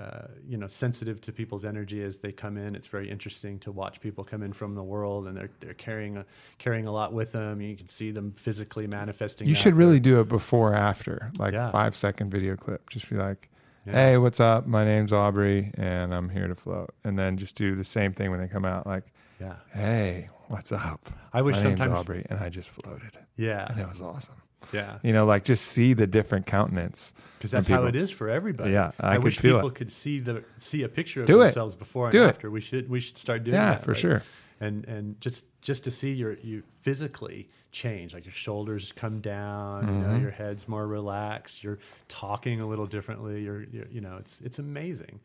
uh, 0.00 0.28
you 0.46 0.56
know, 0.56 0.66
sensitive 0.68 1.20
to 1.22 1.32
people's 1.32 1.64
energy 1.64 2.02
as 2.02 2.18
they 2.18 2.32
come 2.32 2.56
in. 2.56 2.74
It's 2.74 2.86
very 2.86 3.10
interesting 3.10 3.58
to 3.60 3.72
watch 3.72 4.00
people 4.00 4.24
come 4.24 4.42
in 4.42 4.52
from 4.52 4.74
the 4.74 4.82
world, 4.82 5.26
and 5.26 5.36
they're 5.36 5.50
they're 5.60 5.74
carrying 5.74 6.16
a, 6.16 6.24
carrying 6.58 6.86
a 6.86 6.92
lot 6.92 7.12
with 7.12 7.32
them. 7.32 7.60
You 7.60 7.76
can 7.76 7.88
see 7.88 8.10
them 8.10 8.32
physically 8.36 8.86
manifesting. 8.86 9.48
You 9.48 9.54
should 9.54 9.74
really 9.74 10.00
do 10.00 10.20
a 10.20 10.24
before 10.24 10.74
after, 10.74 11.30
like 11.38 11.52
Yeah. 11.52 11.70
five 11.70 11.94
second 11.96 12.30
video 12.30 12.56
clip. 12.56 12.88
Just 12.88 13.10
be 13.10 13.16
like, 13.16 13.50
Yeah. 13.86 13.92
"Hey, 13.92 14.18
what's 14.18 14.40
up? 14.40 14.66
My 14.66 14.84
name's 14.84 15.12
Aubrey, 15.12 15.72
and 15.74 16.14
I'm 16.14 16.28
here 16.30 16.48
to 16.48 16.54
float." 16.54 16.94
And 17.04 17.18
then 17.18 17.36
just 17.36 17.56
do 17.56 17.74
the 17.74 17.84
same 17.84 18.12
thing 18.12 18.30
when 18.30 18.40
they 18.40 18.48
come 18.48 18.64
out, 18.64 18.86
like, 18.86 19.04
Yeah, 19.40 19.54
"Hey, 19.72 20.28
what's 20.48 20.72
up? 20.72 21.00
I 21.32 21.42
wish 21.42 21.56
My 21.56 21.62
name's 21.64 21.80
sometimes. 21.80 22.00
Aubrey, 22.00 22.26
and 22.28 22.40
I 22.40 22.48
just 22.48 22.70
floated, 22.70 23.18
Yeah, 23.36 23.66
and 23.70 23.78
it 23.80 23.88
was 23.88 24.00
awesome." 24.00 24.36
yeah, 24.72 24.98
You 25.02 25.12
know, 25.12 25.24
like 25.24 25.44
just 25.44 25.66
see 25.66 25.94
the 25.94 26.06
different 26.06 26.46
countenance. 26.46 27.12
because 27.38 27.50
that's 27.52 27.68
how 27.68 27.84
it 27.84 27.94
is 27.94 28.10
for 28.10 28.28
everybody. 28.28 28.72
Yeah, 28.72 28.90
I 28.98 29.14
could 29.16 29.24
wish 29.24 29.38
people 29.40 29.68
it. 29.68 29.74
could 29.76 29.92
see 29.92 30.18
the 30.20 30.42
see 30.58 30.82
a 30.82 30.88
picture 30.88 31.20
of 31.20 31.26
Do 31.28 31.40
it. 31.42 31.44
themselves 31.46 31.76
before 31.76 32.06
and 32.06 32.12
Do 32.12 32.24
it. 32.24 32.28
after. 32.28 32.50
We 32.50 32.60
should 32.60 32.88
we 32.90 32.98
should 33.00 33.16
start 33.18 33.44
doing 33.44 33.52
that. 33.54 33.62
Yeah, 33.64 33.70
that. 33.76 33.84
for 33.84 33.92
like- 33.92 34.00
sure. 34.00 34.22
and 34.60 34.84
and 34.86 35.20
just 35.20 35.44
just 35.62 35.84
to 35.84 35.90
see 35.92 36.12
your 36.12 36.32
you 36.38 36.62
physically 36.82 37.48
change 37.70 38.12
like 38.14 38.24
your 38.24 38.32
shoulders 38.32 38.92
come 38.92 39.20
down 39.20 39.86
you 39.86 39.94
know 40.00 40.14
Mhm. 40.14 40.22
your 40.22 40.30
head's 40.30 40.66
more 40.66 40.86
relaxed 40.86 41.62
you're 41.62 41.78
talking 42.08 42.60
a 42.62 42.66
little 42.66 42.86
differently 42.86 43.42
you're, 43.44 43.62
you're 43.64 43.86
you 43.90 44.00
know 44.00 44.16
it's 44.18 44.40
it's 44.40 44.58
amazing 44.58 45.20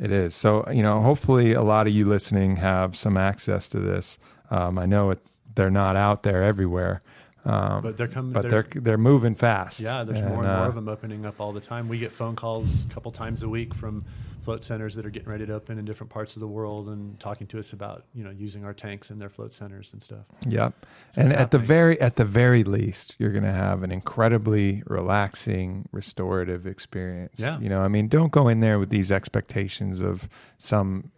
It 0.00 0.10
is. 0.10 0.34
So, 0.34 0.66
you 0.72 0.82
know, 0.82 1.00
hopefully 1.02 1.52
a 1.52 1.62
lot 1.62 1.86
of 1.86 1.92
you 1.92 2.06
listening 2.06 2.56
have 2.56 2.96
some 2.96 3.18
access 3.18 3.68
to 3.68 3.80
this. 3.80 4.18
Um, 4.50 4.78
I 4.78 4.86
know 4.86 5.14
they're 5.54 5.70
not 5.70 5.94
out 5.94 6.22
there 6.22 6.42
everywhere, 6.42 7.02
um, 7.44 7.82
but 7.82 7.96
they're 7.98 8.08
coming 8.08 8.32
but 8.32 8.48
they're, 8.48 8.66
they're 8.74 8.98
moving 8.98 9.34
fast. 9.34 9.80
yeah 9.80 10.02
there's 10.04 10.20
And, 10.20 10.28
more 10.28 10.44
and 10.44 10.52
more 10.52 10.64
uh, 10.64 10.68
of 10.68 10.74
them 10.74 10.88
opening 10.88 11.26
up 11.26 11.40
all 11.40 11.52
the 11.52 11.60
time 11.60 11.88
we 11.88 11.98
get 11.98 12.12
phone 12.12 12.34
calls 12.36 12.84
a 12.84 12.88
couple 12.88 13.12
times 13.12 13.42
a 13.42 13.48
week 13.48 13.74
from 13.74 14.02
float 14.50 14.64
centers 14.64 14.94
that 14.96 15.06
are 15.06 15.10
getting 15.10 15.28
ready 15.28 15.46
to 15.46 15.54
open 15.54 15.78
in 15.78 15.84
different 15.84 16.10
parts 16.10 16.34
of 16.36 16.40
the 16.40 16.46
world 16.48 16.88
and 16.88 17.18
talking 17.20 17.46
to 17.46 17.58
us 17.58 17.72
about 17.72 18.04
you 18.12 18.24
know 18.24 18.30
using 18.30 18.64
our 18.64 18.74
tanks 18.74 19.10
in 19.10 19.18
their 19.18 19.28
float 19.28 19.52
centers 19.54 19.92
and 19.92 20.02
stuff 20.02 20.24
Yep. 20.48 20.74
So 21.14 21.20
and 21.20 21.32
at 21.32 21.50
the 21.50 21.58
very 21.58 22.00
at 22.00 22.16
the 22.16 22.24
very 22.24 22.64
least, 22.64 23.14
you're 23.18 23.32
going 23.32 23.44
to 23.44 23.52
have 23.52 23.82
an 23.82 23.90
incredibly 23.92 24.82
relaxing, 24.86 25.88
restorative 25.92 26.66
experience. 26.66 27.40
Yeah. 27.40 27.58
You 27.60 27.68
know, 27.68 27.80
I 27.82 27.88
mean, 27.88 28.08
don't 28.08 28.32
go 28.32 28.48
in 28.48 28.60
there 28.60 28.78
with 28.78 28.90
these 28.90 29.10
expectations 29.12 30.00
of 30.00 30.28
some 30.58 31.10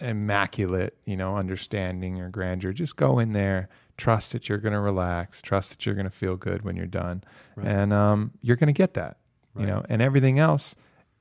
immaculate, 0.00 0.96
you 1.04 1.16
know, 1.16 1.36
understanding 1.36 2.20
or 2.20 2.28
grandeur. 2.28 2.72
Just 2.72 2.96
go 2.96 3.18
in 3.18 3.32
there, 3.32 3.68
trust 3.96 4.32
that 4.32 4.48
you're 4.48 4.58
going 4.58 4.72
to 4.72 4.80
relax, 4.80 5.40
trust 5.42 5.70
that 5.70 5.86
you're 5.86 5.94
going 5.94 6.04
to 6.06 6.10
feel 6.10 6.36
good 6.36 6.62
when 6.62 6.76
you're 6.76 6.86
done, 6.86 7.22
Right. 7.56 7.66
and 7.66 7.92
um, 7.92 8.32
you're 8.42 8.56
going 8.56 8.68
to 8.68 8.72
get 8.84 8.94
that. 8.94 9.18
You 9.56 9.66
know, 9.66 9.84
and 9.88 10.02
everything 10.02 10.40
else, 10.40 10.74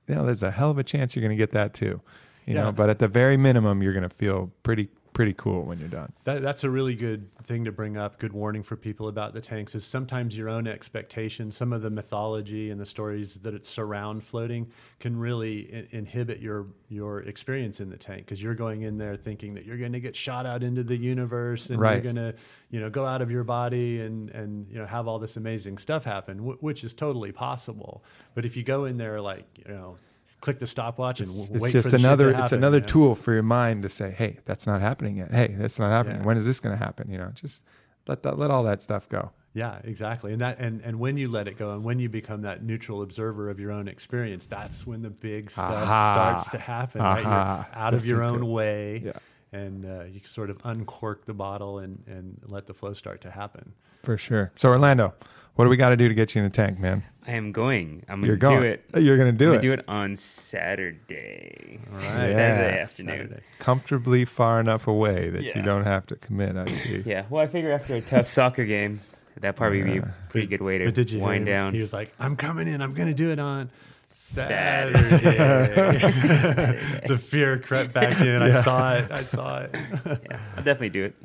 you 0.07 0.15
know, 0.15 0.25
there's 0.25 0.43
a 0.43 0.51
hell 0.51 0.69
of 0.69 0.77
a 0.77 0.83
chance 0.83 1.15
you're 1.15 1.21
going 1.21 1.35
to 1.37 1.41
get 1.41 1.51
that 1.51 1.73
too. 1.73 2.01
You 2.45 2.55
Yeah. 2.55 2.63
know, 2.63 2.71
but 2.71 2.89
at 2.89 2.99
the 2.99 3.07
very 3.07 3.37
minimum, 3.37 3.81
you're 3.81 3.93
going 3.93 4.03
to 4.07 4.15
feel 4.15 4.51
pretty 4.63 4.89
pretty 5.14 5.34
cool 5.34 5.64
when 5.64 5.80
you're 5.80 5.88
done. 5.88 6.11
That, 6.24 6.41
that's 6.41 6.64
a 6.64 6.70
really 6.70 6.95
good 6.95 7.30
thing 7.43 7.66
to 7.66 7.72
bring 7.72 7.97
up. 7.97 8.20
Good 8.20 8.34
warning 8.34 8.64
for 8.64 8.76
people 8.76 9.07
about 9.07 9.34
the 9.34 9.41
tanks 9.41 9.76
is 9.76 9.86
sometimes 9.86 10.36
your 10.38 10.49
own 10.49 10.68
expectations, 10.68 11.55
some 11.55 11.72
of 11.72 11.82
the 11.82 11.89
mythology 11.89 12.70
and 12.72 12.80
the 12.82 12.86
stories 12.86 13.36
that 13.36 13.53
it 13.53 13.66
surround 13.66 14.24
floating 14.24 14.72
can 14.99 15.18
really 15.18 15.70
I- 15.91 15.95
inhibit 15.95 16.39
your 16.39 16.68
your 16.89 17.22
experience 17.22 17.80
in 17.80 17.89
the 17.89 17.97
tank 17.97 18.26
because 18.26 18.41
you're 18.41 18.55
going 18.55 18.82
in 18.84 18.97
there 18.97 19.16
thinking 19.16 19.53
that 19.55 19.66
you're 19.66 19.78
going 19.78 19.93
to 19.93 19.99
get 19.99 20.16
shot 20.16 20.45
out 20.45 20.64
into 20.64 20.84
the 20.84 20.97
universe 20.97 21.70
and 21.70 21.80
Right. 21.80 22.03
you're 22.03 22.14
going 22.14 22.34
to 22.34 22.36
you 22.70 22.80
know 22.80 22.89
go 22.89 23.05
out 23.05 23.22
of 23.22 23.32
your 23.32 23.43
body 23.43 24.01
and 24.01 24.30
and 24.32 24.68
you 24.70 24.78
know 24.80 24.86
have 24.86 25.07
all 25.07 25.20
this 25.20 25.38
amazing 25.38 25.78
stuff 25.78 26.03
happen, 26.03 26.38
w- 26.38 26.57
which 26.61 26.84
is 26.84 26.93
totally 26.93 27.32
possible. 27.32 28.03
But 28.36 28.45
if 28.45 28.55
you 28.57 28.64
go 28.64 28.86
in 28.86 28.97
there 28.97 29.22
like 29.22 29.45
you 29.55 29.74
know. 29.74 29.97
Click 30.43 30.59
the 30.59 30.67
stopwatch 30.67 31.21
and 31.21 31.29
It's, 31.29 31.47
w- 31.47 31.63
it's 31.65 31.71
just 31.73 31.89
for 31.89 31.95
another 31.95 32.33
to 32.33 32.41
it's 32.43 32.51
another 32.51 32.77
you 32.77 32.81
know? 32.81 32.87
tool 32.87 33.15
for 33.15 33.33
your 33.33 33.43
mind 33.43 33.81
to 33.83 33.89
say, 33.89 34.11
"Hey, 34.11 34.39
that's 34.43 34.67
not 34.67 34.81
happening 34.81 35.15
yet. 35.17 35.31
Hey, 35.31 35.47
that's 35.57 35.79
not 35.79 35.89
happening. 35.89 36.17
Yeah. 36.19 36.25
When 36.25 36.35
is 36.37 36.45
this 36.45 36.59
going 36.59 36.77
to 36.77 36.83
happen?" 36.83 37.09
You 37.09 37.17
know, 37.17 37.31
just 37.33 37.63
let 38.07 38.23
that 38.23 38.37
let 38.37 38.51
all 38.51 38.63
that 38.63 38.81
stuff 38.81 39.07
go. 39.07 39.31
Yeah, 39.53 39.79
exactly. 39.85 40.33
And 40.33 40.41
that 40.41 40.59
and, 40.59 40.81
and 40.81 40.99
when 40.99 41.15
you 41.15 41.29
let 41.29 41.47
it 41.47 41.57
go 41.57 41.71
and 41.73 41.83
when 41.85 41.97
you 41.99 42.09
become 42.09 42.41
that 42.41 42.61
neutral 42.61 43.03
observer 43.03 43.49
of 43.49 43.57
your 43.59 43.71
own 43.71 43.87
experience, 43.87 44.45
that's 44.45 44.85
when 44.85 45.01
the 45.01 45.09
big 45.11 45.49
stuff 45.49 45.65
Aha. 45.71 46.13
starts 46.13 46.49
to 46.49 46.57
happen. 46.57 47.01
Right? 47.01 47.21
You're 47.21 47.31
out 47.31 47.91
That's 47.91 48.03
of 48.03 48.09
your 48.09 48.19
the 48.19 48.25
own 48.25 48.39
good- 48.39 48.45
way. 48.47 49.01
Yeah. 49.05 49.11
And 49.53 49.85
uh, 49.85 50.03
you 50.11 50.19
can 50.19 50.29
sort 50.29 50.49
of 50.49 50.57
uncork 50.65 51.25
the 51.25 51.33
bottle 51.35 51.77
and, 51.79 52.03
and 52.07 52.41
let 52.47 52.65
the 52.65 52.73
flow 52.73 52.93
start 52.93 53.21
to 53.21 53.29
happen. 53.31 53.73
For 54.01 54.17
sure. 54.17 54.51
So 54.55 54.67
Orlando, 54.69 55.13
what 55.55 55.65
do 55.65 55.69
we 55.69 55.77
got 55.77 55.89
to 55.89 55.97
do 55.97 56.07
to 56.07 56.13
get 56.13 56.33
you 56.35 56.39
in 56.39 56.45
the 56.45 56.53
tank, 56.53 56.79
man? 56.79 57.03
I 57.25 57.31
am 57.31 57.51
going. 57.53 58.03
I'm 58.09 58.19
going 58.19 58.27
You're 58.27 58.35
to 58.37 58.49
do 58.59 58.63
it. 58.63 58.83
Oh, 58.93 58.99
you're 58.99 59.17
going 59.17 59.31
to 59.31 59.37
do 59.37 59.49
I'm 59.49 59.53
it. 59.53 59.57
gonna 59.57 59.61
do 59.61 59.73
it 59.73 59.85
on 59.87 60.15
Saturday. 60.17 61.79
All 61.89 61.95
right. 61.97 62.03
Saturday 62.29 62.75
Yeah. 62.75 62.81
afternoon. 62.81 63.17
Saturday. 63.29 63.43
Comfortably 63.59 64.25
far 64.25 64.59
enough 64.59 64.87
away 64.87 65.29
that 65.29 65.43
you 65.43 65.61
don't 65.61 65.85
have 65.85 66.05
to 66.07 66.15
commit. 66.17 66.57
I 66.57 66.65
see. 66.67 67.03
Yeah. 67.05 67.23
Well, 67.29 67.41
I 67.43 67.47
figure 67.47 67.71
after 67.71 67.95
a 67.95 68.01
tough 68.01 68.27
soccer 68.31 68.65
game, 68.65 68.99
that'd 69.39 69.55
probably 69.55 69.83
be 69.83 69.97
a 69.99 70.13
pretty 70.29 70.47
good 70.47 70.61
way 70.61 70.79
to 70.79 70.85
But 70.85 70.95
did 70.95 71.11
you 71.11 71.19
wind 71.19 71.45
down. 71.45 71.73
He 71.73 71.79
was 71.81 71.93
like, 71.93 72.13
I'm 72.19 72.35
coming 72.35 72.67
in. 72.67 72.81
I'm 72.81 72.93
going 72.93 73.07
to 73.07 73.13
do 73.13 73.31
it 73.31 73.39
on 73.39 73.69
Saturday. 74.07 74.99
Saturday. 75.17 76.79
the 77.07 77.17
fear 77.17 77.57
crept 77.57 77.93
back 77.93 78.19
in. 78.19 78.41
I 78.41 78.51
saw 78.51 78.93
it. 78.95 79.11
I 79.11 79.23
saw 79.23 79.59
it. 79.59 79.69
yeah, 80.05 80.39
I'll 80.57 80.63
definitely 80.63 80.89
do 80.89 81.05
it. 81.05 81.15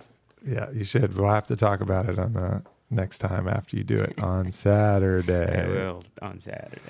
Yeah, 0.47 0.71
you 0.71 0.85
should. 0.85 1.17
We'll 1.17 1.29
have 1.31 1.47
to 1.47 1.57
talk 1.57 1.81
about 1.81 2.09
it 2.09 2.19
on 2.19 2.35
the 2.35 2.63
next 2.91 3.19
time 3.19 3.49
after 3.49 3.77
you 3.77 3.85
do 3.85 3.97
it 3.97 4.19
on 4.23 4.49
I 4.49 4.51
Saturday. 4.51 5.67
will 5.69 6.05
on 6.23 6.41
Saturday. 6.41 6.81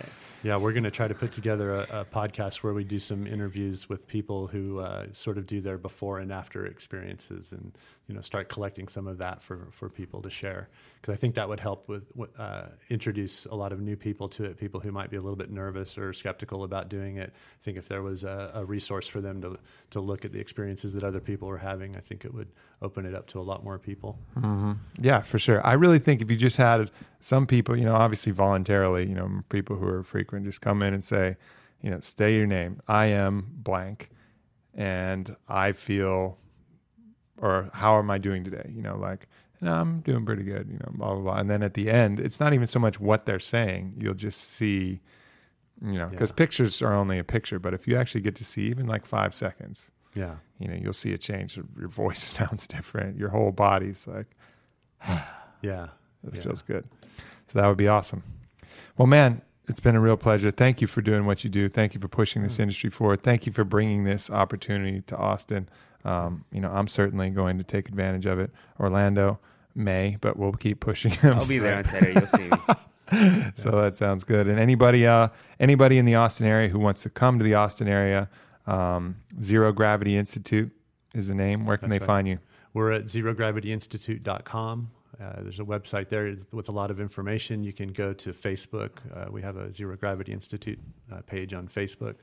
Yeah, 0.44 0.56
we're 0.56 0.72
going 0.72 0.84
to 0.84 0.90
try 0.92 1.08
to 1.08 1.14
put 1.14 1.32
together 1.32 1.74
a, 1.74 1.80
a 1.90 2.04
podcast 2.04 2.58
where 2.58 2.72
we 2.72 2.84
do 2.84 3.00
some 3.00 3.26
interviews 3.26 3.88
with 3.88 4.06
people 4.06 4.46
who 4.46 4.78
uh, 4.78 5.06
sort 5.12 5.36
of 5.36 5.46
do 5.46 5.60
their 5.60 5.78
before 5.78 6.20
and 6.20 6.32
after 6.32 6.64
experiences, 6.64 7.52
and 7.52 7.72
you 8.06 8.14
know, 8.14 8.20
start 8.20 8.48
collecting 8.48 8.86
some 8.86 9.08
of 9.08 9.18
that 9.18 9.42
for 9.42 9.66
for 9.72 9.88
people 9.88 10.22
to 10.22 10.30
share. 10.30 10.68
Because 11.00 11.12
I 11.12 11.16
think 11.16 11.34
that 11.36 11.48
would 11.48 11.60
help 11.60 11.88
with 11.88 12.12
uh, 12.38 12.66
introduce 12.90 13.46
a 13.46 13.54
lot 13.54 13.72
of 13.72 13.80
new 13.80 13.96
people 13.96 14.28
to 14.30 14.44
it. 14.44 14.56
People 14.56 14.80
who 14.80 14.90
might 14.90 15.10
be 15.10 15.16
a 15.16 15.20
little 15.20 15.36
bit 15.36 15.50
nervous 15.50 15.96
or 15.96 16.12
skeptical 16.12 16.64
about 16.64 16.88
doing 16.88 17.16
it. 17.16 17.32
I 17.32 17.62
think 17.62 17.78
if 17.78 17.88
there 17.88 18.02
was 18.02 18.24
a, 18.24 18.50
a 18.54 18.64
resource 18.64 19.06
for 19.06 19.20
them 19.20 19.40
to 19.42 19.58
to 19.90 20.00
look 20.00 20.24
at 20.24 20.32
the 20.32 20.40
experiences 20.40 20.92
that 20.94 21.04
other 21.04 21.20
people 21.20 21.48
were 21.48 21.58
having, 21.58 21.96
I 21.96 22.00
think 22.00 22.24
it 22.24 22.34
would 22.34 22.48
open 22.82 23.06
it 23.06 23.14
up 23.14 23.26
to 23.28 23.40
a 23.40 23.42
lot 23.42 23.64
more 23.64 23.78
people. 23.78 24.18
hmm 24.34 24.72
Yeah, 25.00 25.20
for 25.22 25.38
sure. 25.38 25.64
I 25.66 25.74
really 25.74 25.98
think 25.98 26.20
if 26.20 26.30
you 26.30 26.36
just 26.36 26.56
had 26.56 26.90
some 27.20 27.46
people, 27.46 27.76
you 27.76 27.84
know, 27.84 27.94
obviously 27.94 28.32
voluntarily, 28.32 29.08
you 29.08 29.14
know, 29.14 29.42
people 29.48 29.76
who 29.76 29.86
are 29.86 30.02
frequent, 30.02 30.44
just 30.44 30.60
come 30.60 30.82
in 30.82 30.94
and 30.94 31.02
say, 31.02 31.36
you 31.80 31.90
know, 31.90 32.00
stay 32.00 32.34
your 32.34 32.46
name. 32.46 32.80
I 32.88 33.06
am 33.06 33.48
blank, 33.52 34.08
and 34.74 35.36
I 35.48 35.72
feel 35.72 36.38
or 37.40 37.70
how 37.72 37.98
am 37.98 38.10
I 38.10 38.18
doing 38.18 38.44
today? 38.44 38.70
You 38.74 38.82
know, 38.82 38.96
like, 38.96 39.28
no, 39.60 39.72
I'm 39.74 40.00
doing 40.00 40.24
pretty 40.24 40.44
good, 40.44 40.68
you 40.70 40.78
know, 40.78 40.90
blah, 40.92 41.14
blah, 41.14 41.22
blah. 41.22 41.36
And 41.38 41.50
then 41.50 41.62
at 41.62 41.74
the 41.74 41.90
end, 41.90 42.20
it's 42.20 42.38
not 42.40 42.52
even 42.52 42.66
so 42.66 42.78
much 42.78 43.00
what 43.00 43.26
they're 43.26 43.38
saying. 43.40 43.94
You'll 43.98 44.14
just 44.14 44.40
see, 44.40 45.00
you 45.84 45.98
know, 45.98 46.06
because 46.08 46.30
Yeah. 46.30 46.36
pictures 46.36 46.80
are 46.82 46.94
only 46.94 47.18
a 47.18 47.24
picture, 47.24 47.58
but 47.58 47.74
if 47.74 47.88
you 47.88 47.96
actually 47.96 48.20
get 48.20 48.34
to 48.36 48.44
see 48.44 48.66
even 48.68 48.86
like 48.86 49.04
five 49.04 49.34
seconds, 49.34 49.90
Yeah. 50.14 50.36
you 50.58 50.68
know, 50.68 50.74
you'll 50.74 50.92
see 50.92 51.12
a 51.12 51.18
change. 51.18 51.56
Your 51.78 51.88
voice 51.88 52.22
sounds 52.38 52.66
different. 52.66 53.16
Your 53.16 53.30
whole 53.30 53.50
body's 53.52 54.06
like, 54.06 54.26
Yeah. 55.62 55.88
this 56.22 56.36
Yeah. 56.38 56.42
feels 56.44 56.62
good. 56.62 56.84
So 57.46 57.58
that 57.58 57.66
would 57.66 57.78
be 57.78 57.88
awesome. 57.88 58.22
Well, 58.96 59.06
man, 59.06 59.42
it's 59.68 59.80
been 59.80 59.96
a 59.96 60.00
real 60.00 60.16
pleasure. 60.16 60.50
Thank 60.50 60.80
you 60.80 60.86
for 60.86 61.02
doing 61.02 61.26
what 61.26 61.44
you 61.44 61.50
do. 61.50 61.68
Thank 61.68 61.94
you 61.94 62.00
for 62.00 62.08
pushing 62.08 62.42
this 62.42 62.56
mm. 62.56 62.60
industry 62.60 62.90
forward. 62.90 63.22
Thank 63.22 63.46
you 63.46 63.52
for 63.52 63.64
bringing 63.64 64.04
this 64.04 64.30
opportunity 64.30 65.00
to 65.02 65.16
Austin. 65.16 65.68
Um, 66.04 66.44
you 66.52 66.60
know, 66.60 66.70
I'm 66.70 66.88
certainly 66.88 67.30
going 67.30 67.58
to 67.58 67.64
take 67.64 67.88
advantage 67.88 68.26
of 68.26 68.38
it. 68.38 68.50
Orlando 68.78 69.38
may, 69.74 70.16
but 70.20 70.36
we'll 70.36 70.52
keep 70.52 70.80
pushing 70.80 71.10
him. 71.10 71.34
I'll 71.34 71.46
be 71.46 71.58
there 71.58 71.78
on 71.78 71.84
Saturday. 71.84 72.12
You'll 72.20 72.26
see 72.26 72.48
me. 72.48 73.50
so 73.54 73.70
that 73.70 73.96
sounds 73.96 74.24
good. 74.24 74.48
And 74.48 74.58
anybody, 74.58 75.06
uh, 75.06 75.28
anybody 75.58 75.98
in 75.98 76.04
the 76.04 76.14
Austin 76.14 76.46
area 76.46 76.68
who 76.68 76.78
wants 76.78 77.02
to 77.02 77.10
come 77.10 77.38
to 77.38 77.44
the 77.44 77.54
Austin 77.54 77.88
area, 77.88 78.28
um, 78.66 79.16
Zero 79.42 79.72
Gravity 79.72 80.16
Institute 80.16 80.70
is 81.14 81.28
the 81.28 81.34
name. 81.34 81.64
Where 81.64 81.76
can 81.76 81.88
That's 81.88 82.00
they 82.00 82.02
right. 82.02 82.06
find 82.06 82.28
you? 82.28 82.38
We're 82.74 82.92
at 82.92 83.04
zerogravityinstitute.com. 83.04 84.90
Uh, 85.20 85.32
there's 85.40 85.58
a 85.58 85.64
website 85.64 86.08
there 86.08 86.36
with 86.52 86.68
a 86.68 86.72
lot 86.72 86.90
of 86.90 87.00
information. 87.00 87.64
You 87.64 87.72
can 87.72 87.88
go 87.88 88.12
to 88.12 88.32
Facebook. 88.32 88.90
Uh, 89.12 89.30
we 89.30 89.42
have 89.42 89.56
a 89.56 89.72
Zero 89.72 89.96
Gravity 89.96 90.32
Institute 90.32 90.78
uh, 91.12 91.22
page 91.22 91.54
on 91.54 91.66
Facebook. 91.66 92.16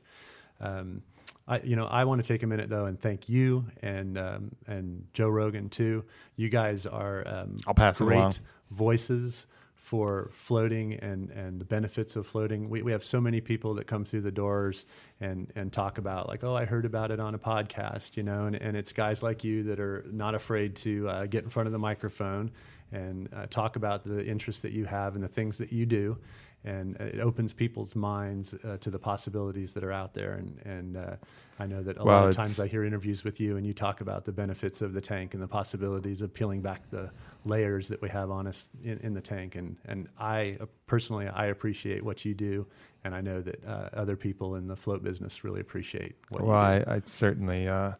Um, 0.60 1.02
I, 1.48 1.60
you 1.60 1.76
know, 1.76 1.86
I 1.86 2.04
want 2.04 2.22
to 2.22 2.26
take 2.26 2.42
a 2.42 2.46
minute 2.46 2.68
though 2.68 2.86
and 2.86 3.00
thank 3.00 3.28
you 3.28 3.66
and 3.82 4.18
um, 4.18 4.50
and 4.66 5.06
Joe 5.12 5.28
Rogan 5.28 5.68
too. 5.68 6.04
You 6.36 6.48
guys 6.48 6.86
are 6.86 7.26
um, 7.26 7.56
I'll 7.66 7.74
pass 7.74 7.98
great 7.98 8.16
along. 8.16 8.34
voices 8.70 9.46
for 9.86 10.30
floating 10.32 10.94
and, 10.94 11.30
and 11.30 11.60
the 11.60 11.64
benefits 11.64 12.16
of 12.16 12.26
floating. 12.26 12.68
We, 12.68 12.82
we 12.82 12.90
have 12.90 13.04
so 13.04 13.20
many 13.20 13.40
people 13.40 13.74
that 13.74 13.86
come 13.86 14.04
through 14.04 14.22
the 14.22 14.32
doors 14.32 14.84
and, 15.20 15.52
and 15.54 15.72
talk 15.72 15.98
about 15.98 16.26
like, 16.26 16.42
oh, 16.42 16.56
I 16.56 16.64
heard 16.64 16.84
about 16.84 17.12
it 17.12 17.20
on 17.20 17.36
a 17.36 17.38
podcast, 17.38 18.16
you 18.16 18.24
know, 18.24 18.46
and, 18.46 18.56
and 18.56 18.76
it's 18.76 18.92
guys 18.92 19.22
like 19.22 19.44
you 19.44 19.62
that 19.62 19.78
are 19.78 20.04
not 20.10 20.34
afraid 20.34 20.74
to 20.76 21.08
uh, 21.08 21.26
get 21.26 21.44
in 21.44 21.50
front 21.50 21.68
of 21.68 21.72
the 21.72 21.78
microphone 21.78 22.50
and 22.90 23.28
uh, 23.32 23.46
talk 23.48 23.76
about 23.76 24.02
the 24.02 24.26
interest 24.26 24.62
that 24.62 24.72
you 24.72 24.86
have 24.86 25.14
and 25.14 25.22
the 25.22 25.28
things 25.28 25.56
that 25.58 25.72
you 25.72 25.86
do. 25.86 26.18
And 26.66 26.96
it 26.96 27.20
opens 27.20 27.52
people's 27.52 27.94
minds 27.94 28.52
uh, 28.52 28.76
to 28.78 28.90
the 28.90 28.98
possibilities 28.98 29.72
that 29.74 29.84
are 29.84 29.92
out 29.92 30.14
there. 30.14 30.32
And, 30.32 30.58
and 30.64 30.96
uh, 30.96 31.16
I 31.60 31.66
know 31.66 31.80
that 31.80 31.96
a 31.96 32.04
Well, 32.04 32.22
lot 32.22 32.28
of 32.28 32.34
times 32.34 32.58
I 32.58 32.66
hear 32.66 32.84
interviews 32.84 33.22
with 33.22 33.38
you 33.38 33.56
and 33.56 33.64
you 33.64 33.72
talk 33.72 34.00
about 34.00 34.24
the 34.24 34.32
benefits 34.32 34.82
of 34.82 34.92
the 34.92 35.00
tank 35.00 35.32
and 35.34 35.42
the 35.42 35.46
possibilities 35.46 36.22
of 36.22 36.34
peeling 36.34 36.62
back 36.62 36.90
the 36.90 37.10
layers 37.44 37.86
that 37.88 38.02
we 38.02 38.08
have 38.08 38.32
on 38.32 38.48
us 38.48 38.68
in, 38.82 38.98
in 38.98 39.14
the 39.14 39.20
tank. 39.20 39.54
And, 39.54 39.76
and 39.84 40.08
I 40.18 40.58
uh, 40.60 40.66
personally, 40.86 41.28
I 41.28 41.46
appreciate 41.46 42.02
what 42.02 42.24
you 42.24 42.34
do. 42.34 42.66
And 43.04 43.14
I 43.14 43.20
know 43.20 43.40
that 43.40 43.64
uh, 43.64 43.90
other 43.92 44.16
people 44.16 44.56
in 44.56 44.66
the 44.66 44.76
float 44.76 45.04
business 45.04 45.44
really 45.44 45.60
appreciate 45.60 46.16
what 46.30 46.42
Well, 46.42 46.72
you 46.72 46.80
do. 46.80 46.90
I, 46.90 46.94
I 46.96 47.02
certainly 47.04 47.68
uh, 47.68 47.92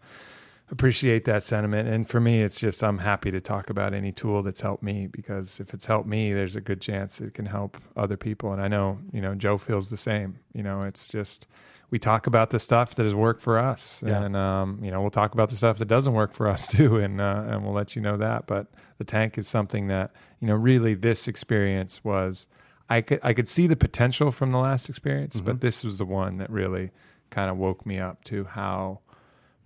appreciate 0.70 1.24
that 1.26 1.42
sentiment. 1.42 1.88
And 1.88 2.08
for 2.08 2.20
me, 2.20 2.42
it's 2.42 2.58
just 2.58 2.82
I'm 2.82 2.98
happy 2.98 3.30
to 3.30 3.40
talk 3.40 3.70
about 3.70 3.94
any 3.94 4.12
tool 4.12 4.42
that's 4.42 4.60
helped 4.60 4.82
me 4.82 5.06
because 5.06 5.60
if 5.60 5.72
it's 5.72 5.86
helped 5.86 6.08
me, 6.08 6.32
there's 6.32 6.56
a 6.56 6.60
good 6.60 6.80
chance 6.80 7.20
it 7.20 7.34
can 7.34 7.46
help 7.46 7.76
other 7.96 8.16
people. 8.16 8.52
And 8.52 8.60
I 8.60 8.68
know, 8.68 8.98
you 9.12 9.20
know, 9.20 9.34
Joe 9.34 9.58
feels 9.58 9.88
the 9.88 9.96
same. 9.96 10.38
You 10.54 10.62
know, 10.62 10.82
it's 10.82 11.08
just 11.08 11.46
we 11.90 12.00
talk 12.00 12.26
about 12.26 12.50
the 12.50 12.58
stuff 12.58 12.96
that 12.96 13.04
has 13.04 13.14
worked 13.14 13.40
for 13.40 13.58
us, 13.58 14.02
Yeah. 14.04 14.24
and 14.24 14.34
um, 14.36 14.80
you 14.82 14.90
know, 14.90 15.00
we'll 15.00 15.10
talk 15.10 15.34
about 15.34 15.50
the 15.50 15.56
stuff 15.56 15.78
that 15.78 15.86
doesn't 15.86 16.14
work 16.14 16.32
for 16.34 16.48
us 16.48 16.66
too, 16.76 16.96
and 16.96 17.20
uh, 17.20 17.44
and 17.46 17.62
we'll 17.64 17.74
let 17.74 17.94
you 17.94 18.02
know 18.02 18.16
that. 18.16 18.46
But 18.48 18.66
the 18.98 19.04
tank 19.04 19.38
is 19.38 19.46
something 19.46 19.86
that 19.86 20.10
you 20.40 20.48
know, 20.48 20.54
really, 20.54 20.94
this 20.94 21.28
experience 21.28 22.02
was. 22.04 22.48
I 22.88 23.00
could 23.00 23.18
I 23.22 23.34
could 23.34 23.48
see 23.48 23.66
the 23.66 23.74
potential 23.76 24.30
from 24.30 24.52
the 24.52 24.58
last 24.58 24.88
experience, 24.88 25.40
but 25.40 25.60
this 25.60 25.82
was 25.82 25.96
the 25.98 26.04
one 26.04 26.38
that 26.38 26.48
really 26.50 26.90
kind 27.30 27.50
of 27.50 27.56
woke 27.56 27.84
me 27.84 27.98
up 27.98 28.22
to 28.24 28.44
how 28.44 29.00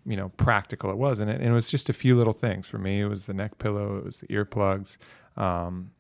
you 0.07 0.17
know 0.17 0.31
practical 0.37 0.91
it 0.91 0.97
was, 0.97 1.21
and 1.21 1.31
it, 1.31 1.37
and 1.41 1.47
it 1.51 1.53
was 1.53 1.69
just 1.69 1.89
a 1.89 1.93
few 1.93 2.17
little 2.17 2.33
things 2.33 2.67
for 2.67 2.79
me. 2.79 3.01
It 3.01 3.07
was 3.07 3.25
the 3.25 3.35
neck 3.35 3.59
pillow, 3.59 3.97
it 3.99 4.05
was 4.05 4.19
the 4.19 4.27
earplugs, 4.29 4.97
um, 5.37 5.91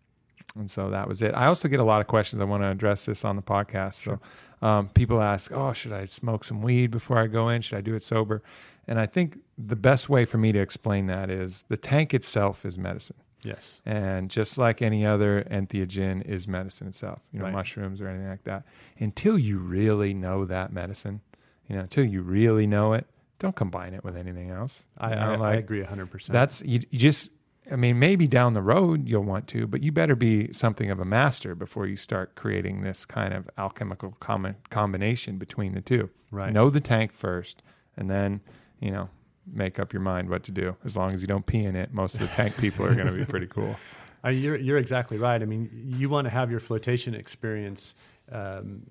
and 0.56 0.70
so 0.70 0.90
that 0.90 1.06
was 1.08 1.22
it. 1.22 1.34
I 1.34 1.46
also 1.46 1.68
get 1.68 1.80
a 1.80 1.84
lot 1.84 2.00
of 2.00 2.06
questions. 2.06 2.40
I 2.40 2.44
want 2.44 2.62
to 2.62 2.68
address 2.70 3.04
this 3.04 3.24
on 3.24 3.36
the 3.36 3.42
podcast. 3.42 4.02
So 4.04 4.20
um, 4.66 4.88
people 4.88 5.20
ask, 5.22 5.52
"Oh, 5.52 5.72
should 5.72 5.92
I 5.92 6.04
smoke 6.06 6.44
some 6.44 6.62
weed 6.62 6.90
before 6.90 7.18
I 7.18 7.26
go 7.26 7.48
in? 7.48 7.62
Should 7.62 7.78
I 7.78 7.82
do 7.82 7.94
it 7.94 8.02
sober?" 8.02 8.42
And 8.88 8.98
I 8.98 9.06
think 9.06 9.38
the 9.56 9.76
best 9.76 10.08
way 10.08 10.24
for 10.24 10.38
me 10.38 10.50
to 10.52 10.58
explain 10.58 11.06
that 11.06 11.30
is 11.30 11.64
the 11.68 11.76
tank 11.76 12.12
itself 12.14 12.64
is 12.64 12.76
medicine. 12.78 13.16
yes. 13.42 13.80
And 13.86 14.28
just 14.30 14.58
like 14.58 14.82
any 14.82 15.06
other 15.06 15.44
entheogen 15.50 16.22
is 16.26 16.48
medicine 16.48 16.88
itself, 16.88 17.20
you 17.32 17.38
know, 17.38 17.44
Right. 17.46 17.54
mushrooms 17.54 18.00
or 18.00 18.08
anything 18.08 18.28
like 18.28 18.44
that. 18.44 18.66
Until 18.98 19.38
you 19.38 19.58
really 19.58 20.12
know 20.12 20.44
that 20.44 20.72
medicine, 20.72 21.20
you 21.68 21.76
know, 21.76 21.82
until 21.82 22.04
you 22.04 22.20
really 22.22 22.66
know 22.66 22.92
it, 22.94 23.06
don't 23.40 23.56
combine 23.56 23.94
it 23.94 24.04
with 24.04 24.16
anything 24.16 24.50
else. 24.50 24.84
I, 24.96 25.10
You 25.10 25.16
know, 25.16 25.42
I, 25.42 25.52
I 25.52 25.54
agree 25.54 25.82
100%. 25.82 26.26
That's 26.26 26.62
you, 26.62 26.80
you 26.90 26.98
just. 26.98 27.30
I 27.70 27.76
mean, 27.76 27.98
maybe 28.00 28.26
down 28.26 28.54
the 28.54 28.62
road 28.62 29.06
you'll 29.06 29.22
want 29.22 29.46
to, 29.48 29.66
but 29.66 29.80
you 29.82 29.92
better 29.92 30.16
be 30.16 30.52
something 30.52 30.90
of 30.90 30.98
a 30.98 31.04
master 31.04 31.54
before 31.54 31.86
you 31.86 31.96
start 31.96 32.34
creating 32.34 32.80
this 32.80 33.04
kind 33.04 33.32
of 33.32 33.48
alchemical 33.58 34.16
com- 34.18 34.56
combination 34.70 35.38
between 35.38 35.74
the 35.74 35.80
two. 35.80 36.10
Right. 36.32 36.52
Know 36.52 36.70
the 36.70 36.80
tank 36.80 37.12
first, 37.12 37.62
and 37.96 38.10
then 38.10 38.40
you 38.80 38.90
know 38.90 39.08
make 39.46 39.78
up 39.78 39.92
your 39.92 40.02
mind 40.02 40.30
what 40.30 40.42
to 40.44 40.50
do. 40.50 40.76
As 40.84 40.96
long 40.96 41.12
as 41.12 41.20
you 41.20 41.28
don't 41.28 41.46
pee 41.46 41.64
in 41.64 41.76
it, 41.76 41.92
most 41.92 42.14
of 42.14 42.20
the 42.20 42.28
tank 42.28 42.56
people 42.56 42.86
are 42.86 42.94
going 42.94 43.06
to 43.06 43.12
be 43.12 43.24
pretty 43.24 43.46
cool. 43.56 43.76
Uh, 44.24 44.28
you're, 44.28 44.56
you're 44.56 44.78
exactly 44.78 45.16
right. 45.16 45.40
I 45.40 45.46
mean, 45.46 45.70
you 45.72 46.08
want 46.08 46.26
to 46.26 46.30
have 46.30 46.50
your 46.50 46.60
flotation 46.60 47.14
experience. 47.14 47.94
Um, 48.30 48.82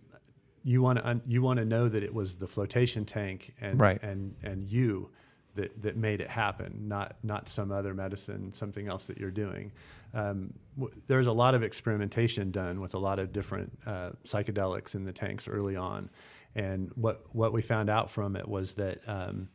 you 0.63 0.81
want 0.81 0.99
to 0.99 1.21
you 1.27 1.41
want 1.41 1.57
to 1.59 1.65
know 1.65 1.87
that 1.89 2.03
it 2.03 2.13
was 2.13 2.35
the 2.35 2.47
flotation 2.47 3.05
tank 3.05 3.53
and 3.61 3.79
Right. 3.79 4.01
and 4.03 4.35
and 4.43 4.69
you 4.69 5.09
that 5.55 5.81
that 5.81 5.97
made 5.97 6.21
it 6.21 6.29
happen, 6.29 6.87
not 6.87 7.15
not 7.23 7.49
some 7.49 7.71
other 7.71 7.93
medicine, 7.93 8.53
something 8.53 8.87
else 8.87 9.05
that 9.05 9.17
you're 9.17 9.31
doing. 9.31 9.71
Um, 10.13 10.53
w- 10.77 10.93
there's 11.07 11.27
a 11.27 11.31
lot 11.31 11.53
of 11.55 11.63
experimentation 11.63 12.51
done 12.51 12.79
with 12.81 12.93
a 12.93 12.99
lot 12.99 13.19
of 13.19 13.31
different 13.33 13.77
uh, 13.85 14.11
psychedelics 14.23 14.95
in 14.95 15.03
the 15.05 15.13
tanks 15.13 15.47
early 15.47 15.75
on, 15.75 16.09
and 16.55 16.91
what 16.95 17.23
what 17.35 17.51
we 17.53 17.61
found 17.61 17.89
out 17.89 18.09
from 18.11 18.35
it 18.35 18.47
was 18.47 18.73
that. 18.73 18.99
Um, 19.07 19.49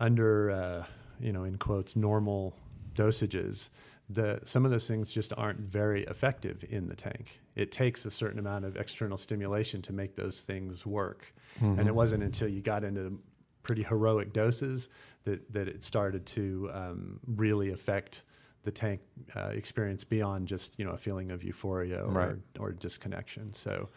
under 0.00 0.50
uh, 0.50 0.84
you 1.20 1.32
know 1.32 1.44
in 1.44 1.56
quotes 1.56 1.94
normal 1.96 2.56
dosages 2.94 3.70
the 4.10 4.40
some 4.44 4.64
of 4.64 4.70
those 4.70 4.86
things 4.86 5.10
just 5.12 5.32
aren't 5.36 5.60
very 5.60 6.04
effective 6.04 6.64
in 6.68 6.88
the 6.88 6.94
tank 6.94 7.40
it 7.56 7.72
takes 7.72 8.04
a 8.04 8.10
certain 8.10 8.38
amount 8.38 8.64
of 8.64 8.76
external 8.76 9.16
stimulation 9.16 9.80
to 9.80 9.92
make 9.92 10.14
those 10.16 10.42
things 10.42 10.84
work 10.84 11.32
and 11.60 11.86
it 11.88 11.94
wasn't 11.94 12.22
until 12.22 12.48
you 12.48 12.60
got 12.60 12.82
into 12.84 13.18
pretty 13.62 13.82
heroic 13.82 14.32
doses 14.32 14.88
that 15.24 15.50
that 15.52 15.68
it 15.68 15.82
started 15.84 16.26
to 16.26 16.68
um, 16.74 17.18
really 17.26 17.70
affect 17.70 18.24
the 18.64 18.70
tank 18.70 19.00
uh, 19.36 19.48
experience 19.48 20.04
beyond 20.04 20.48
just 20.48 20.74
you 20.78 20.84
know 20.84 20.90
a 20.92 20.98
feeling 20.98 21.30
of 21.30 21.42
euphoria 21.42 22.00
or, 22.04 22.10
Right. 22.12 22.36
or 22.58 22.72
disconnection 22.72 23.52
so 23.54 23.88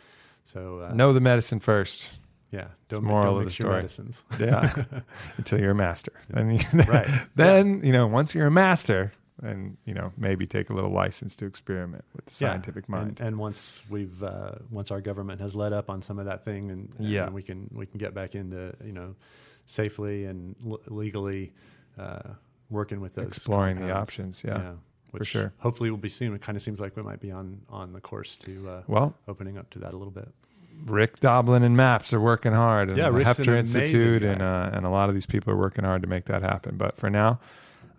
so 0.46 0.80
uh, 0.90 0.94
know 0.94 1.12
the 1.12 1.20
medicine 1.20 1.60
first. 1.60 2.22
yeah 2.52 2.68
don't, 2.88 3.04
moral 3.04 3.34
don't 3.36 3.44
mix 3.46 3.58
the 3.58 3.64
your 3.64 3.72
story. 3.72 3.82
medicines 3.82 4.24
Yeah, 4.40 4.84
until 5.38 5.60
you're 5.60 5.72
a 5.72 5.76
master. 5.76 6.14
Then, 6.30 6.52
you, 6.52 6.60
Right. 6.88 7.08
then 7.36 7.82
you 7.84 7.92
know, 7.92 8.08
once 8.08 8.34
you're 8.34 8.48
a 8.48 8.52
master, 8.52 9.12
then 9.42 9.78
you 9.86 9.94
know 9.94 10.12
maybe 10.18 10.46
take 10.48 10.70
a 10.70 10.74
little 10.74 10.92
license 10.92 11.36
to 11.38 11.46
experiment 11.46 12.04
with 12.16 12.26
the 12.26 12.34
scientific 12.34 12.86
Yeah, 12.90 12.96
mind. 12.96 13.20
And, 13.20 13.28
and 13.30 13.38
once 13.40 13.82
we've 13.90 14.22
uh, 14.24 14.54
once 14.72 14.90
our 14.92 15.02
government 15.02 15.42
has 15.42 15.54
let 15.56 15.74
up 15.74 15.90
on 15.90 16.02
some 16.02 16.18
of 16.20 16.26
that 16.26 16.44
thing, 16.44 16.72
and, 16.72 16.90
and 16.98 17.08
Yeah. 17.08 17.30
we 17.30 17.44
can 17.44 17.70
we 17.74 17.86
can 17.86 17.98
get 18.00 18.14
back 18.14 18.36
into 18.36 18.74
you 18.84 18.94
know 18.94 19.16
safely 19.66 20.26
and 20.26 20.56
l- 20.66 20.80
legally 20.88 21.54
uh, 22.00 22.20
working 22.70 23.00
with 23.02 23.14
those 23.16 23.28
Exploring 23.28 23.80
the 23.80 23.92
options, 23.92 24.44
yeah, 24.46 24.74
which 25.12 25.28
sure. 25.28 25.54
Hopefully, 25.60 25.90
will 25.92 25.98
be 25.98 26.10
soon. 26.10 26.34
It 26.34 26.42
kind 26.42 26.56
of 26.56 26.62
seems 26.62 26.80
like 26.80 26.96
we 26.96 27.04
might 27.04 27.20
be 27.20 27.32
on 27.32 27.62
on 27.70 27.94
the 27.94 28.02
course 28.02 28.36
to 28.38 28.70
uh, 28.70 28.82
well, 28.88 29.14
opening 29.28 29.58
up 29.58 29.70
to 29.72 29.80
that 29.80 29.94
a 29.94 29.98
little 29.98 30.12
bit. 30.12 30.28
Rick 30.86 31.20
Doblin 31.22 31.64
and 31.64 31.76
MAPS 31.76 32.14
are 32.14 32.20
working 32.20 32.54
hard, 32.54 32.90
and 32.90 32.98
Yeah, 33.00 33.06
the 33.06 33.14
Rick's 33.14 33.40
an 33.40 33.46
Heffter 33.46 33.48
amazing 33.54 33.82
Institute, 33.82 34.22
guy. 34.22 34.28
and 34.30 34.42
uh, 34.42 34.70
and 34.74 34.86
a 34.86 34.90
lot 34.90 35.10
of 35.10 35.16
these 35.16 35.26
people 35.26 35.52
are 35.54 35.58
working 35.58 35.84
hard 35.86 36.02
to 36.04 36.08
make 36.08 36.26
that 36.26 36.44
happen. 36.44 36.78
But 36.78 36.98
for 36.98 37.10
now, 37.10 37.40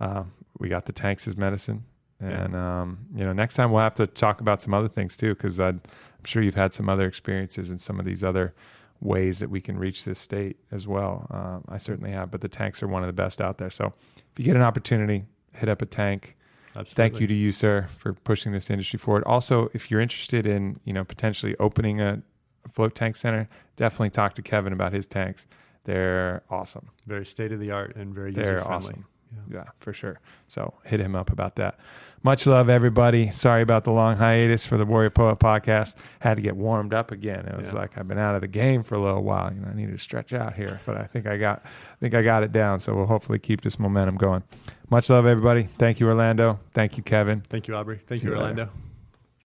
uh, 0.01 0.23
we 0.59 0.69
got 0.69 0.87
the 0.87 0.93
tanks 0.93 1.27
as 1.29 1.37
medicine, 1.37 1.85
Yeah. 2.21 2.45
and 2.45 2.57
um, 2.57 2.99
you 3.15 3.25
know, 3.25 3.33
next 3.33 3.55
time 3.55 3.71
we'll 3.71 3.83
have 3.83 3.95
to 3.97 4.07
talk 4.07 4.41
about 4.41 4.61
some 4.63 4.75
other 4.75 4.89
things 4.89 5.17
too, 5.17 5.35
because 5.35 5.59
I'm 5.61 5.81
sure 6.25 6.43
you've 6.43 6.55
had 6.55 6.73
some 6.73 6.89
other 6.89 7.07
experiences 7.07 7.71
in 7.71 7.79
some 7.79 7.99
of 8.01 8.05
these 8.07 8.23
other 8.25 8.55
ways 9.01 9.39
that 9.39 9.49
we 9.49 9.61
can 9.61 9.79
reach 9.79 10.05
this 10.05 10.19
state 10.19 10.57
as 10.73 10.89
well. 10.89 11.27
Um, 11.31 11.65
I 11.69 11.79
certainly 11.79 12.11
have, 12.11 12.31
but 12.33 12.41
the 12.41 12.49
tanks 12.49 12.83
are 12.83 12.89
one 12.89 13.03
of 13.03 13.07
the 13.07 13.13
best 13.13 13.41
out 13.41 13.59
there. 13.59 13.71
So 13.71 13.93
if 14.17 14.39
you 14.39 14.45
get 14.45 14.57
an 14.57 14.63
opportunity, 14.63 15.25
hit 15.53 15.69
up 15.69 15.81
a 15.83 15.87
tank. 15.87 16.37
Absolutely. 16.75 16.95
Thank 16.95 17.21
you 17.21 17.27
to 17.29 17.35
you, 17.35 17.53
sir, 17.53 17.87
for 17.97 18.13
pushing 18.13 18.53
this 18.53 18.69
industry 18.71 18.99
forward. 18.99 19.23
Also, 19.25 19.71
if 19.73 19.91
you're 19.91 20.01
interested 20.01 20.47
in, 20.47 20.81
you 20.85 20.93
know, 20.93 21.05
potentially 21.05 21.55
opening 21.61 22.01
a, 22.01 22.23
a 22.65 22.69
float 22.69 22.95
tank 22.97 23.15
center, 23.17 23.49
definitely 23.77 24.11
talk 24.11 24.33
to 24.35 24.43
Kevin 24.43 24.73
about 24.73 24.93
his 24.93 25.07
tanks. 25.07 25.47
They're 25.85 26.43
awesome. 26.51 26.91
Very 27.07 27.25
state 27.25 27.53
of 27.53 27.61
the 27.61 27.71
art 27.71 27.95
and 27.97 28.13
very 28.15 28.31
user 28.31 28.61
friendly. 28.61 28.75
awesome. 28.75 29.07
Yeah, 29.51 29.65
for 29.79 29.93
sure. 29.93 30.21
So 30.47 30.75
hit 30.85 31.01
him 31.01 31.15
up 31.15 31.31
about 31.31 31.57
that. 31.57 31.79
Much 32.23 32.47
love, 32.47 32.69
everybody. 32.69 33.31
Sorry 33.31 33.63
about 33.63 33.85
the 33.85 33.93
long 33.93 34.17
hiatus 34.17 34.67
for 34.67 34.77
the 34.77 34.85
Warrior 34.85 35.11
Poet 35.11 35.39
podcast. 35.39 35.95
Had 36.21 36.35
to 36.37 36.43
get 36.43 36.57
warmed 36.57 36.93
up 36.93 37.13
again. 37.13 37.47
It 37.47 37.57
was 37.57 37.73
Yeah. 37.73 37.79
like 37.81 37.97
I've 37.97 38.09
been 38.09 38.19
out 38.19 38.35
of 38.35 38.41
the 38.41 38.49
game 38.49 38.83
for 38.83 38.97
a 38.97 39.01
little 39.01 39.23
while. 39.23 39.53
You 39.53 39.61
know, 39.61 39.69
I 39.69 39.75
needed 39.75 39.93
to 39.93 39.99
stretch 39.99 40.33
out 40.33 40.55
here, 40.55 40.81
but 40.85 40.97
I 40.97 41.05
think 41.05 41.27
I 41.27 41.37
got, 41.37 41.63
I 41.65 41.95
think 42.01 42.15
I 42.15 42.23
got 42.23 42.43
it 42.43 42.51
down. 42.51 42.81
So 42.81 42.95
we'll 42.95 43.07
hopefully 43.07 43.39
keep 43.39 43.61
this 43.61 43.79
momentum 43.79 44.17
going. 44.17 44.43
Much 44.91 45.11
love, 45.11 45.27
everybody. 45.27 45.63
Thank 45.65 46.01
you, 46.01 46.09
Orlando. 46.09 46.59
Thank 46.73 46.97
you, 46.97 47.03
Kevin. 47.03 47.43
Thank 47.49 47.69
you, 47.69 47.77
Aubrey. 47.77 48.01
Thank 48.07 48.21
See 48.23 48.27
you, 48.27 48.33
you 48.33 48.39
later. 48.41 48.51
Orlando. 48.63 48.88